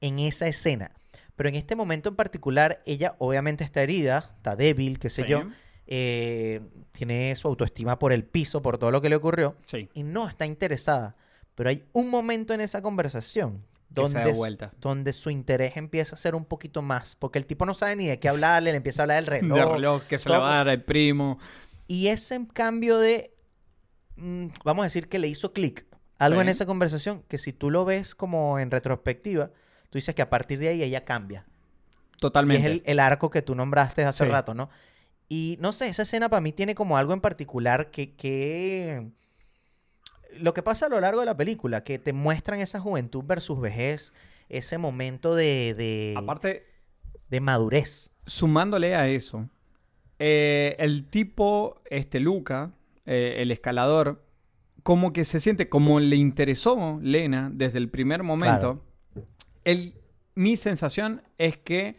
[0.00, 0.92] en esa escena.
[1.36, 5.28] Pero en este momento en particular, ella obviamente está herida, está débil, qué sé Sí.
[5.28, 5.42] yo,
[5.86, 6.60] eh,
[6.92, 9.88] tiene su autoestima por el piso, por todo lo que le ocurrió Sí.
[9.94, 11.14] y no está interesada.
[11.54, 13.64] Pero hay un momento en esa conversación
[13.94, 14.72] donde, vuelta.
[14.80, 17.16] donde su interés empieza a ser un poquito más.
[17.16, 19.58] Porque el tipo no sabe ni de qué hablarle, le empieza a hablar del reloj.
[19.58, 21.38] de reloj que se le va a dar al primo.
[21.86, 23.34] Y ese cambio de,
[24.16, 25.86] mm, vamos a decir que le hizo clic.
[26.18, 26.42] Algo Sí.
[26.42, 29.48] en esa conversación que si tú lo ves como en retrospectiva,
[29.90, 31.44] tú dices que a partir de ahí ella cambia.
[32.16, 32.60] Y Totalmente.
[32.66, 34.30] es el, el arco que tú nombraste hace Sí.
[34.30, 34.70] rato, ¿no?
[35.28, 39.10] Y no sé, esa escena para mí tiene como algo en particular que, que...
[40.40, 43.60] Lo que pasa a lo largo de la película, que te muestran esa juventud versus
[43.60, 44.12] vejez,
[44.48, 46.66] ese momento de, de, Aparte,
[47.30, 48.10] de madurez.
[48.26, 49.48] sumándole a eso,
[50.18, 52.72] eh, el tipo, este Luca,
[53.06, 54.24] eh, el escalador,
[54.82, 58.84] como que se siente, como le interesó Lena desde el primer momento,
[59.64, 59.94] él-
[60.34, 61.96] mi sensación es que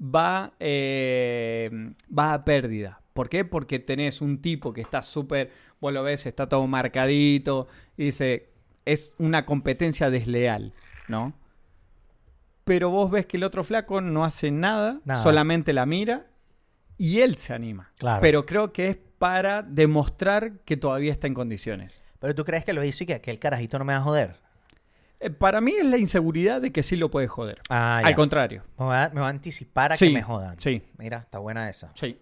[0.00, 1.70] va, eh,
[2.16, 3.00] va a pérdida.
[3.16, 3.44] ¿Por qué?
[3.44, 7.66] Porque tenés un tipo que está súper, vos lo ves, está todo marcadito,
[7.96, 8.50] y dice,
[8.84, 10.72] es una competencia desleal,
[11.08, 11.32] ¿no?
[12.64, 15.20] Pero vos ves que el otro flaco no hace nada, Nada.
[15.22, 16.26] solamente la mira
[16.98, 17.90] y él se anima.
[17.98, 18.20] Claro.
[18.20, 22.02] Pero creo que es para demostrar que todavía está en condiciones.
[22.18, 24.36] Pero tú crees que lo hizo y que aquel carajito no me va a joder.
[25.20, 27.62] Eh, para mí es la inseguridad de que sí lo puede joder.
[27.70, 28.64] Ah, Al contrario.
[28.78, 30.58] Me va, a, me va a anticipar a Sí, que me jodan.
[30.58, 31.92] Sí, Mira, está buena esa.
[31.94, 32.18] sí.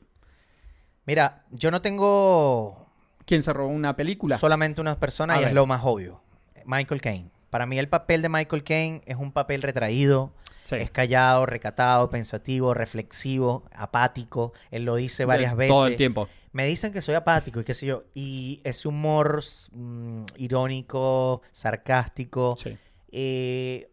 [1.06, 2.86] Mira, yo no tengo
[3.26, 4.38] ¿Quién se robó una película?
[4.38, 6.22] solamente una persona A y es lo más obvio.
[6.64, 7.30] Michael Caine.
[7.50, 10.32] Para mí el papel de Michael Caine es un papel retraído,
[10.62, 10.76] Sí.
[10.76, 14.52] es callado, recatado, pensativo, reflexivo, apático.
[14.70, 15.72] Él lo dice varias De- veces.
[15.72, 16.26] Todo el tiempo.
[16.52, 18.04] Me dicen que soy apático y qué sé yo.
[18.14, 22.76] Y ese humor mm, irónico, sarcástico, Sí.
[23.12, 23.90] eh,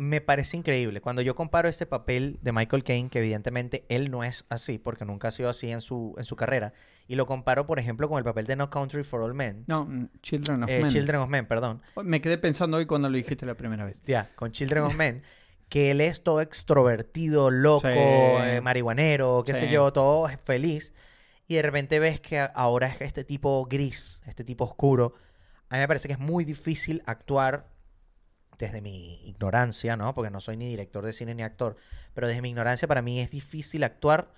[0.00, 1.02] me parece increíble.
[1.02, 5.04] Cuando yo comparo este papel de Michael Caine, que evidentemente él no es así, porque
[5.04, 6.72] nunca ha sido así en su, en su carrera,
[7.06, 9.64] y lo comparo, por ejemplo, con el papel de No Country for All Men.
[9.66, 10.88] No, mm, Children of eh, Men.
[10.88, 11.82] Children of Men, perdón.
[12.02, 14.00] Me quedé pensando hoy cuando lo dijiste la primera vez.
[14.06, 15.22] Ya, con Children of Men.
[15.68, 17.94] Que él es todo extrovertido, loco, Sí.
[17.94, 20.94] eh, marihuanero, qué sé yo, todo feliz.
[21.46, 25.12] Y de repente ves que ahora es este tipo gris, este tipo oscuro.
[25.68, 27.69] A mí me parece que es muy difícil actuar
[28.60, 30.14] desde mi ignorancia, ¿no?
[30.14, 31.76] Porque no soy ni director de cine ni actor.
[32.14, 34.30] Pero desde mi ignorancia, para mí es difícil actuar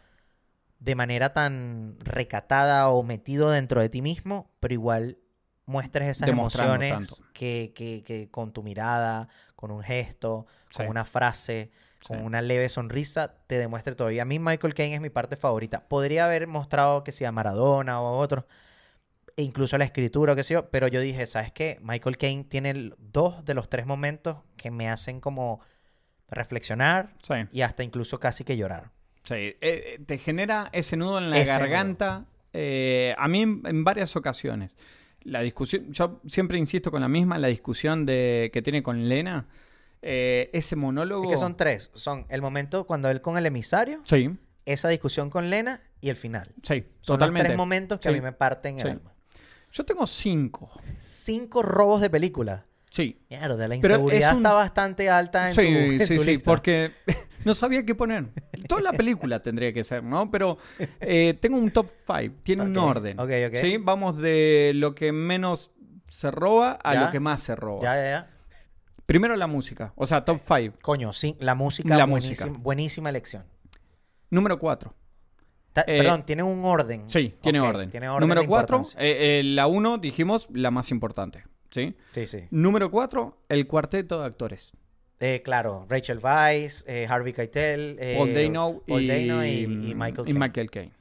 [0.78, 5.18] de manera tan recatada o metido dentro de ti mismo, pero igual
[5.66, 11.70] muestres esas emociones que, que- que con tu mirada, con un gesto, con una frase,
[12.06, 12.24] con Sí.
[12.24, 14.10] una leve sonrisa, te demuestre todo.
[14.10, 15.86] Y a mí Michael Caine es mi parte favorita.
[15.88, 18.46] Podría haber mostrado que sea Maradona o otro,
[19.36, 21.78] e incluso la escritura o qué sé yo, pero yo dije, ¿sabes qué?
[21.82, 25.60] Michael Caine tiene dos de los tres momentos que me hacen como
[26.28, 27.34] reflexionar Sí.
[27.52, 28.90] y hasta incluso casi que llorar.
[29.24, 32.24] Sí, eh, eh, te genera ese nudo en la Ese garganta.
[32.52, 34.76] eh, a mí en, en varias ocasiones.
[35.22, 39.46] La discusión, yo siempre insisto con la misma, la discusión de, que tiene con Lena.
[40.02, 41.24] ese monólogo.
[41.24, 41.90] Es que son tres.
[41.94, 46.16] Son el momento cuando él con el emisario, Sí, esa discusión con Lena y el
[46.16, 46.48] final.
[46.64, 47.44] sí, Son totalmente.
[47.44, 48.88] los tres momentos que a mí me parten el Sí.
[48.88, 49.11] alma.
[49.72, 50.70] Yo tengo cinco.
[50.98, 52.66] Cinco robos de película.
[52.90, 53.18] Sí.
[53.30, 55.68] Mierda, la inseguridad es un- está bastante alta en Sí, tu,
[56.02, 56.44] en sí, tu sí, lista.
[56.50, 56.92] porque
[57.46, 58.28] no sabía qué poner.
[58.68, 60.30] Toda la película tendría que ser, ¿no?
[60.30, 60.58] Pero
[61.00, 63.18] eh, tengo un top 5, tiene un orden.
[63.18, 63.54] ok, ok.
[63.56, 63.78] ¿sí?
[63.78, 65.70] Vamos de lo que menos
[66.10, 67.04] se roba a Ya.
[67.06, 67.82] lo que más se roba.
[67.82, 68.28] Ya, ya, ya.
[69.06, 70.76] Primero la música, o sea, top 5.
[70.82, 72.62] Coño, sí, la música, La buenísima, música.
[72.62, 73.44] buenísima elección.
[74.30, 74.94] Número 4.
[75.72, 77.04] Ta- Eh, Perdón, tiene un orden.
[77.08, 77.90] Sí, tiene orden.
[77.90, 79.42] Tiene orden Número de 4, importancia.
[79.44, 81.44] la 1, dijimos, la más importante.
[81.70, 81.94] ¿sí?
[82.12, 82.44] Sí, sí.
[82.50, 84.72] Número 4, el cuarteto de actores.
[85.20, 89.50] Eh, claro, Rachel Weisz, eh, Harvey Keitel, eh, Paul Dano, Paul y, Dano y,
[89.90, 90.32] y Michael y.
[90.34, 90.92] Michael Caine.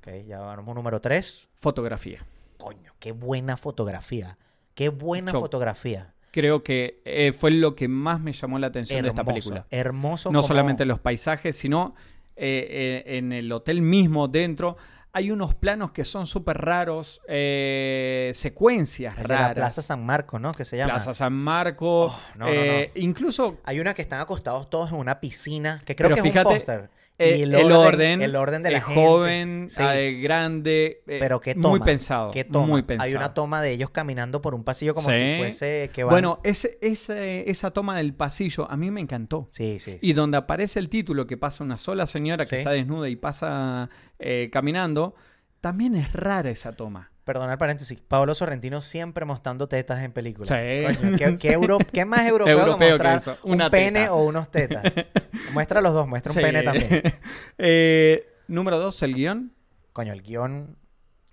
[0.00, 1.48] Ok, ya vamos número 3.
[1.60, 2.24] Fotografía.
[2.58, 4.36] Coño, qué buena fotografía.
[4.74, 6.12] Qué buena Yo- fotografía.
[6.30, 9.66] Creo que eh, fue lo que más me llamó la atención de esta película.
[9.70, 10.28] Hermoso.
[10.30, 11.94] No como- solamente los paisajes, sino
[12.38, 14.76] eh, eh, en el hotel mismo dentro.
[15.12, 19.48] Hay unos planos que son súper raros, eh, secuencias el de raras.
[19.48, 20.52] la Plaza San Marcos, ¿no?
[20.52, 20.94] Que se llama.
[20.94, 22.06] Plaza San Marco.
[22.06, 22.52] Oh, no, no,
[22.94, 26.36] Incluso Hay una que están acostados todos en una piscina, que creo Pero que es
[26.36, 26.90] un póster.
[27.18, 29.00] Eh, el, orden, el orden de la el gente.
[29.06, 30.20] joven, Sí.
[30.22, 31.68] grande, eh, Pero qué toma.
[31.70, 32.30] muy pensado.
[32.30, 32.66] qué toma.
[32.66, 33.08] Muy pensado.
[33.08, 35.14] Hay una toma de ellos caminando por un pasillo como Sí.
[35.18, 36.12] si fuese que van...
[36.12, 39.48] Bueno, ese, ese- esa toma del pasillo a mí me encantó.
[39.50, 39.98] Sí, sí.
[40.00, 42.56] Y donde aparece el título que pasa una sola señora que Sí.
[42.56, 45.14] está desnuda y pasa eh, caminando,
[45.60, 47.10] también es rara esa toma.
[47.28, 48.00] Perdona el paréntesis.
[48.00, 50.48] Pablo Sorrentino siempre mostrando tetas en películas.
[50.48, 50.96] Sí.
[50.96, 54.14] Coño, ¿qué, qué euro- qué más europeo, Europeo que que mostrar un pene teta.
[54.14, 54.82] o unos tetas?
[55.52, 56.42] Muestra los dos, muestra un Sí.
[56.42, 57.02] pene también.
[57.58, 59.52] Eh, número dos, el guion.
[59.92, 60.78] Coño, el guion...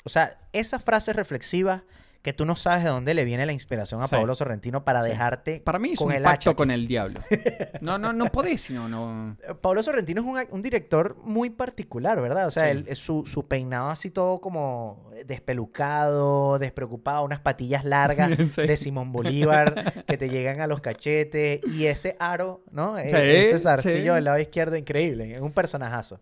[0.04, 1.84] O sea, esas frases reflexivas
[2.26, 4.16] que tú no sabes de dónde le viene la inspiración a Sí.
[4.16, 5.10] Pablo Sorrentino para Sí.
[5.12, 7.22] dejarte Para mí es con un el pacto hacha con el diablo.
[7.82, 9.38] No, no, no podés, sino no.
[9.48, 12.48] Eh, Pablo Sorrentino es un, director muy particular, ¿verdad?
[12.48, 12.70] O sea, Sí.
[12.72, 19.12] él- eh, su, su peinado así todo como despelucado, despreocupado, unas patillas largas de Simón
[19.12, 22.98] Bolívar que te llegan a los cachetes y ese aro, ¿no?
[22.98, 23.06] E-
[23.50, 25.34] ese zarcillo del lado izquierdo, increíble.
[25.36, 26.20] Es un personajazo.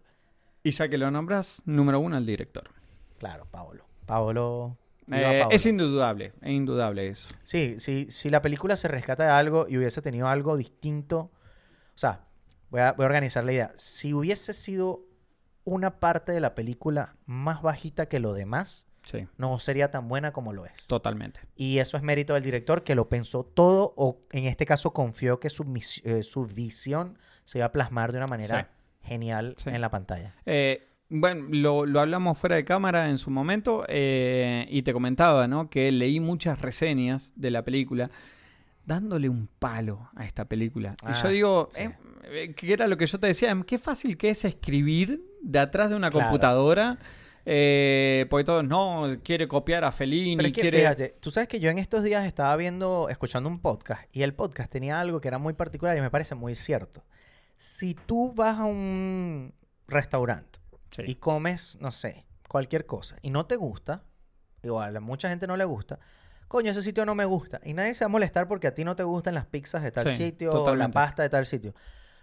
[0.63, 2.69] Y ya que lo nombras, número uno, el director.
[3.17, 3.85] Claro, Pablo.
[4.05, 4.77] Pablo...
[5.11, 7.33] Eh, es indudable, es indudable eso.
[7.43, 11.31] Sí, sí, si la película se rescata de algo y hubiese tenido algo distinto,
[11.95, 12.25] o sea,
[12.69, 13.73] voy a, voy a organizar la idea.
[13.75, 15.01] Si hubiese sido
[15.65, 20.31] una parte de la película más bajita que lo demás, Sí, no sería tan buena
[20.31, 20.87] como lo es.
[20.87, 21.41] totalmente.
[21.57, 25.41] Y eso es mérito del director que lo pensó todo o en este caso confió
[25.41, 25.65] que su,
[26.05, 28.69] eh, su visión se iba a plasmar de una manera
[29.01, 29.07] Sí.
[29.09, 29.69] genial Sí.
[29.71, 30.35] en la pantalla.
[30.45, 35.47] Eh, bueno, lo, lo hablamos fuera de cámara en su momento eh, y te comentaba,
[35.47, 35.69] ¿no?
[35.69, 38.09] Que leí muchas reseñas de la película
[38.85, 40.95] dándole un palo a esta película.
[41.03, 41.83] y Ah, yo digo, sí.
[41.83, 41.95] eh,
[42.31, 45.89] eh, que era lo que yo te decía, qué fácil que es escribir de atrás
[45.89, 46.27] de una Claro.
[46.29, 46.97] computadora.
[47.45, 50.77] eh, porque todos, no, quiere copiar a Fellini, Pero es que quiere...
[50.79, 54.33] fíjate, tú sabes que yo en estos días estaba viendo, escuchando un podcast y el
[54.33, 57.03] podcast tenía algo que era muy particular y me parece muy cierto.
[57.57, 59.53] Si tú vas a un
[59.87, 60.59] restaurante
[60.95, 61.03] Sí.
[61.07, 64.03] y comes, no sé, cualquier cosa y no te gusta,
[64.61, 65.99] igual a mucha gente no le gusta,
[66.47, 68.83] coño, ese sitio no me gusta y nadie se va a molestar porque a ti
[68.83, 71.73] no te gustan las pizzas de tal Sí, sitio o la pasta de tal sitio.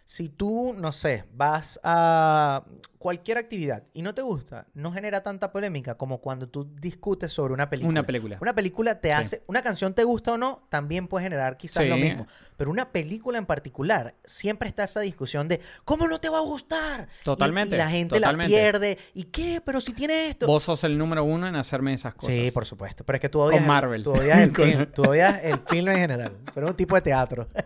[0.05, 2.65] Si tú, no sé, vas a
[3.01, 7.55] cualquier actividad y no te gusta, no genera tanta polémica como cuando tú discutes sobre
[7.55, 7.89] una película.
[7.89, 8.37] Una película.
[8.43, 9.13] Una película te Sí.
[9.15, 12.27] hace, una canción te gusta o no, también puede generar quizás lo mismo.
[12.59, 16.43] Pero una película en particular, siempre está esa discusión de, ¿cómo no te va a
[16.43, 17.09] gustar?
[17.25, 18.53] Totalmente, Y, la gente totalmente.
[18.53, 18.99] la pierde.
[19.15, 19.63] ¿Y qué?
[19.65, 20.47] Pero si tiene esto.
[20.47, 22.35] Vos sos el número uno en hacerme esas cosas.
[22.35, 23.03] Sí, por supuesto.
[23.07, 24.03] Pero es que tú odias, Con el- Marvel.
[24.03, 26.37] tú odias el, film, tú odias el film en general.
[26.53, 27.49] Pero es un tipo de teatro.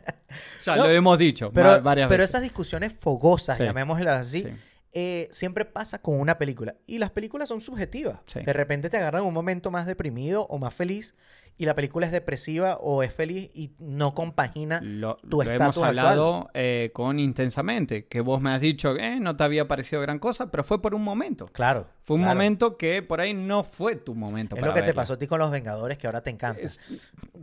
[0.64, 2.30] Ya No, lo hemos dicho Pero, va- varias pero veces.
[2.30, 3.62] esas discusiones fogosas, Sí.
[3.62, 4.48] llamémoslas así, Sí.
[4.94, 6.76] Eh, siempre pasa con una película.
[6.86, 8.20] Y las películas son subjetivas.
[8.26, 8.40] Sí.
[8.42, 11.14] De repente te agarran un momento más deprimido o más feliz
[11.56, 14.80] y la película es depresiva o es feliz y no compagina.
[14.82, 15.98] Lo, tu lo estatus hemos actual.
[15.98, 20.18] hablado eh, con Intensamente, que vos me has dicho que no te había parecido gran
[20.18, 21.46] cosa, pero fue por un momento.
[21.46, 21.86] Claro.
[22.02, 22.34] Fue un claro.
[22.36, 25.18] momento que por ahí no fue tu momento Es para lo que te pasó a
[25.18, 26.60] ti con Los Vengadores que ahora te encanta.
[26.60, 26.80] Es-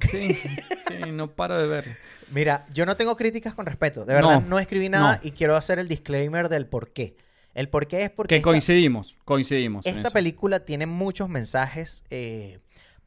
[0.10, 0.36] Sí,
[0.88, 1.98] sí, no paro de ver.
[2.32, 4.04] Mira, yo no tengo críticas con respeto.
[4.06, 5.28] De verdad, No, no, escribí nada no.
[5.28, 7.16] y quiero hacer el disclaimer del por qué.
[7.54, 9.86] El por qué es porque Que esta- coincidimos, coincidimos.
[9.86, 12.60] Esta película tiene muchos mensajes eh,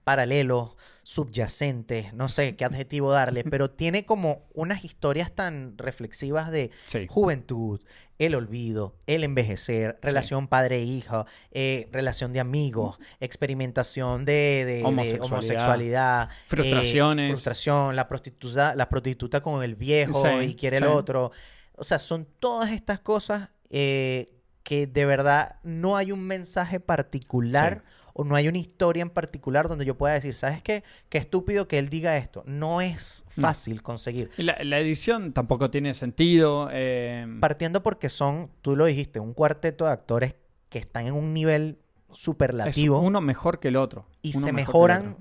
[0.05, 6.71] paralelos, subyacentes, no sé qué adjetivo darle, pero tiene como unas historias tan reflexivas de
[6.87, 7.07] Sí.
[7.09, 7.81] juventud,
[8.19, 16.29] el olvido, el envejecer, relación padre-hijo, eh, relación de amigos, experimentación de, de- de Homosexualidad.
[16.31, 17.29] eh, Frustraciones.
[17.31, 20.89] frustración, la prostituta, la prostituta con el viejo Sí, y quiere el sí.
[20.91, 21.33] otro.
[21.77, 24.27] O sea, son todas estas cosas eh,
[24.65, 27.85] que de verdad no hay un mensaje particular
[28.15, 30.83] o no hay una historia en particular donde yo pueda decir, ¿sabes qué?
[31.09, 32.43] Qué estúpido que él diga esto.
[32.47, 33.43] No es No.
[33.43, 34.31] fácil conseguir.
[34.39, 36.69] Y La, la edición tampoco tiene sentido.
[36.73, 40.35] eh, Partiendo porque son, tú lo dijiste, un cuarteto de actores
[40.69, 41.79] que están en un nivel
[42.11, 44.07] es superlativo uno mejor que el otro.
[44.23, 45.17] y uno se mejoran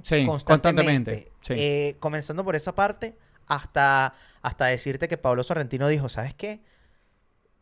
[0.45, 1.31] constantemente.
[1.41, 1.53] Sí.
[1.57, 3.17] Eh, comenzando por esa parte,
[3.47, 4.13] hasta,
[4.43, 6.61] hasta decirte que Pablo Sorrentino dijo, ¿sabes qué?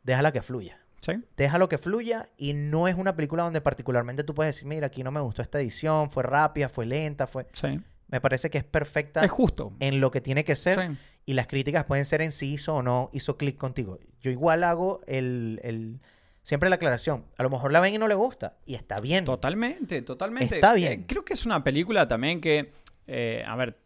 [0.03, 0.77] Déjala que fluya.
[1.01, 1.13] Sí.
[1.35, 5.03] Déjalo que fluya y no es una película donde particularmente tú puedes decir, mira, aquí
[5.03, 7.45] no me gustó esta edición, fue rápida, fue lenta, fue...
[7.53, 7.79] sí.
[8.07, 9.71] Me parece que es perfecta Es justo.
[9.79, 10.97] en lo que tiene que ser Sí.
[11.27, 13.99] y las críticas pueden ser en si hizo o no hizo clic contigo.
[14.19, 16.01] Yo igual hago el, el-
[16.43, 17.23] siempre la aclaración.
[17.37, 19.23] A lo mejor la ven y no le gusta y está bien.
[19.23, 20.55] Totalmente, totalmente.
[20.55, 21.03] Está Eh, bien.
[21.03, 22.73] creo que es una película también que,
[23.07, 23.79] eh, a ver,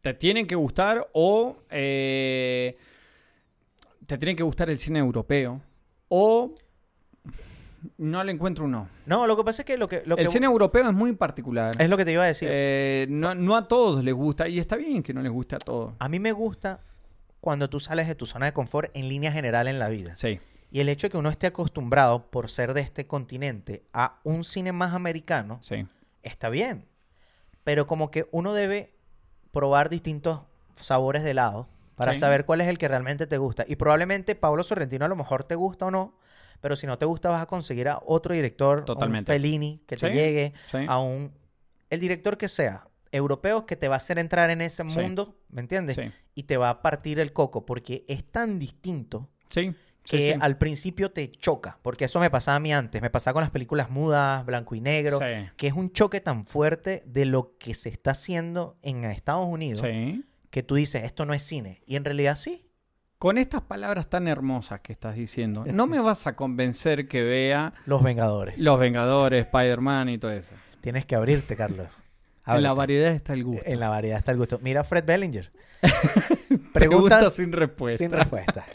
[0.00, 2.76] te tienen que gustar o eh,
[4.06, 5.60] te tiene que gustar el cine europeo
[6.14, 6.54] o
[7.96, 8.86] no le encuentro uno.
[9.06, 11.14] No, lo que pasa es que lo que, lo el que cine europeo es muy
[11.14, 11.74] particular.
[11.80, 12.50] es lo que te iba a decir.
[12.52, 15.58] Eh, no, no a todos les gusta y está bien que no les guste a
[15.58, 15.94] todos.
[15.98, 16.80] A mí me gusta
[17.40, 20.14] cuando tú sales de tu zona de confort en línea general en la vida.
[20.16, 20.38] Sí,
[20.70, 24.44] Y el hecho de que uno esté acostumbrado, por ser de este continente, a un
[24.44, 25.86] cine más americano, sí.
[26.22, 26.84] está bien.
[27.64, 28.92] Pero como que uno debe
[29.50, 30.40] probar distintos
[30.76, 31.68] sabores de helado
[32.02, 32.20] para Sí.
[32.20, 33.64] saber cuál es el que realmente te gusta.
[33.66, 36.16] Y probablemente Pablo Sorrentino a lo mejor te gusta o no,
[36.60, 39.32] pero si no te gusta vas a conseguir a otro director, a un Totalmente.
[39.32, 40.78] Fellini que te llegue, sí.
[40.88, 41.32] a un...
[41.90, 45.60] El director que sea, europeo, que te va a hacer entrar en ese mundo, ¿me
[45.60, 45.96] entiendes?
[45.96, 49.74] Sí, Y te va a partir el coco porque es tan distinto sí.
[50.04, 50.38] que sí.
[50.40, 53.50] al principio te choca, porque eso me pasaba a mí antes, me pasaba con las
[53.50, 55.50] películas mudas, blanco y negro, Sí.
[55.58, 59.82] que es un choque tan fuerte de lo que se está haciendo en Estados Unidos,
[59.82, 60.24] Sí.
[60.52, 62.68] Que tú dices, esto no es cine, y en realidad sí.
[63.18, 67.72] Con estas palabras tan hermosas que estás diciendo, no me vas a convencer que vea
[67.86, 68.58] Los Vengadores.
[68.58, 70.54] Los Vengadores, Spider-Man y todo eso.
[70.82, 71.88] Tienes que abrirte, Carlos.
[72.44, 73.62] En la variedad está el gusto.
[73.64, 74.58] En la variedad está el gusto.
[74.60, 75.52] Mira a Fred Bellinger.
[76.72, 77.98] Preguntas sin respuesta.
[77.98, 78.66] sin respuesta.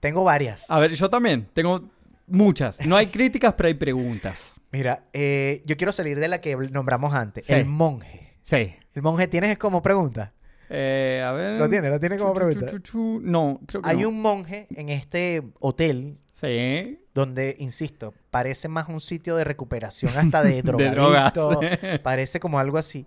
[0.00, 0.68] Tengo varias.
[0.68, 1.88] A ver, yo también tengo
[2.26, 2.84] muchas.
[2.84, 4.56] No hay críticas, pero hay preguntas.
[4.72, 7.46] Mira, eh, yo quiero salir de la que nombramos antes.
[7.46, 7.52] Sí.
[7.52, 8.34] El monje.
[8.42, 8.74] Sí.
[8.92, 10.32] ¿El monje tienes como pregunta?
[10.72, 11.58] Eh, a ver.
[11.58, 11.90] ¿Lo tiene?
[11.90, 12.66] ¿Lo tiene como Chu, pregunta?
[12.66, 13.20] chu, chu.
[13.22, 14.08] No, creo que Hay no.
[14.10, 17.00] un monje en este hotel Sí.
[17.12, 21.32] donde, insisto, parece más un sitio de recuperación hasta de De drogas.
[21.34, 21.78] drogas.
[22.04, 23.04] parece como algo así.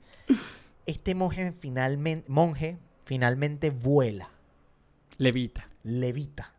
[0.85, 4.30] Este monje finalmente, monje finalmente vuela,
[5.18, 5.69] Levita.
[5.84, 6.52] levita.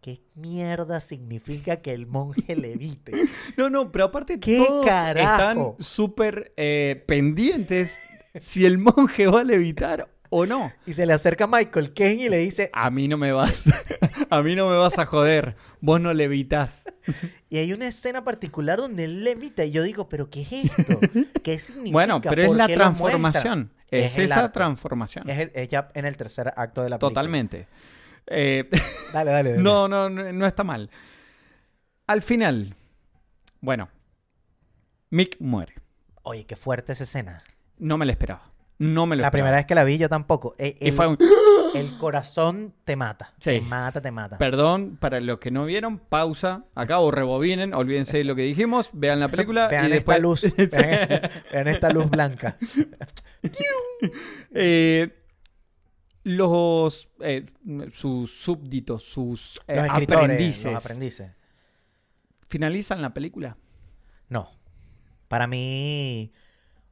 [0.00, 3.12] ¿Qué mierda significa que el monje levite?
[3.58, 5.32] No, no, pero aparte ¿Qué todos carajo?
[5.74, 7.98] están súper eh, pendientes
[8.40, 10.72] si el monje va a levitar o no.
[10.86, 13.64] Y se le acerca Michael Caine y le dice, A mí no me vas.
[14.30, 15.56] A mí no me vas a joder.
[15.80, 16.92] Vos no levitas.
[17.48, 21.00] y hay una escena particular donde él levita y yo digo, pero ¿qué es esto?
[21.42, 21.92] ¿Qué significa?
[21.92, 23.72] Bueno, pero es ¿Por la transformación.
[23.90, 25.28] Es, esa transformación.
[25.30, 27.08] Es, el- es ya en el tercer acto de la película.
[27.22, 27.66] Totalmente.
[28.26, 28.68] Eh,
[29.14, 29.62] Dale, dale, dale.
[29.62, 30.90] no, no, no, no está mal.
[32.06, 32.74] Al final,
[33.60, 33.88] bueno,
[35.10, 35.74] Mick muere.
[36.22, 37.42] Oye, qué fuerte esa escena.
[37.78, 38.42] No me la esperaba.
[38.78, 39.30] No me lo La esperaba.
[39.46, 40.54] primera vez que la vi yo tampoco.
[40.58, 41.18] Y El, fue un-
[41.74, 43.34] el corazón te mata.
[43.40, 43.50] Sí.
[43.50, 44.38] Te mata, te mata.
[44.38, 48.90] Perdón, para los que no vieron, pausa acá o rebobinen, olvídense de lo que dijimos,
[48.92, 50.16] vean la película Vean y después...
[50.16, 50.54] esta luz.
[50.70, 51.08] Vean,
[51.52, 52.56] vean esta luz blanca.
[54.54, 55.14] Eh,
[56.24, 57.46] los eh,
[57.92, 61.30] sus súbditos, sus eh, Los escritores, aprendices, los aprendices.
[62.48, 63.56] finalizan la película.
[64.28, 64.50] No.
[65.28, 66.32] Para mí,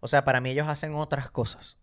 [0.00, 1.78] o sea, para mí ellos hacen otras cosas.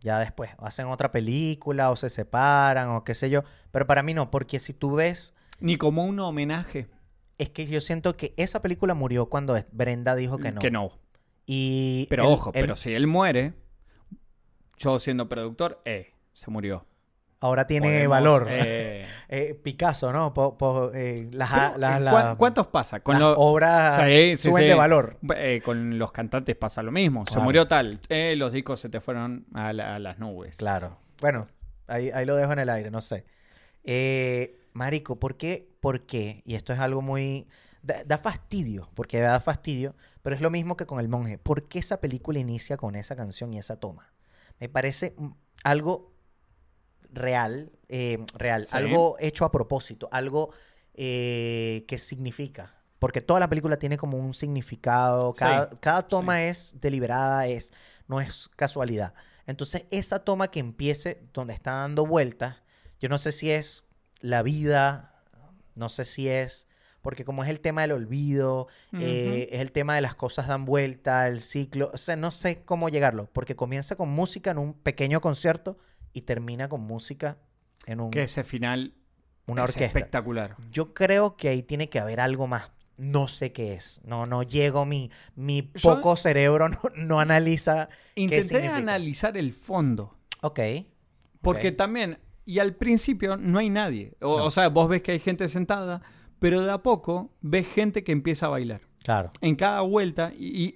[0.00, 3.42] Ya después, hacen otra película, o se separan, o qué sé yo.
[3.72, 6.88] Pero para mí no, porque si tú ves, Ni como un homenaje.
[7.38, 10.60] es que yo siento que esa película murió cuando Brenda dijo que no.
[10.60, 10.92] Que no.
[11.46, 13.54] Y Pero el- ojo, el- pero si él muere,
[14.76, 16.86] yo siendo productor, eh, se murió.
[17.40, 18.46] Ahora tiene Podemos, valor.
[18.50, 20.32] eh, Eh, Picasso, ¿no?
[20.32, 23.00] Po- po- eh, las, pero, las- las- ¿cuán- ¿Cuántos pasa?
[23.00, 24.68] Con las obras sí, suben sí.
[24.68, 25.18] de valor.
[25.64, 27.26] Con los cantantes pasa lo mismo.
[27.26, 28.00] Se murió tal.
[28.08, 30.56] los discos se te fueron a, la- a las nubes.
[30.56, 30.98] Claro.
[31.20, 31.46] Bueno,
[31.88, 33.24] ahí, ahí lo dejo en el aire, no sé.
[34.72, 35.68] Marico, ¿por qué?
[35.80, 36.42] ¿Por qué?
[36.44, 37.48] Y esto es algo muy...
[37.82, 41.38] Da, da fastidio, porque da fastidio, pero es lo mismo que con El Monje.
[41.38, 44.12] ¿Por qué esa película inicia con esa canción y esa toma?
[44.58, 45.14] Me parece
[45.64, 46.12] algo
[47.10, 48.76] real, eh, real, Sí.
[48.76, 50.50] algo hecho a propósito, algo
[50.94, 52.74] eh, que significa.
[52.98, 57.72] Porque toda la película tiene como un significado, Sí, cada, cada toma es deliberada, es,
[58.08, 59.14] no es casualidad.
[59.46, 62.56] Entonces, esa toma que empiece donde está dando vueltas,
[63.00, 63.84] yo no sé si es
[64.20, 65.22] la vida,
[65.76, 66.66] no sé si es,
[67.00, 68.66] porque como es el tema del olvido,
[68.98, 72.64] eh, es el tema de las cosas dan vuelta, el ciclo, o sea, no sé
[72.64, 75.78] cómo llegarlo, porque comienza con música en un pequeño concierto
[76.12, 77.38] y termina con música
[77.86, 78.94] en un, Que ese final
[79.46, 79.84] una es orquesta.
[79.98, 80.56] espectacular.
[80.70, 82.70] Yo creo que ahí tiene que haber algo más.
[82.96, 84.00] No sé qué es.
[84.04, 84.84] No, no llego.
[84.84, 87.88] Mi, mi Yo- poco cerebro no, no analiza.
[88.16, 90.16] Intenté analizar el fondo.
[90.42, 90.58] Ok.
[91.40, 91.76] Porque ok.
[91.76, 94.14] también, y al principio no hay nadie.
[94.20, 94.44] O, No.
[94.46, 96.02] o sea, vos ves que hay gente sentada,
[96.40, 98.80] pero de a poco ves gente que empieza a bailar.
[99.04, 99.30] Claro.
[99.40, 100.74] En cada vuelta, y, y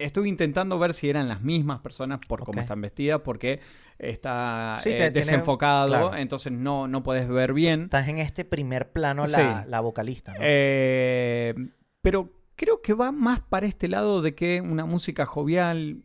[0.00, 3.60] estuve intentando ver si eran las mismas personas por cómo están vestidas, porque
[3.98, 6.16] está Sí, eh, tiene- desenfocado, claro.
[6.16, 7.82] entonces no, no podés ver bien.
[7.84, 9.70] Estás en este primer plano la, Sí.
[9.70, 10.38] la vocalista, ¿no?
[10.42, 11.54] Eh,
[12.02, 16.02] pero creo que va más para este lado de que una música jovial,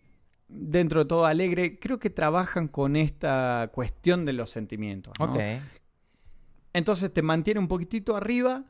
[0.47, 5.13] dentro de todo alegre, creo que trabajan con esta cuestión de los sentimientos.
[5.19, 5.25] ¿no?
[5.25, 5.39] ok.
[6.73, 8.65] Entonces te mantiene un poquitito arriba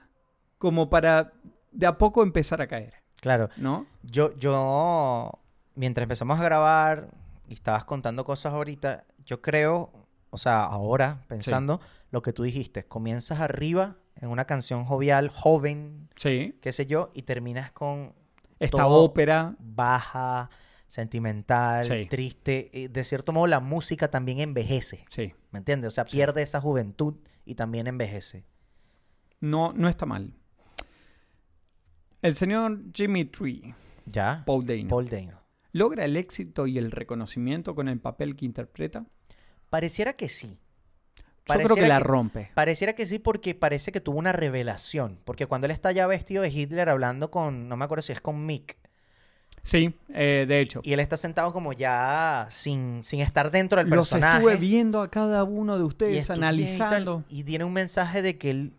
[0.58, 1.34] como para
[1.72, 2.94] de a poco empezar a caer,
[3.26, 3.50] Claro.
[3.58, 3.88] ¿no?
[4.04, 5.32] Yo, yo,
[5.74, 7.10] mientras empezamos a grabar
[7.50, 9.92] y estabas contando cosas ahorita, yo creo,
[10.30, 11.82] o sea, ahora pensando
[12.12, 16.58] lo que tú dijiste, comienzas arriba en una canción jovial, joven, Sí.
[16.62, 18.14] qué sé yo, y terminas con
[18.60, 20.50] Esta Todo- ópera, baja,
[20.88, 22.06] sentimental, Sí.
[22.10, 22.70] triste.
[22.74, 25.34] Eh, De cierto modo, la música también envejece, sí.
[25.52, 25.90] ¿me entiendes?
[25.90, 28.46] O sea, pierde esa juventud y también envejece.
[29.42, 30.34] No, no está mal.
[32.26, 33.76] El señor Jimmy Tree,
[34.08, 34.42] ¿Ya?
[34.48, 35.44] Paul Dano, Paul Dano.
[35.74, 39.06] ¿logra el éxito y el reconocimiento con el papel que interpreta?
[39.70, 40.58] Pareciera que sí.
[41.18, 42.50] Yo creo que Pareciera la rompe.
[42.56, 45.20] Pareciera que sí porque parece que tuvo una revelación.
[45.24, 48.22] Porque cuando él está ya vestido de Hitler hablando con, no me acuerdo si es
[48.22, 48.76] con Mick,
[49.66, 50.80] Sí, eh, de hecho.
[50.84, 54.38] y él está sentado como ya sin, sin estar dentro del Los personaje.
[54.38, 57.24] estuve viendo a cada uno de y ustedes, y tal, analizando.
[57.30, 58.74] Y, tiene un mensaje de que él,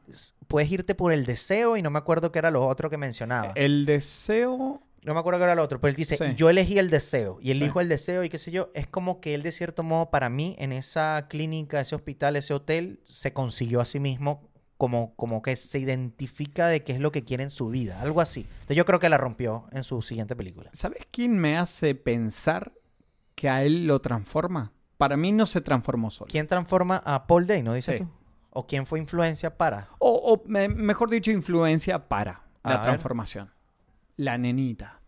[0.46, 3.50] puedes irte por el deseo y no me acuerdo qué era lo otro que mencionaba.
[3.56, 4.80] El deseo.
[5.02, 6.24] No me acuerdo qué era lo otro, pero él dice, Sí.
[6.24, 7.50] "Y yo elegí el deseo y Sí.
[7.52, 8.70] elijo el deseo y qué sé yo.
[8.74, 12.54] Es como que él de cierto modo para mí en esa clínica, ese hospital, ese
[12.54, 14.40] hotel, se consiguió a sí mismo
[14.76, 18.20] como, como que se identifica de qué es lo que quiere en su vida, algo
[18.20, 18.40] así.
[18.50, 20.70] Entonces yo creo que la rompió en su siguiente película.
[20.72, 22.72] ¿Sabes quién me hace pensar
[23.34, 24.72] que a él lo transforma?
[24.98, 26.28] Para mí no se transformó solo.
[26.30, 28.04] ¿Quién transforma a Paul Day, no dices Sí.
[28.04, 28.10] tú?
[28.50, 29.88] ¿O quién fue influencia para?
[29.98, 32.84] O, o, me- mejor dicho, influencia para A la ver.
[32.86, 33.50] transformación.
[34.16, 35.00] La nenita.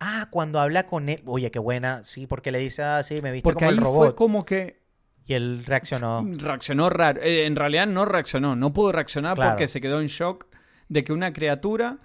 [0.00, 1.22] Ah, cuando habla con él.
[1.26, 2.04] Oye, qué buena.
[2.04, 4.14] Sí, porque le dice así, me viste Porque como ahí el fue robot.
[4.14, 4.80] como que
[5.28, 6.26] Y él reaccionó.
[6.38, 7.20] reaccionó raro.
[7.22, 8.56] Eh, en realidad no reaccionó.
[8.56, 9.50] No pudo reaccionar Claro.
[9.52, 10.46] porque se quedó en shock
[10.88, 11.98] de que una criatura,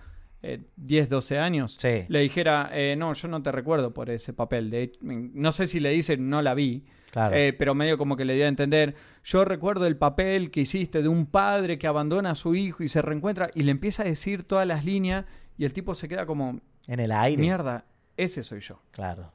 [0.44, 2.06] eh, 10, 12 años, Sí.
[2.10, 4.70] le dijera, eh, no, yo no te recuerdo por ese papel.
[4.70, 6.86] De hecho, no sé si le dice, no la vi.
[7.12, 7.36] Claro.
[7.36, 11.02] Eh, pero medio como que le dio a entender, yo recuerdo el papel que hiciste
[11.02, 14.06] de un padre que abandona a su hijo y se reencuentra y le empieza a
[14.06, 15.26] decir todas las líneas
[15.58, 17.40] y el tipo se queda como, en el aire.
[17.40, 17.86] mierda,
[18.18, 18.82] ese soy yo.
[18.92, 19.32] Claro,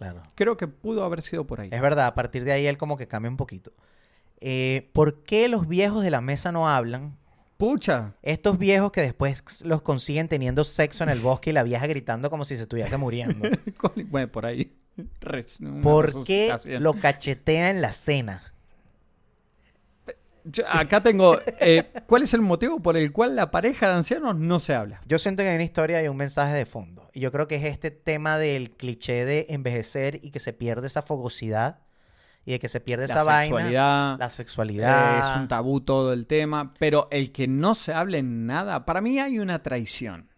[0.00, 0.22] claro.
[0.34, 1.68] Creo que pudo haber sido por ahí.
[1.70, 3.70] Es verdad, a partir de ahí él como que cambia un poquito.
[4.40, 7.18] Eh, ¿Por qué los viejos de la mesa no hablan?
[7.58, 8.14] Pucha.
[8.22, 12.30] Estos viejos que después los consiguen teniendo sexo en el bosque y la vieja gritando
[12.30, 13.46] como si se estuviese muriendo.
[14.08, 14.72] bueno, por ahí.
[15.20, 15.44] Re-
[15.82, 18.54] ¿Por qué lo cachetea en la cena?
[20.52, 21.38] Yo acá tengo.
[21.60, 25.00] eh, ¿Cuál es el motivo por el cual la pareja de ancianos no se habla?
[25.06, 27.08] Yo siento que hay una historia y un mensaje de fondo.
[27.12, 30.86] Y yo creo que es este tema del cliché de envejecer y que se pierde
[30.86, 31.80] esa fogosidad
[32.44, 33.42] y de que se pierde La esa vaina.
[33.58, 34.18] sexualidad.
[34.18, 35.18] La eh, sexualidad.
[35.36, 36.72] es un tabú todo el tema.
[36.78, 40.28] Pero el que no se hable nada, para mí hay una traición.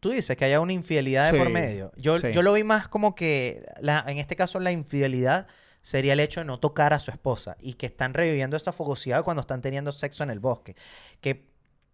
[0.00, 1.90] Tú dices que haya una infidelidad de por medio.
[1.96, 2.28] Yo, sí.
[2.32, 5.46] yo lo vi más como que, la- en este caso, la infidelidad
[5.88, 9.24] sería el hecho de no tocar a su esposa y que están reviviendo esa fogosidad
[9.24, 10.76] cuando están teniendo sexo en el bosque.
[11.22, 11.48] Que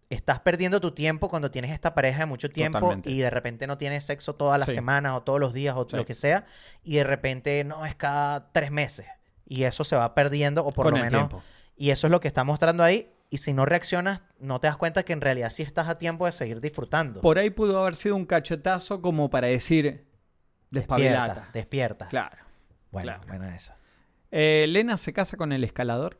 [0.09, 3.09] estás perdiendo tu tiempo cuando tienes esta pareja de mucho tiempo Totalmente.
[3.09, 4.75] y de repente no tienes sexo todas las Sí.
[4.75, 5.95] semanas o todos los días o Sí.
[5.95, 6.45] lo que sea
[6.83, 9.05] y de repente no es cada tres meses
[9.45, 11.41] y eso se va perdiendo o por con lo menos tiempo.
[11.77, 14.75] y eso es lo que está mostrando ahí y si no reaccionas no te das
[14.75, 17.21] cuenta que en realidad sí estás a tiempo de seguir disfrutando.
[17.21, 20.05] Por ahí pudo haber sido un cachetazo como para decir.
[20.69, 22.07] despierta, despierta.
[22.09, 22.35] Claro.
[22.91, 23.23] Bueno, claro.
[23.27, 23.74] bueno esa.
[24.37, 26.17] Eh, Lena se casa con el escalador.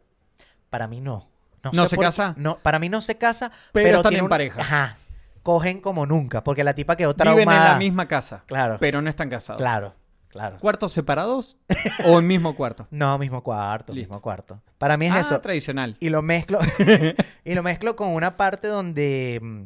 [0.70, 1.28] Para mí no.
[1.64, 2.34] ¿No sé se por casa?
[2.38, 4.62] No, para mí no se casa, Pero pero, están tiene en un- pareja.
[4.62, 4.98] Ajá.
[5.44, 7.74] Cogen como nunca, porque la tipa quedó Viven en traumada.
[7.74, 8.44] la misma casa.
[8.48, 8.78] Claro.
[8.80, 9.62] Pero no están casados.
[9.62, 9.94] Claro,
[10.30, 10.58] claro.
[10.60, 11.58] ¿Cuartos separados
[12.06, 12.88] o el mismo cuarto?
[12.92, 14.08] No, mismo cuarto, Listo.
[14.10, 14.62] mismo cuarto.
[14.78, 15.42] Para mí es ah, eso.
[15.42, 15.98] tradicional.
[16.00, 16.60] Y lo mezclo
[17.44, 19.64] y lo mezclo con una parte donde mm,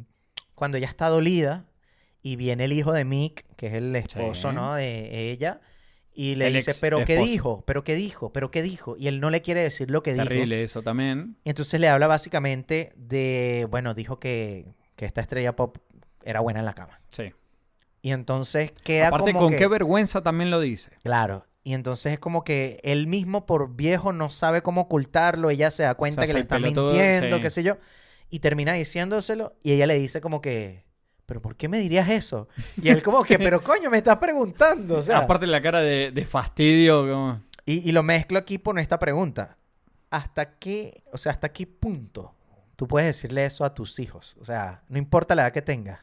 [0.56, 1.66] cuando ella está dolida
[2.22, 4.56] y viene el hijo de Mick, que es el esposo, Sí.
[4.56, 4.74] ¿no?
[4.74, 5.62] De ella
[6.14, 7.64] y le El dice, ex "¿Pero qué dijo?
[7.66, 8.32] ¿Pero qué dijo?
[8.34, 10.26] ¿Pero qué dijo?" Y él no le quiere decir lo que dijo.
[10.26, 11.38] Terrible eso también.
[11.44, 15.78] Y entonces le habla básicamente de, bueno, dijo que, que esta estrella pop
[16.24, 17.00] era buena en la cama.
[17.12, 17.34] Sí.
[18.02, 20.92] Y entonces queda Aparte, como con que, qué vergüenza también lo dice.
[21.04, 21.46] claro.
[21.62, 25.84] Y entonces es como que él mismo por viejo no sabe cómo ocultarlo, ella se
[25.84, 27.42] da cuenta que le está mintiendo, sí.
[27.42, 27.78] qué sé yo,
[28.30, 30.86] y termina diciéndoselo y ella le dice como que,
[31.30, 32.50] pero ¿por qué me dirías eso?
[32.82, 36.10] Y él como que, pero coño, me estás preguntando, o sea, Aparte la cara de,
[36.12, 37.02] de fastidio.
[37.08, 37.40] Como...
[37.66, 39.58] y, y lo mezclo aquí por esta pregunta.
[40.10, 42.34] ¿Hasta qué, o sea, hasta qué punto
[42.76, 44.36] tú puedes decirle eso a tus hijos?
[44.42, 46.00] O sea, no importa la edad que tengas,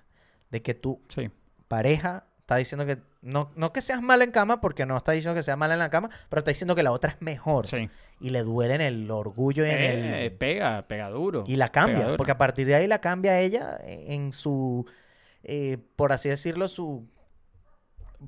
[0.50, 1.28] de que tu Sí.
[1.66, 5.34] pareja está diciendo que, no, no que seas mala en cama, porque no está diciendo
[5.34, 7.66] que seas mala en la cama, pero está diciendo que la otra es mejor.
[7.66, 7.90] Sí.
[8.20, 10.32] Y le duele en el orgullo y en Eh, el...
[10.32, 11.42] Pega, pega duro.
[11.48, 14.86] Y la cambia, porque a partir de ahí la cambia ella en su,
[15.48, 17.06] eh, por así decirlo, su...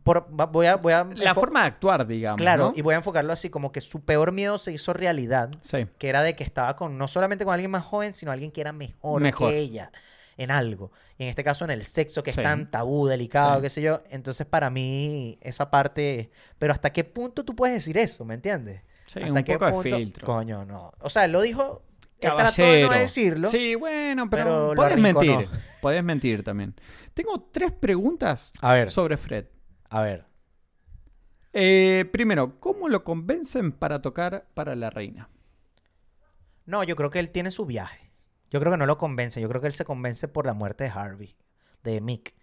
[0.02, 2.38] Por, voy a, voy a La forma de actuar, digamos.
[2.40, 2.72] Claro, ¿no?
[2.76, 5.86] y voy a enfocarlo así, como que su peor miedo se hizo realidad, Sí.
[5.98, 8.60] que era de que estaba con, no solamente con alguien más joven, sino alguien que
[8.60, 9.50] era mejor, Mejor.
[9.50, 9.90] que ella
[10.36, 10.92] en algo.
[11.16, 12.40] Y en este caso en el sexo, que Sí.
[12.40, 13.62] es tan tabú, delicado, Sí.
[13.62, 14.02] qué sé yo.
[14.10, 16.30] Entonces para mí esa parte...
[16.58, 18.24] Pero ¿hasta qué punto tú puedes decir eso?
[18.26, 18.82] ¿Me entiendes?
[19.06, 19.96] Sí, ¿Hasta un qué poco de punto?
[19.96, 20.26] filtro.
[20.26, 20.92] Coño, no.
[21.00, 21.82] O sea, él lo dijo...
[22.20, 22.88] Él trató de Caballero.
[22.88, 23.50] no decirlo.
[23.50, 25.20] Sí, bueno, pero, pero arrinconó.
[25.20, 25.48] mentir.
[25.80, 26.74] Podés mentir también.
[27.14, 29.46] Tengo tres preguntas A ver, sobre Fred.
[29.90, 30.26] a ver.
[31.52, 35.28] Eh, primero, ¿cómo lo convencen para tocar para la reina?
[36.66, 38.10] No, yo creo que él tiene su viaje.
[38.50, 39.40] Yo creo que no lo convence.
[39.40, 41.36] Yo creo que él se convence por la muerte de Harvey,
[41.82, 42.34] de Mick.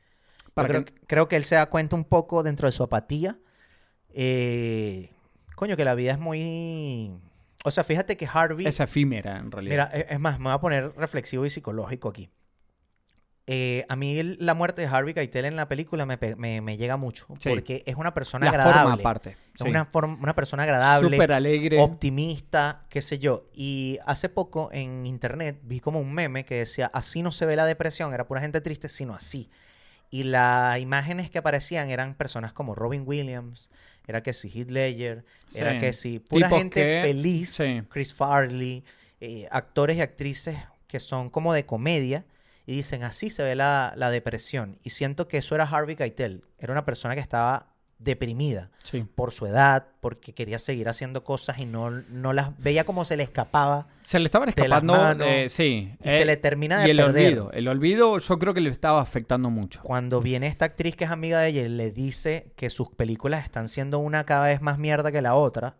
[0.53, 3.37] Para creo, que- creo que él se da cuenta un poco dentro de su apatía.
[4.17, 5.11] eh,
[5.55, 7.11] coño, que la vida es muy...
[7.65, 8.65] O sea, fíjate que Harvey...
[8.67, 9.89] Es efímera, en realidad.
[9.91, 12.29] Mira, e- es más, me voy a poner reflexivo y psicológico aquí.
[13.47, 16.61] Eh, a mí el- la muerte de Harvey Keitel en la película me, pe- me-
[16.61, 17.27] me llega mucho.
[17.39, 17.49] Sí.
[17.49, 18.81] Porque es una persona la agradable.
[18.81, 19.29] forma aparte.
[19.53, 19.67] Es sí.
[19.69, 21.79] una, forma- una persona agradable Súper alegre.
[21.79, 23.47] optimista, qué sé yo.
[23.53, 27.55] Y hace poco en internet vi como un meme que decía, así no se ve
[27.55, 29.51] la depresión, era pura gente triste, sino así.
[30.09, 33.69] Y las imágenes que aparecían eran personas como Robin Williams,
[34.07, 37.81] era que si Heath Ledger, era que si pura gente que- feliz, sí.
[37.89, 38.83] Chris Farley,
[39.21, 40.57] eh, actores y actrices
[40.87, 42.25] que son como de comedia.
[42.67, 44.79] Y dicen, así se ve la, la depresión.
[44.83, 46.43] Y siento que eso era Harvey Keitel.
[46.57, 49.05] Era una persona que estaba deprimida Sí.
[49.15, 53.17] por su edad, porque quería seguir haciendo cosas y no, no las veía como se
[53.17, 54.93] le escapaba Se le estaban de las escapando.
[54.93, 55.95] manos eh, sí.
[56.03, 57.27] y eh, se le termina de y el perder.
[57.39, 57.51] olvido.
[57.53, 59.79] El olvido yo creo que le estaba afectando mucho.
[59.81, 63.43] Cuando viene esta actriz que es amiga de ella y le dice que sus películas
[63.45, 65.77] están siendo una cada vez más mierda que la otra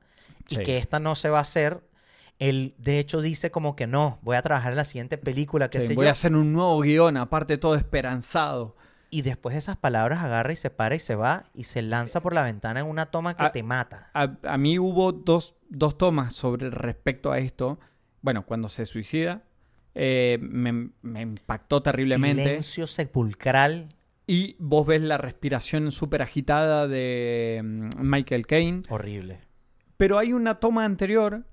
[0.50, 1.82] y que esta no se va a hacer,
[2.40, 5.80] él de hecho dice como que no, voy a trabajar en la siguiente película, qué
[5.82, 6.10] Sí, voy yo.
[6.10, 8.76] a hacer un nuevo guion, aparte todo esperanzado.
[9.16, 12.22] Y después de esas palabras agarra y se para y se va y se lanza
[12.22, 14.10] por la ventana en una toma que Ah, te mata.
[14.14, 17.80] A, a mí hubo dos, dos tomas sobre respecto a esto.
[18.22, 19.44] Bueno, cuando se suicida,
[19.94, 22.44] eh, me, me impactó terriblemente.
[22.44, 23.96] Silencio sepulcral.
[24.28, 28.82] Y vos ves la respiración súper agitada de mm, Michael Caine.
[28.90, 29.40] Horrible.
[29.96, 31.46] Pero hay una toma anterior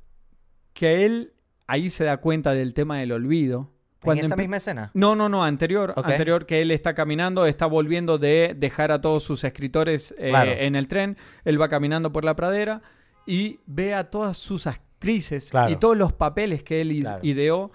[0.72, 1.34] que él
[1.68, 3.70] ahí se da cuenta del tema del olvido.
[4.02, 4.90] Cuando ¿En esa misma escena?
[4.94, 9.22] No, no, no, anterior, anterior que él está caminando, está volviendo de dejar a todos
[9.22, 10.50] sus escritores eh, Claro.
[10.50, 12.82] en el tren, él va caminando por la pradera
[13.26, 15.70] y ve a todas sus actrices Claro.
[15.72, 17.20] y todos los papeles que él Claro.
[17.22, 17.70] ideó,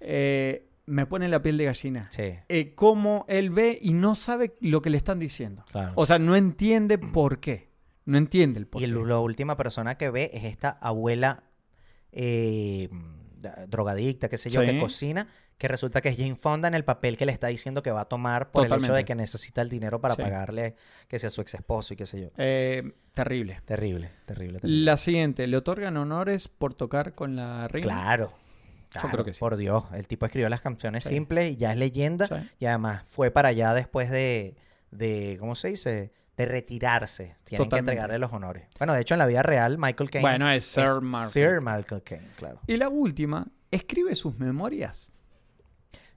[0.00, 2.02] eh, me pone la piel de gallina.
[2.10, 5.64] Sí, Eh, cómo él ve y no sabe lo que le están diciendo.
[5.70, 5.92] claro.
[5.94, 7.70] O sea, no entiende por qué.
[8.06, 8.90] No entiende el por y qué.
[8.90, 11.44] el- la última persona que ve es esta abuela
[13.68, 15.28] drogadicta, qué sé yo, que cocina,
[15.60, 18.00] que resulta que es Jane Fonda en el papel que le está diciendo que va
[18.00, 20.22] a tomar por el hecho de que necesita el dinero para Sí.
[20.22, 20.74] pagarle
[21.06, 22.28] que sea su ex esposo y qué sé yo.
[22.38, 23.60] Eh, terrible.
[23.66, 24.84] Terrible, terrible, terrible.
[24.86, 27.86] La siguiente, ¿le otorgan honores por tocar con la reina?
[27.86, 28.32] Claro.
[28.94, 29.40] Yo claro, creo que sí.
[29.40, 31.10] Por Dios, el tipo escribió las canciones Sí.
[31.10, 32.26] simples y ya es leyenda.
[32.26, 32.34] Sí.
[32.60, 34.56] Y además fue para allá después de,
[34.90, 36.10] de ¿cómo se dice?
[36.38, 37.36] De retirarse.
[37.44, 37.74] Tienen Totalmente.
[37.74, 38.66] que entregarle los honores.
[38.78, 41.30] Bueno, de hecho, en la vida real, Michael Caine Bueno, es Sir Martin.
[41.30, 42.60] Sir Michael Caine, claro.
[42.66, 45.12] Y la última, ¿escribe sus memorias?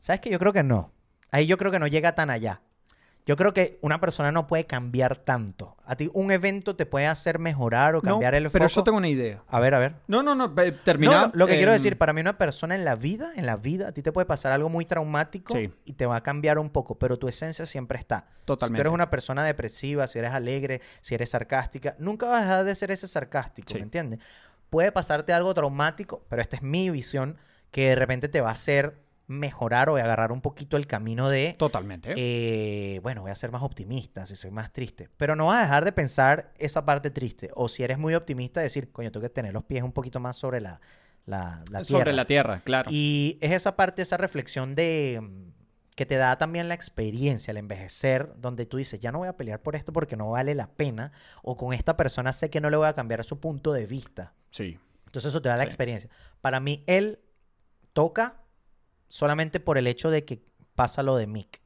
[0.03, 0.29] ¿Sabes qué?
[0.29, 0.91] Yo creo que no.
[1.31, 2.59] Ahí yo creo que no llega tan allá.
[3.25, 5.77] Yo creo que una persona no puede cambiar tanto.
[5.85, 8.51] A ti un evento te puede hacer mejorar o cambiar no, el foco.
[8.51, 9.41] pero yo tengo una idea.
[9.47, 9.95] A ver, a ver.
[10.07, 11.27] No, no, no, eh, termina.
[11.27, 13.55] No, lo que quiero em, decir, para mí una persona en la vida, en la
[13.55, 15.71] vida, a ti te puede pasar algo muy traumático Sí.
[15.85, 18.25] y te va a cambiar un poco, pero tu esencia siempre está.
[18.27, 18.81] Si tú Totalmente.
[18.81, 22.75] eres una persona depresiva, si eres alegre, si eres sarcástica, nunca vas a dejar de
[22.75, 23.75] ser ese sarcástico, Sí.
[23.77, 24.19] ¿me entiendes?
[24.69, 27.37] Puede pasarte algo traumático, pero esta es mi visión,
[27.71, 29.01] que de repente te va a hacer
[29.33, 32.13] mejorar o agarrar un poquito el camino de, Totalmente.
[32.15, 35.09] eh, bueno, voy a ser más optimista si soy más triste.
[35.17, 37.49] Pero no vas a dejar de pensar esa parte triste.
[37.55, 40.35] O si eres muy optimista, decir, coño, tengo que tener los pies un poquito más
[40.37, 40.79] sobre la,
[41.25, 42.13] la, la Sobre tierra.
[42.13, 42.89] la tierra, claro.
[42.91, 45.51] Y es esa parte, esa reflexión de mm,
[45.95, 49.37] que te da también la experiencia, el envejecer, donde tú dices, ya no voy a
[49.37, 51.11] pelear por esto porque no vale la pena,
[51.43, 54.33] o con esta persona sé que no le voy a cambiar su punto de vista.
[54.49, 54.79] Sí.
[55.05, 56.09] Entonces eso te da la experiencia.
[56.41, 57.19] Para mí, él
[57.93, 58.42] toca
[59.13, 60.41] solamente por el hecho de que
[60.73, 61.61] pasa lo de Mick.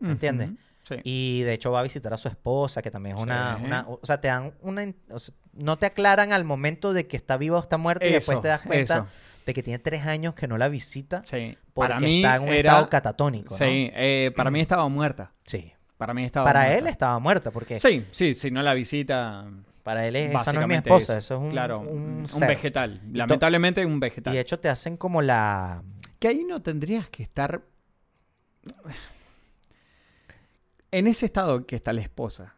[0.00, 0.50] ¿Me entiendes?
[0.82, 0.96] Sí.
[1.04, 3.64] Y de hecho va a visitar a su esposa, que también es una, Sí.
[3.64, 4.82] una- O sea, te dan una...
[4.82, 8.04] in- o sea, no te aclaran al momento de que está viva o está muerta
[8.06, 9.06] y después te das cuenta eso.
[9.46, 11.56] de que tiene tres años que no la visita Sí.
[11.74, 12.70] porque Para mí está en un era...
[12.72, 13.58] estado catatónico, ¿no?
[13.58, 15.30] Sí, eh, para mí estaba muerta.
[15.44, 15.72] Sí.
[15.96, 16.78] Para mí estaba Para muerta.
[16.78, 19.46] él estaba muerta porque Sí, sí, si no la visita...
[19.84, 23.00] para él es, esa no es mi esposa, eso es un, claro, un vegetal.
[23.12, 24.32] Lamentablemente un Y vegetal.
[24.34, 25.82] de hecho te hacen como la...
[26.20, 27.62] Que ahí no tendrías que estar.
[30.92, 32.54] En ese estado que está la esposa.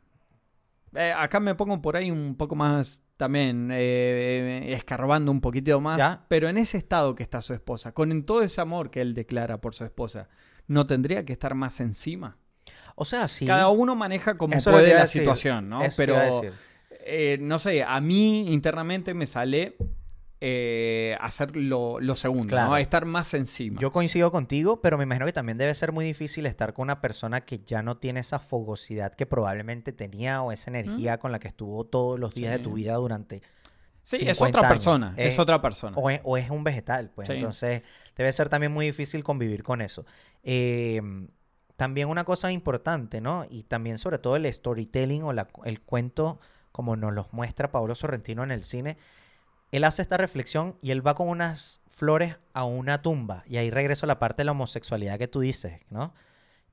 [0.94, 5.96] Eh, acá me pongo por ahí un poco más también eh, escarbando un poquitito más.
[5.96, 6.24] Ya.
[6.28, 9.60] Pero en ese estado que está su esposa, con todo ese amor que él declara
[9.60, 10.28] por su esposa,
[10.66, 12.36] ¿no tendría que estar más encima?
[12.96, 13.46] O sea, sí.
[13.46, 15.22] Cada uno maneja como Eso puede la decir.
[15.22, 15.82] situación, ¿no?
[15.82, 16.16] Eso Pero
[16.90, 19.76] eh, no sé, a mí internamente me sale
[20.44, 22.70] eh, hacer lo, lo segundo, Claro.
[22.70, 22.76] ¿no?
[22.76, 23.80] Estar más encima.
[23.80, 27.00] Yo coincido contigo, pero me imagino que también debe ser muy difícil estar con una
[27.00, 31.38] persona que ya no tiene esa fogosidad que probablemente tenía o esa energía con la
[31.38, 33.40] que estuvo todos los días de tu vida durante
[34.02, 34.78] Sí, es 50 otra años.
[34.80, 35.96] persona, es otra persona.
[35.96, 37.28] O es, o es un vegetal, pues.
[37.28, 37.34] Sí.
[37.34, 37.82] Entonces,
[38.16, 40.04] debe ser también muy difícil convivir con eso.
[40.42, 41.00] Eh,
[41.76, 43.46] también una cosa importante, ¿no?
[43.48, 46.40] Y también sobre todo el storytelling o la- el cuento,
[46.72, 48.96] como nos los muestra Pablo Sorrentino en el cine.
[49.72, 53.42] Él hace esta reflexión y él va con unas flores a una tumba.
[53.46, 56.14] Y ahí regreso a la parte de la homosexualidad que tú dices, ¿no?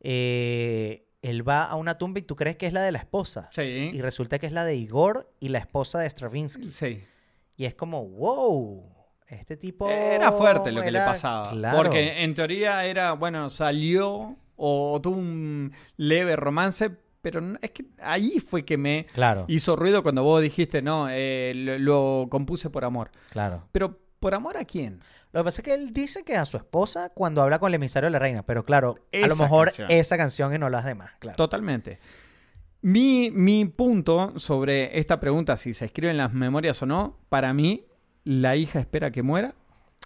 [0.01, 3.49] Eh, él va a una tumba y tú crees que es la de la esposa.
[3.51, 3.91] Sí.
[3.93, 6.71] Y resulta que es la de Igor y la esposa de Stravinsky.
[6.71, 7.03] Sí.
[7.57, 8.83] Y es como, wow,
[9.27, 9.89] este tipo...
[9.89, 11.51] Era fuerte lo que le pasaba.
[11.51, 11.77] Claro.
[11.77, 16.91] Porque en teoría era, bueno, salió o tuvo un leve romance,
[17.21, 21.53] pero es que ahí fue que me Claro, hizo ruido cuando vos dijiste, no, eh,
[21.55, 23.11] lo, lo compuse por amor.
[23.31, 23.63] claro.
[23.71, 24.99] Pero, ¿por amor a quién?
[25.31, 27.75] Lo que pasa es que él dice que a su esposa cuando habla con el
[27.75, 29.91] emisario de la reina, pero claro, a lo mejor canción.
[29.91, 31.37] esa canción y no las demás, claro.
[31.37, 31.99] Totalmente.
[32.81, 37.85] Mi, mi punto sobre esta pregunta, si se escriben las memorias o no, para mí,
[38.23, 39.55] la hija espera que muera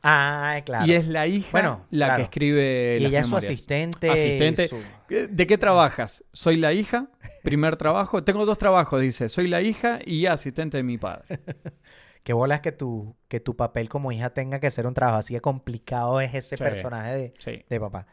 [0.03, 0.85] Ah, claro.
[0.85, 2.17] y es la hija Bueno, la claro.
[2.17, 4.09] que escribe Y las ella es su asistente.
[4.09, 4.67] Asistente.
[4.67, 6.23] su- ¿De qué trabajas?
[6.33, 7.07] Soy la hija,
[7.41, 8.23] primer trabajo.
[8.23, 9.29] Tengo dos trabajos, dice.
[9.29, 11.23] Soy la hija y asistente de mi padre.
[12.23, 15.19] Qué bolas que tu, que tu papel como hija tenga que ser un trabajo.
[15.19, 16.63] Así que complicado es ese Sí.
[16.63, 17.65] personaje de, Sí.
[17.69, 18.07] de papá.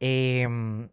[0.00, 0.88] Em,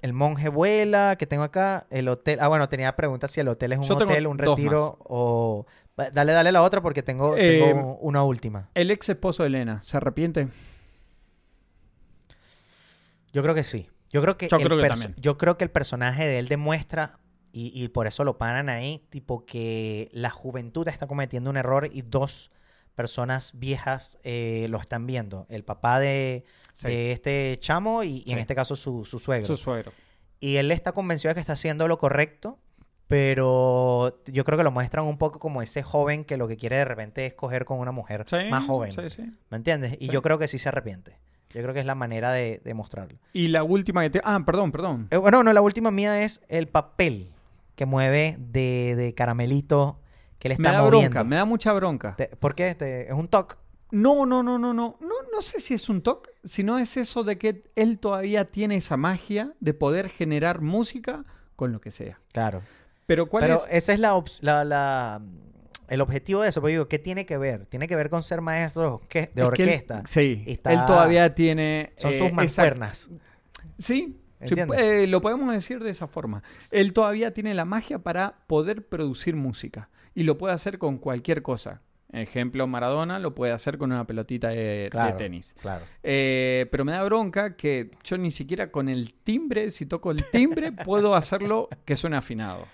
[0.00, 1.86] el monje vuela, que tengo acá.
[1.90, 2.38] El hotel.
[2.40, 5.66] Ah, bueno, tenía preguntas si el hotel es un Yo hotel, un retiro o.
[6.12, 8.70] Dale, dale la otra porque tengo, Eh, tengo una última.
[8.74, 10.48] El ex esposo de Elena, ¿se arrepiente?
[13.32, 13.88] Yo creo que sí.
[14.10, 17.18] Yo creo que, Yo el creo que yo creo que el personaje de él demuestra,
[17.52, 21.88] y, y por eso lo paran ahí, tipo que la juventud está cometiendo un error
[21.92, 22.50] y dos,
[22.94, 25.46] personas viejas eh, lo están viendo.
[25.50, 26.88] El papá de, Sí.
[26.88, 29.46] de este chamo y, y en este caso su, su suegro.
[29.46, 29.92] Su suegro.
[30.40, 32.58] Y él está convencido de que está haciendo lo correcto,
[33.08, 36.76] pero yo creo que lo muestran un poco como ese joven que lo que quiere
[36.76, 38.92] de repente es coger con una mujer Sí, más joven.
[38.92, 39.32] Sí, sí.
[39.50, 39.96] ¿Me entiendes?
[39.98, 41.18] Y yo creo que sí se arrepiente.
[41.54, 43.18] Yo creo que es la manera de, de mostrarlo.
[43.32, 44.20] Y la última que te...
[44.22, 45.08] Ah, perdón, perdón.
[45.10, 47.30] Eh, bueno, no, la última mía es el papel
[47.74, 49.98] que mueve de, de caramelito
[50.38, 51.08] que le Me está da moviendo.
[51.10, 52.14] bronca, me da mucha bronca.
[52.16, 52.74] Te- ¿Por qué?
[52.74, 53.54] Te- es un toque.
[53.90, 54.96] No, no, no, no, no.
[55.00, 58.76] No, no sé si es un toque, sino es eso de que él todavía tiene
[58.76, 61.24] esa magia de poder generar música
[61.56, 62.20] con lo que sea.
[62.32, 62.60] Claro.
[63.08, 63.66] Pero ¿cuál Pero es?
[63.70, 65.20] ese es la, la-
[65.88, 66.60] el objetivo de eso.
[66.60, 67.64] Porque digo, ¿qué tiene que ver?
[67.64, 70.02] Tiene que ver con ser maestro de Es él- orquesta.
[70.06, 71.92] sí, Está- él todavía tiene...
[71.96, 73.10] Son eh, sus esa- mancuernas.
[73.78, 76.42] Sí, sí, eh, lo podemos decir de esa forma.
[76.70, 81.40] Él todavía tiene la magia para poder producir música y lo puede hacer con cualquier
[81.40, 81.80] cosa.
[82.12, 85.54] Ejemplo, Maradona lo puede hacer con una pelotita de, tenis.
[85.62, 85.84] Claro.
[86.02, 90.22] Eh, pero me da bronca que yo ni siquiera con el timbre, si toco el
[90.30, 92.66] timbre, puedo hacerlo que suene afinado.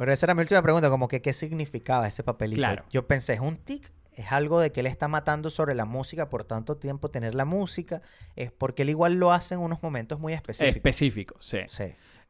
[0.00, 2.62] Pero esa era mi última pregunta, como que qué significaba ese papelito.
[2.62, 2.86] Claro.
[2.90, 3.92] Yo pensé, ¿es un tic?
[4.14, 7.44] ¿Es algo de que él está matando sobre la música por tanto tiempo tener la
[7.44, 8.00] música?
[8.34, 10.76] Es porque él igual lo hace en unos momentos muy específicos.
[10.76, 11.58] Específico, sí.
[11.68, 11.84] sí.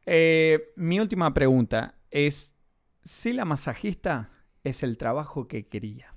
[0.05, 2.57] Eh, mi última pregunta es
[3.05, 4.31] si la masajista
[4.65, 6.13] es el trabajo que quería.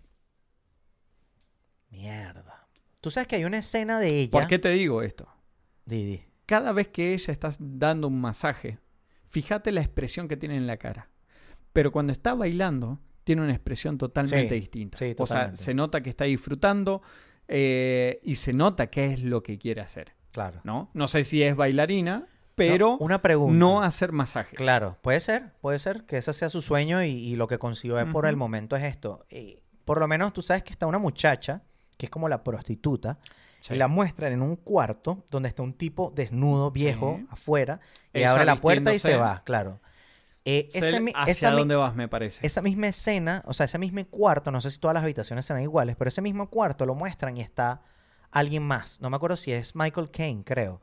[1.88, 2.66] Mierda.
[3.00, 4.30] Tú sabes que hay una escena de ella.
[4.32, 5.32] ¿Por qué te digo esto?
[5.84, 6.24] Didi.
[6.46, 8.80] cada vez que ella está dando un masaje,
[9.28, 11.13] fíjate la expresión que tiene en la cara.
[11.74, 14.96] Pero cuando está bailando, tiene una expresión totalmente Sí, distinta.
[14.96, 15.62] sí, o sea, totalmente.
[15.62, 17.02] se nota que está disfrutando
[17.48, 20.12] eh, y se nota qué es lo que quiere hacer.
[20.32, 20.60] Claro.
[20.64, 20.90] ¿no?
[20.94, 23.58] No sé si es bailarina, pero No, una pregunta.
[23.58, 24.56] no hacer masajes.
[24.56, 27.96] Claro, puede ser, puede ser que ese sea su sueño y, y lo que consiguió
[28.10, 29.24] por el momento es esto.
[29.30, 31.62] Eh, por lo menos tú sabes que está una muchacha,
[31.96, 33.18] que es como la prostituta,
[33.60, 33.74] Sí.
[33.74, 37.26] y la muestran en un cuarto donde está un tipo desnudo, viejo, Sí.
[37.30, 37.80] afuera,
[38.12, 39.80] y Ella abre la puerta y se va, claro.
[40.46, 42.46] Eh, ese hacia esa, dónde vas, me parece.
[42.46, 45.62] esa misma escena, o sea, ese mismo cuarto, no sé si todas las habitaciones serán
[45.62, 47.80] iguales, pero ese mismo cuarto lo muestran y está
[48.30, 49.00] alguien más.
[49.00, 50.82] No me acuerdo si es Michael Caine, creo.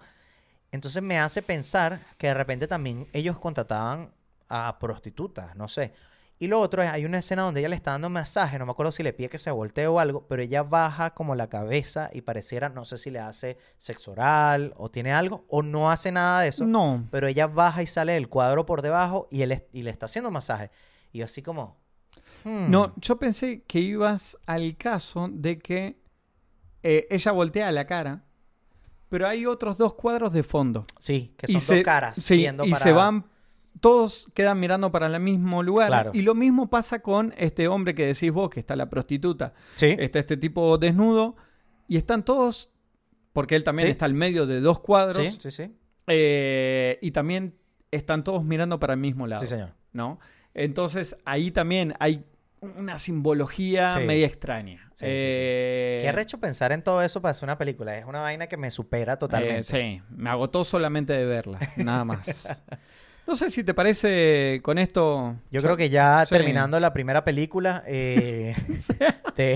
[0.71, 4.11] Entonces me hace pensar que de repente también ellos contrataban
[4.49, 5.93] a prostitutas, no sé.
[6.41, 8.71] Y lo otro es, hay una escena donde ella le está dando masaje, no me
[8.71, 12.09] acuerdo si le pide que se voltee o algo, pero ella baja como la cabeza
[12.11, 16.11] y pareciera, no sé si le hace sexo oral o tiene algo, o no hace
[16.11, 19.63] nada de eso, No, pero ella baja y sale del cuadro por debajo y, él,
[19.71, 20.71] y le está haciendo masaje.
[21.11, 21.77] Y yo así como...
[22.43, 26.01] hmm, no, yo pensé que ibas al caso de que
[26.81, 28.23] eh, ella voltea la cara,
[29.09, 30.87] pero hay otros dos cuadros de fondo.
[30.97, 32.83] Sí, que y son se, dos caras sí, y para...
[32.83, 33.25] se van,
[33.79, 35.87] todos quedan mirando para el mismo lugar.
[35.87, 36.11] Claro.
[36.13, 39.53] Y lo mismo pasa con este hombre que decís vos, que está la prostituta.
[39.75, 41.35] Sí, Está este tipo desnudo
[41.87, 42.69] y están todos,
[43.33, 43.91] porque él también Sí.
[43.91, 45.75] está al medio de dos cuadros, sí, sí, sí.
[46.07, 47.55] eh, y también
[47.91, 49.41] están todos mirando para el mismo lado.
[49.41, 49.71] Sí, señor.
[49.93, 50.19] ¿no?
[50.53, 52.23] Entonces ahí también hay
[52.61, 53.99] una simbología Sí.
[54.01, 54.91] media extraña.
[54.93, 55.05] Sí.
[55.07, 57.97] Eh, Qué arrecho pensar en todo eso para hacer una película.
[57.97, 59.59] Es una vaina que me supera totalmente.
[59.61, 59.63] Eh,
[59.99, 62.47] sí, me agotó solamente de verla, nada más.
[63.31, 65.37] No sé si te parece con esto.
[65.51, 66.35] Yo creo que ya Sí.
[66.35, 68.53] terminando la primera película eh,
[69.37, 69.55] de,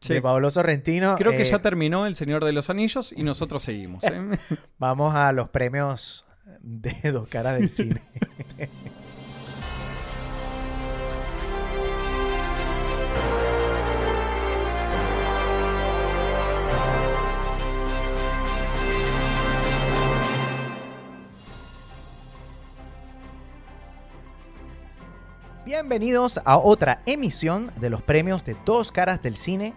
[0.00, 0.12] Sí.
[0.12, 3.62] de Paolo Sorrentino, Creo que eh, ya terminó El Señor de los Anillos y nosotros
[3.62, 4.04] seguimos.
[4.04, 4.20] ¿eh?
[4.78, 6.26] vamos a los premios
[6.60, 8.02] de Dos Caras del Cine.
[25.68, 29.74] Bienvenidos a otra emisión de los premios de Dos Caras del Cine.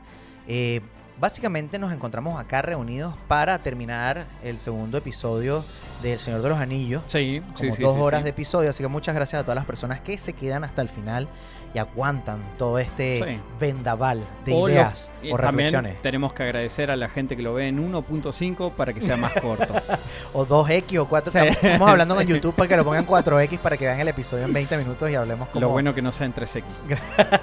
[0.47, 0.79] Eh,
[1.19, 5.65] básicamente nos encontramos acá reunidos para terminar el segundo episodio
[6.01, 7.03] del Señor de los Anillos.
[7.07, 8.23] Sí, Como sí, dos sí, horas sí.
[8.23, 10.87] de episodio, así que muchas gracias a todas las personas que se quedan hasta el
[10.87, 11.27] final
[11.73, 13.39] y aguantan todo este Sí.
[13.59, 16.01] vendaval de O ideas y o también reflexiones.
[16.01, 19.33] tenemos que agradecer a la gente que lo ve en 1.5 para que sea más
[19.33, 19.73] corto.
[20.33, 21.31] O 2X o 4.
[21.31, 21.37] Sí.
[21.39, 22.33] Estamos hablando con Sí.
[22.33, 25.15] YouTube para que lo pongan 4X para que vean el episodio en 20 minutos y
[25.15, 25.61] hablemos como...
[25.61, 26.63] Lo bueno que no sea en 3X.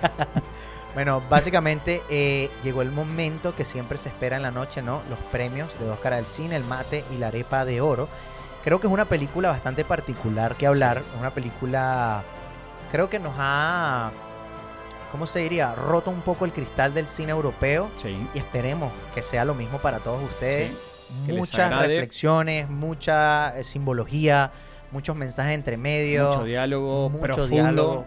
[0.95, 5.03] Bueno, básicamente eh, llegó el momento que siempre se espera en la noche, ¿no?
[5.09, 8.09] Los premios de Dos Caras del Cine, el mate y la arepa de oro.
[8.65, 11.03] Creo que es una película bastante particular que hablar.
[11.21, 12.25] Una película,
[12.91, 14.11] creo que nos ha,
[15.13, 15.75] ¿cómo se diría?
[15.75, 18.17] Roto un poco el cristal del cine europeo Sí.
[18.35, 20.73] y esperemos que sea lo mismo para todos ustedes.
[21.27, 24.51] les Muchas reflexiones, mucha eh, simbología,
[24.93, 27.47] muchos mensajes entre medio, Mucho diálogo mucho profundo.
[27.55, 28.07] diálogo.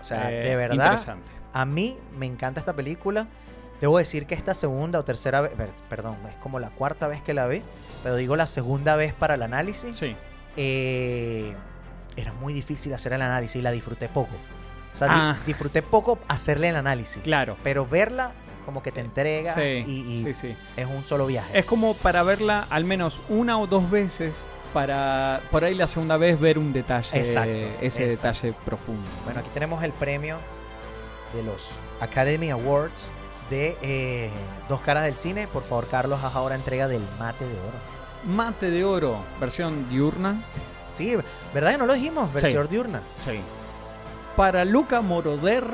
[0.00, 1.30] O sea, eh, de verdad, Interesante.
[1.52, 3.26] a mí me encanta esta película.
[3.80, 7.22] Debo decir que esta segunda o tercera vez, per- perdón, es como la cuarta vez
[7.22, 7.62] que la vi,
[8.02, 10.16] pero digo la segunda vez para el análisis, Sí.
[10.56, 11.54] eh,
[12.16, 14.34] era muy difícil hacer el análisis y la disfruté poco.
[14.94, 15.36] O sea, di- Ah.
[15.46, 17.56] disfruté poco hacerle el análisis, Claro.
[17.64, 18.32] pero verla
[18.64, 20.56] como que te entrega Sí, y, y sí, sí.
[20.76, 21.58] es un solo viaje.
[21.58, 24.34] Es como para verla al menos una o dos veces
[24.72, 27.50] para por ahí la segunda vez ver un detalle, Exacto,
[27.80, 28.28] ese exacto.
[28.46, 29.02] detalle profundo.
[29.24, 30.38] Bueno, aquí tenemos el premio
[31.34, 31.70] de los
[32.00, 33.12] Academy Awards
[33.50, 34.30] de eh,
[34.68, 35.46] Dos Caras del Cine.
[35.48, 37.78] Por favor, Carlos, haz ahora entrega del mate de oro.
[38.26, 40.42] Mate de oro, versión diurna.
[40.94, 41.16] Sí,
[41.52, 42.32] ¿verdad que no lo dijimos?
[42.32, 43.02] Versión diurna.
[43.24, 43.40] Sí.
[44.36, 45.64] Para Luca Moroder,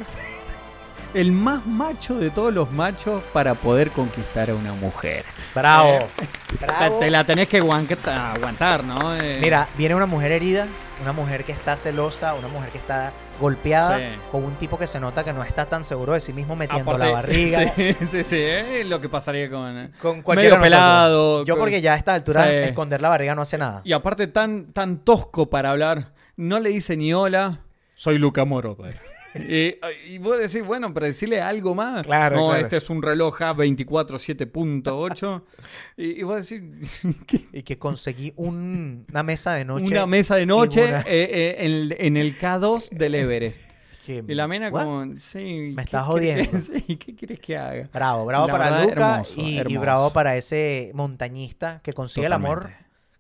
[1.14, 5.24] el más macho de todos los machos para poder conquistar a una mujer.
[5.54, 5.90] Bravo.
[5.90, 6.06] Eh,
[6.60, 6.98] bravo.
[6.98, 9.16] Te la tenés que aguantar, ¿no?
[9.16, 10.66] Eh, Mira, viene una mujer herida,
[11.02, 14.04] una mujer que está celosa, una mujer que está golpeada, Sí.
[14.30, 16.90] con un tipo que se nota que no está tan seguro de sí mismo metiendo
[16.92, 17.72] aparte- la barriga.
[17.76, 18.36] Sí, sí, sí.
[18.40, 19.92] Es lo que pasaría con.
[20.00, 21.44] Con cualquiera medio pelado.
[21.44, 22.54] Yo con- porque ya a esta altura Sí.
[22.56, 23.80] esconder la barriga no hace nada.
[23.84, 26.12] Y aparte tan, tan tosco para hablar.
[26.36, 27.60] No le dice ni hola.
[27.94, 28.98] Soy Luca Moroder.
[29.34, 29.76] Y,
[30.08, 32.04] y vos decís, bueno, pero decirle algo más.
[32.06, 32.62] Claro, No, claro.
[32.62, 35.42] este es un reloj A247.8.
[35.96, 37.46] y, y vos decís, ¿qué?
[37.52, 39.86] Y que conseguí un- una mesa de noche.
[39.86, 43.62] una mesa de noche una- eh, eh, en, en el K2 del Everest.
[44.08, 44.70] Y la ¿What?
[44.84, 45.38] como, sí.
[45.72, 46.58] Me ¿qué estás jodiendo.
[46.60, 47.88] Sí, ¿qué quieres que haga?
[47.92, 52.70] Bravo, bravo La para Luca y, y bravo para ese montañista que consigue el amor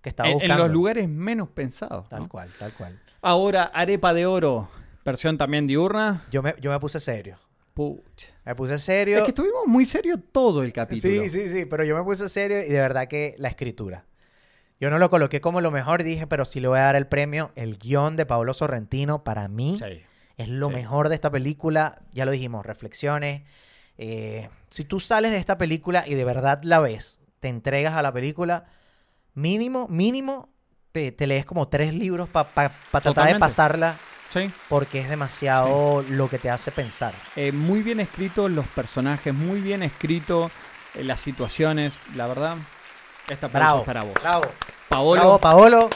[0.02, 0.64] que estaba En, en buscando.
[0.64, 2.08] los lugares menos pensados.
[2.08, 2.28] Tal ¿no?
[2.28, 2.98] cual, tal cual.
[3.22, 4.68] Ahora, arepa de oro,
[5.04, 6.26] versión también diurna.
[6.30, 7.36] Yo me, yo me puse serio.
[7.74, 8.28] Pucha.
[8.44, 9.18] Me puse serio.
[9.18, 11.22] Es que estuvimos muy serios todo el capítulo.
[11.22, 14.04] Sí, sí, sí, pero yo me puse serio y de verdad que la escritura.
[14.80, 17.06] Yo no lo coloqué como lo mejor, dije, pero sí le voy a dar el
[17.06, 17.52] premio.
[17.54, 20.02] El guion de Pablo Sorrentino, para mí, Sí.
[20.36, 20.74] es lo sí.
[20.74, 22.02] mejor de esta película.
[22.12, 23.42] Ya lo dijimos, reflexiones.
[23.98, 28.02] Eh, si tú sales de esta película y de verdad la ves, te entregas a
[28.02, 28.64] la película,
[29.34, 30.48] mínimo, mínimo,
[30.92, 33.96] te, te lees como tres libros para tratar de pasarla
[34.32, 34.50] Sí.
[34.68, 37.12] porque es demasiado lo que te hace pensar.
[37.36, 40.50] Eh, muy bien escritos los personajes, muy bien escrito
[40.94, 41.94] eh, las situaciones.
[42.14, 42.56] La verdad,
[43.28, 44.14] esta Bravo, es para vos.
[44.14, 44.44] bravo,
[44.88, 45.90] Paolo, bravo, Paolo.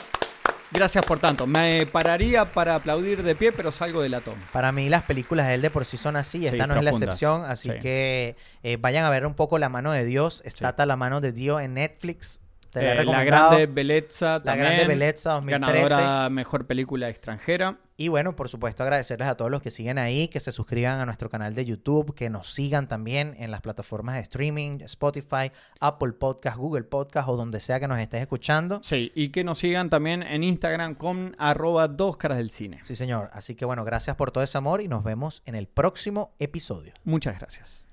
[0.71, 1.47] gracias por tanto.
[1.47, 4.43] Me pararía para aplaudir de pie, pero salgo de la toma.
[4.53, 6.83] Para mí las películas de él de por sí son así, Sí, esta no es
[6.83, 7.79] la excepción, así Sí.
[7.81, 11.31] que eh, vayan a ver un poco La mano de Dios, está La mano de
[11.33, 12.41] Dios en Netflix,
[12.75, 14.67] te la he Eh, la grande belleza La también.
[14.67, 15.89] Grande Belleza 2013.
[15.89, 17.79] Ganadora mejor película extranjera.
[17.97, 21.07] Y bueno, por supuesto agradecerles a todos los que siguen ahí, que se suscriban a
[21.07, 26.13] nuestro canal de YouTube, que nos sigan también en las plataformas de streaming, Spotify, Apple
[26.15, 28.81] Podcast, Google Podcast o donde sea que nos estés escuchando.
[28.83, 32.81] Sí, y que nos sigan también en Instagram con arroba dos caras del cine.
[32.83, 33.31] Sí, señor.
[33.33, 36.93] Así que bueno, gracias por todo ese amor y nos vemos en el próximo episodio.
[37.05, 37.87] Muchas gracias.